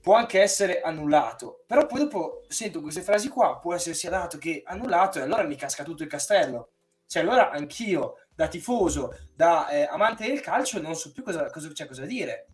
[0.00, 1.64] può anche essere annullato.
[1.66, 5.56] Però poi dopo sento queste frasi qua, può essersi dato che annullato e allora mi
[5.56, 6.70] casca tutto il castello.
[7.06, 11.70] Cioè allora anch'io, da tifoso, da eh, amante del calcio, non so più cosa, cosa
[11.70, 12.48] c'è cosa dire.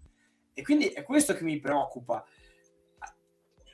[0.53, 2.25] E quindi è questo che mi preoccupa.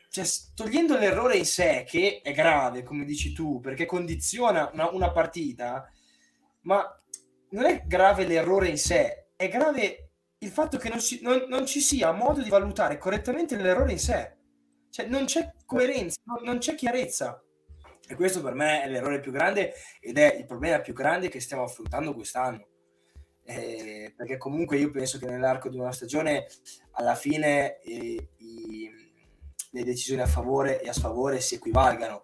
[0.09, 5.11] Cioè, togliendo l'errore in sé, che è grave, come dici tu, perché condiziona una, una
[5.11, 5.91] partita,
[6.63, 6.83] ma
[7.57, 11.65] non è grave l'errore in sé, è grave il fatto che non, si, non, non
[11.65, 14.37] ci sia modo di valutare correttamente l'errore in sé.
[14.91, 17.43] Cioè, non c'è coerenza, non, non c'è chiarezza.
[18.09, 21.41] E questo per me è l'errore più grande ed è il problema più grande che
[21.41, 22.69] stiamo affrontando quest'anno.
[23.47, 26.47] eh, perché comunque io penso che nell'arco di una stagione
[26.93, 28.91] alla fine eh, i,
[29.71, 32.23] le decisioni a favore e a sfavore si equivalgano.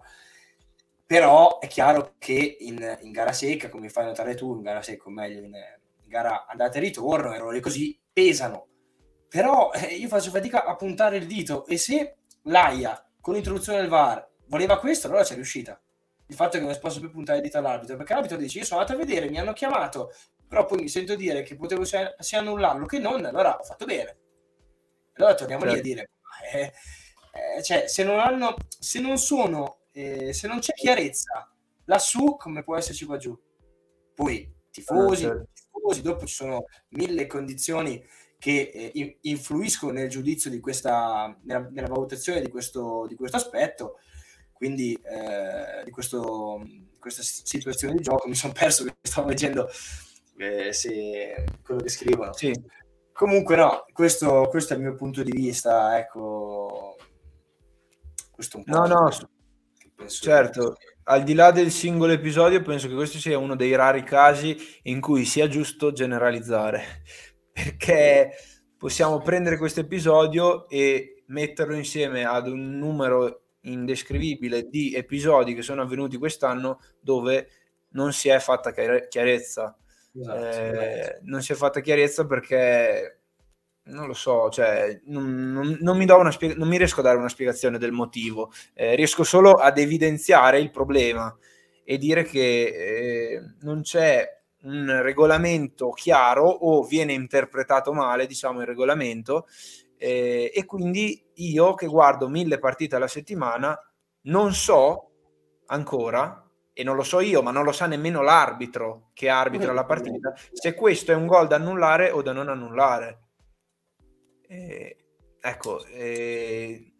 [1.07, 5.09] Però è chiaro che in, in gara secca, come fai notare tu, in gara secca,
[5.09, 8.69] o meglio, in, in gara andata e ritorno, errori così pesano.
[9.29, 13.89] Però eh, io faccio fatica a puntare il dito e se l'AIA con l'introduzione del
[13.89, 15.81] VAR voleva questo, allora c'è riuscita.
[16.27, 18.65] Il fatto che non si possa più puntare il dito all'arbitro, perché l'arbitro dice io
[18.65, 20.13] sono andato a vedere, mi hanno chiamato,
[20.47, 23.87] però poi mi sento dire che potevo sia, sia annullarlo che non, allora ho fatto
[23.87, 24.19] bene.
[25.15, 25.83] Allora torniamo certo.
[25.83, 26.11] lì a certo.
[26.53, 26.73] dire,
[27.33, 31.53] eh, eh, cioè, se non hanno, se non sono, eh, se non c'è chiarezza
[31.85, 33.39] lassù, come può esserci qua giù?
[34.15, 35.49] Poi tifosi, ah, certo.
[35.55, 38.03] tifosi dopo ci sono mille condizioni
[38.39, 44.01] che eh, influiscono nel giudizio di questa, nella, nella valutazione di questo, di questo aspetto,
[44.53, 46.61] quindi eh, di questo,
[46.99, 48.27] questa situazione di gioco.
[48.29, 49.69] Mi sono perso che stavo leggendo
[50.39, 52.33] eh, se, quello che scrivono.
[52.33, 52.53] Sì.
[53.13, 56.97] Comunque no, questo, questo, è il mio punto di vista, ecco,
[58.31, 58.73] questo un po'.
[58.73, 59.11] No, no,
[60.09, 60.97] certo, che...
[61.05, 65.01] al di là del singolo episodio penso che questo sia uno dei rari casi in
[65.01, 67.03] cui sia giusto generalizzare,
[67.53, 68.33] perché
[68.77, 75.83] possiamo prendere questo episodio e metterlo insieme ad un numero indescrivibile di episodi che sono
[75.83, 77.49] avvenuti quest'anno dove
[77.91, 79.77] non si è fatta chiarezza.
[80.15, 83.22] Esatto, eh, non si è fatta chiarezza perché
[83.85, 87.29] non lo so, cioè, non, non, non, mi spiega- non, mi riesco a dare una
[87.29, 91.37] spiegazione del motivo, eh, riesco solo ad evidenziare il problema
[91.85, 94.27] e dire che eh, non c'è
[94.63, 99.47] un regolamento chiaro o viene interpretato male, diciamo, il regolamento
[99.97, 103.77] eh, e quindi io che guardo mille partite alla settimana
[104.23, 105.11] non so
[105.67, 109.85] ancora e non lo so io, ma non lo sa nemmeno l'arbitro che arbitra la
[109.85, 113.22] partita, se questo è un gol da annullare o da non annullare.
[114.53, 114.97] Eh,
[115.41, 116.93] ecco, eh,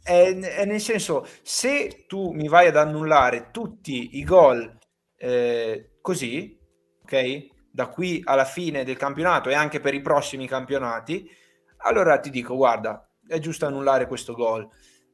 [0.00, 4.78] è, è, nel senso, se tu mi vai ad annullare tutti i gol
[5.16, 6.56] eh, così,
[7.02, 7.46] ok?
[7.68, 11.28] Da qui alla fine del campionato e anche per i prossimi campionati,
[11.78, 14.68] allora ti dico, guarda, è giusto annullare questo gol.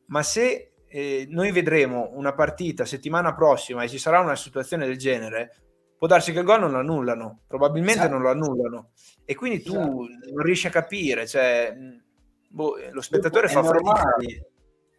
[0.08, 4.98] Ma se eh, noi vedremo una partita settimana prossima e ci sarà una situazione del
[4.98, 5.69] genere,
[6.00, 8.14] può darsi che il gol non lo annullano, probabilmente esatto.
[8.14, 8.92] non lo annullano.
[9.26, 10.06] E quindi tu esatto.
[10.32, 11.76] non riesci a capire, cioè,
[12.48, 14.16] boh, lo spettatore fa fatica.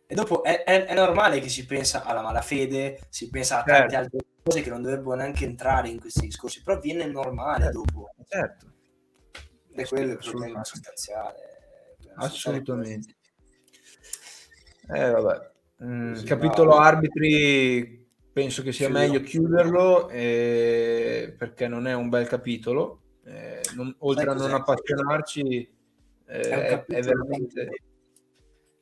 [0.06, 3.94] E dopo è, è, è, normale che si pensa alla malafede, si pensa a tante
[3.94, 3.98] certo.
[3.98, 7.80] altre cose che non dovrebbero neanche entrare in questi discorsi, però viene normale certo.
[7.80, 8.14] dopo.
[8.28, 8.74] Certo.
[9.74, 11.96] È quello il problema sostanziale.
[12.18, 13.16] Assolutamente.
[14.88, 15.50] Eh, vabbè.
[15.84, 18.01] Mm, capitolo arbitri
[18.32, 23.00] penso che sia sì, meglio chiuderlo eh, perché non è un bel capitolo.
[23.24, 25.70] Eh, non, oltre a non appassionarci,
[26.28, 27.62] eh, è, è, veramente.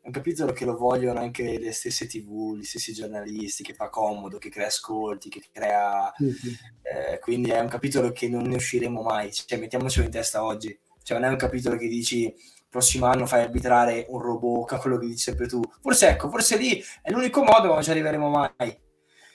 [0.01, 3.89] È un capitolo che lo vogliono anche le stesse tv, gli stessi giornalisti, che fa
[3.89, 6.11] comodo, che crea ascolti, che crea...
[6.13, 10.77] Eh, quindi è un capitolo che non ne usciremo mai, cioè mettiamocelo in testa oggi.
[11.03, 12.33] Cioè non è un capitolo che dici
[12.69, 15.61] prossimo anno fai arbitrare un robot, quello che dici sempre tu.
[15.81, 18.87] Forse ecco, forse lì è l'unico modo, ma non ci arriveremo mai.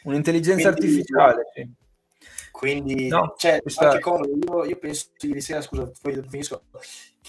[0.05, 1.43] Un'intelligenza quindi, artificiale.
[2.51, 3.99] Quindi, no, cioè, questa...
[3.99, 6.79] con, io, io, penso ieri sera, scusa, poi finisco, è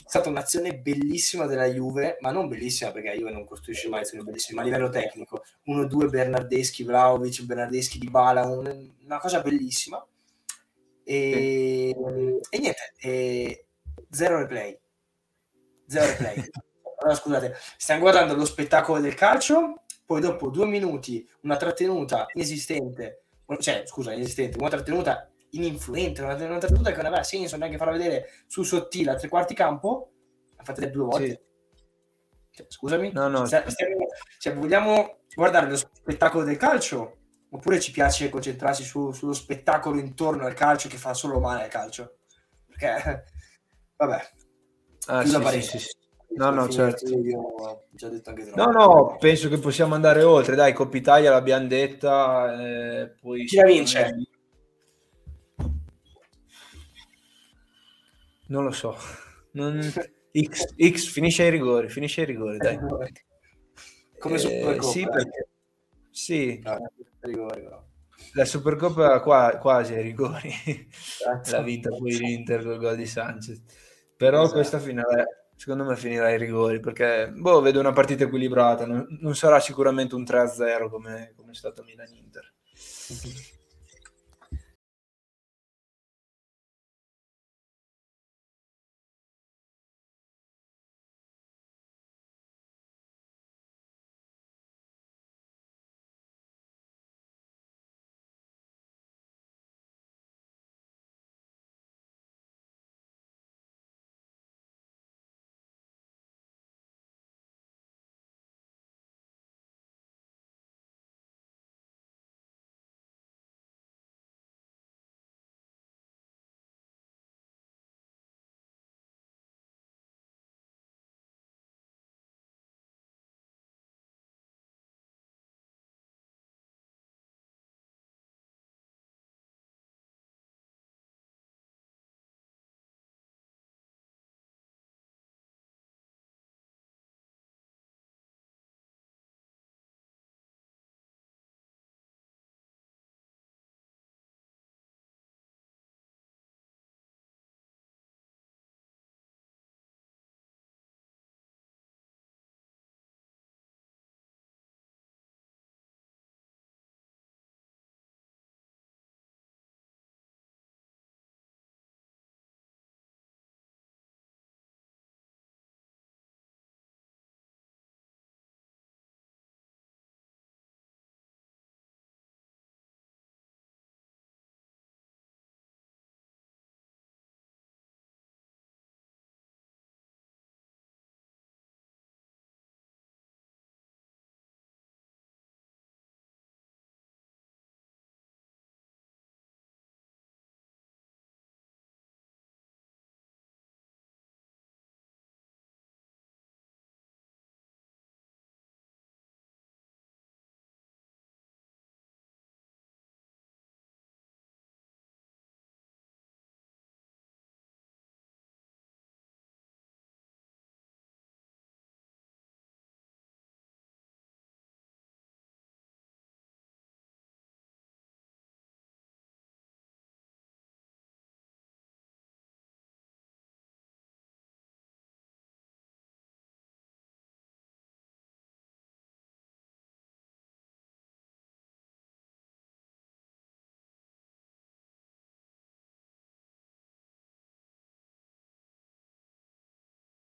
[0.06, 4.24] stata un'azione bellissima della Juve, ma non bellissima perché la Juve non costruisce mai azioni
[4.24, 5.44] bellissime, ma a livello tecnico.
[5.66, 10.06] Uno, due, Bernardeschi, Vlaovic, Bernardeschi di Bala, un, una cosa bellissima.
[11.04, 12.56] E, sì.
[12.56, 13.66] e niente, e
[14.10, 14.78] zero replay
[15.88, 16.36] zero replay.
[17.00, 23.24] allora, scusate, stiamo guardando lo spettacolo del calcio, poi dopo due minuti una trattenuta inesistente,
[23.60, 27.98] cioè scusa, inesistente, una trattenuta ininfluente, una, una trattenuta che non aveva senso neanche farla
[27.98, 30.12] vedere su sottile a tre quarti campo,
[30.56, 31.28] la fate due volte.
[31.28, 31.44] Sì.
[32.52, 33.66] Cioè, scusami, no, no, stiamo,
[34.38, 37.18] cioè, vogliamo guardare lo spettacolo del calcio
[37.50, 41.70] oppure ci piace concentrarsi su, sullo spettacolo intorno al calcio che fa solo male al
[41.70, 42.20] calcio?
[42.66, 43.24] Perché,
[43.98, 44.22] vabbè,
[45.08, 45.90] Ah, sì, sì, sì,
[46.36, 47.06] No, no, certo.
[48.56, 50.56] No, no, penso che possiamo andare oltre.
[50.56, 52.60] Dai, Coppa Italia l'abbiamo detta.
[52.60, 54.16] Eh, poi Chi la vince?
[58.48, 58.96] Non lo so.
[59.52, 59.80] Non...
[60.36, 62.78] X, X finisce ai rigori, finisce ai rigori, dai.
[64.20, 64.92] Come eh, Supercoppa.
[64.92, 65.48] Sì, perché...
[66.10, 66.62] sì.
[66.62, 66.92] No,
[67.22, 67.68] rigori,
[68.34, 70.52] La Supercoppa qua, quasi ai rigori.
[71.50, 73.62] L'ha vinta poi l'Inter col gol di Sanchez.
[74.18, 74.56] Però esatto.
[74.56, 78.86] questa finale, secondo me, finirà ai rigori perché boh, vedo una partita equilibrata.
[78.86, 82.54] Non, non sarà sicuramente un 3-0 come, come è stato Milan-Inter.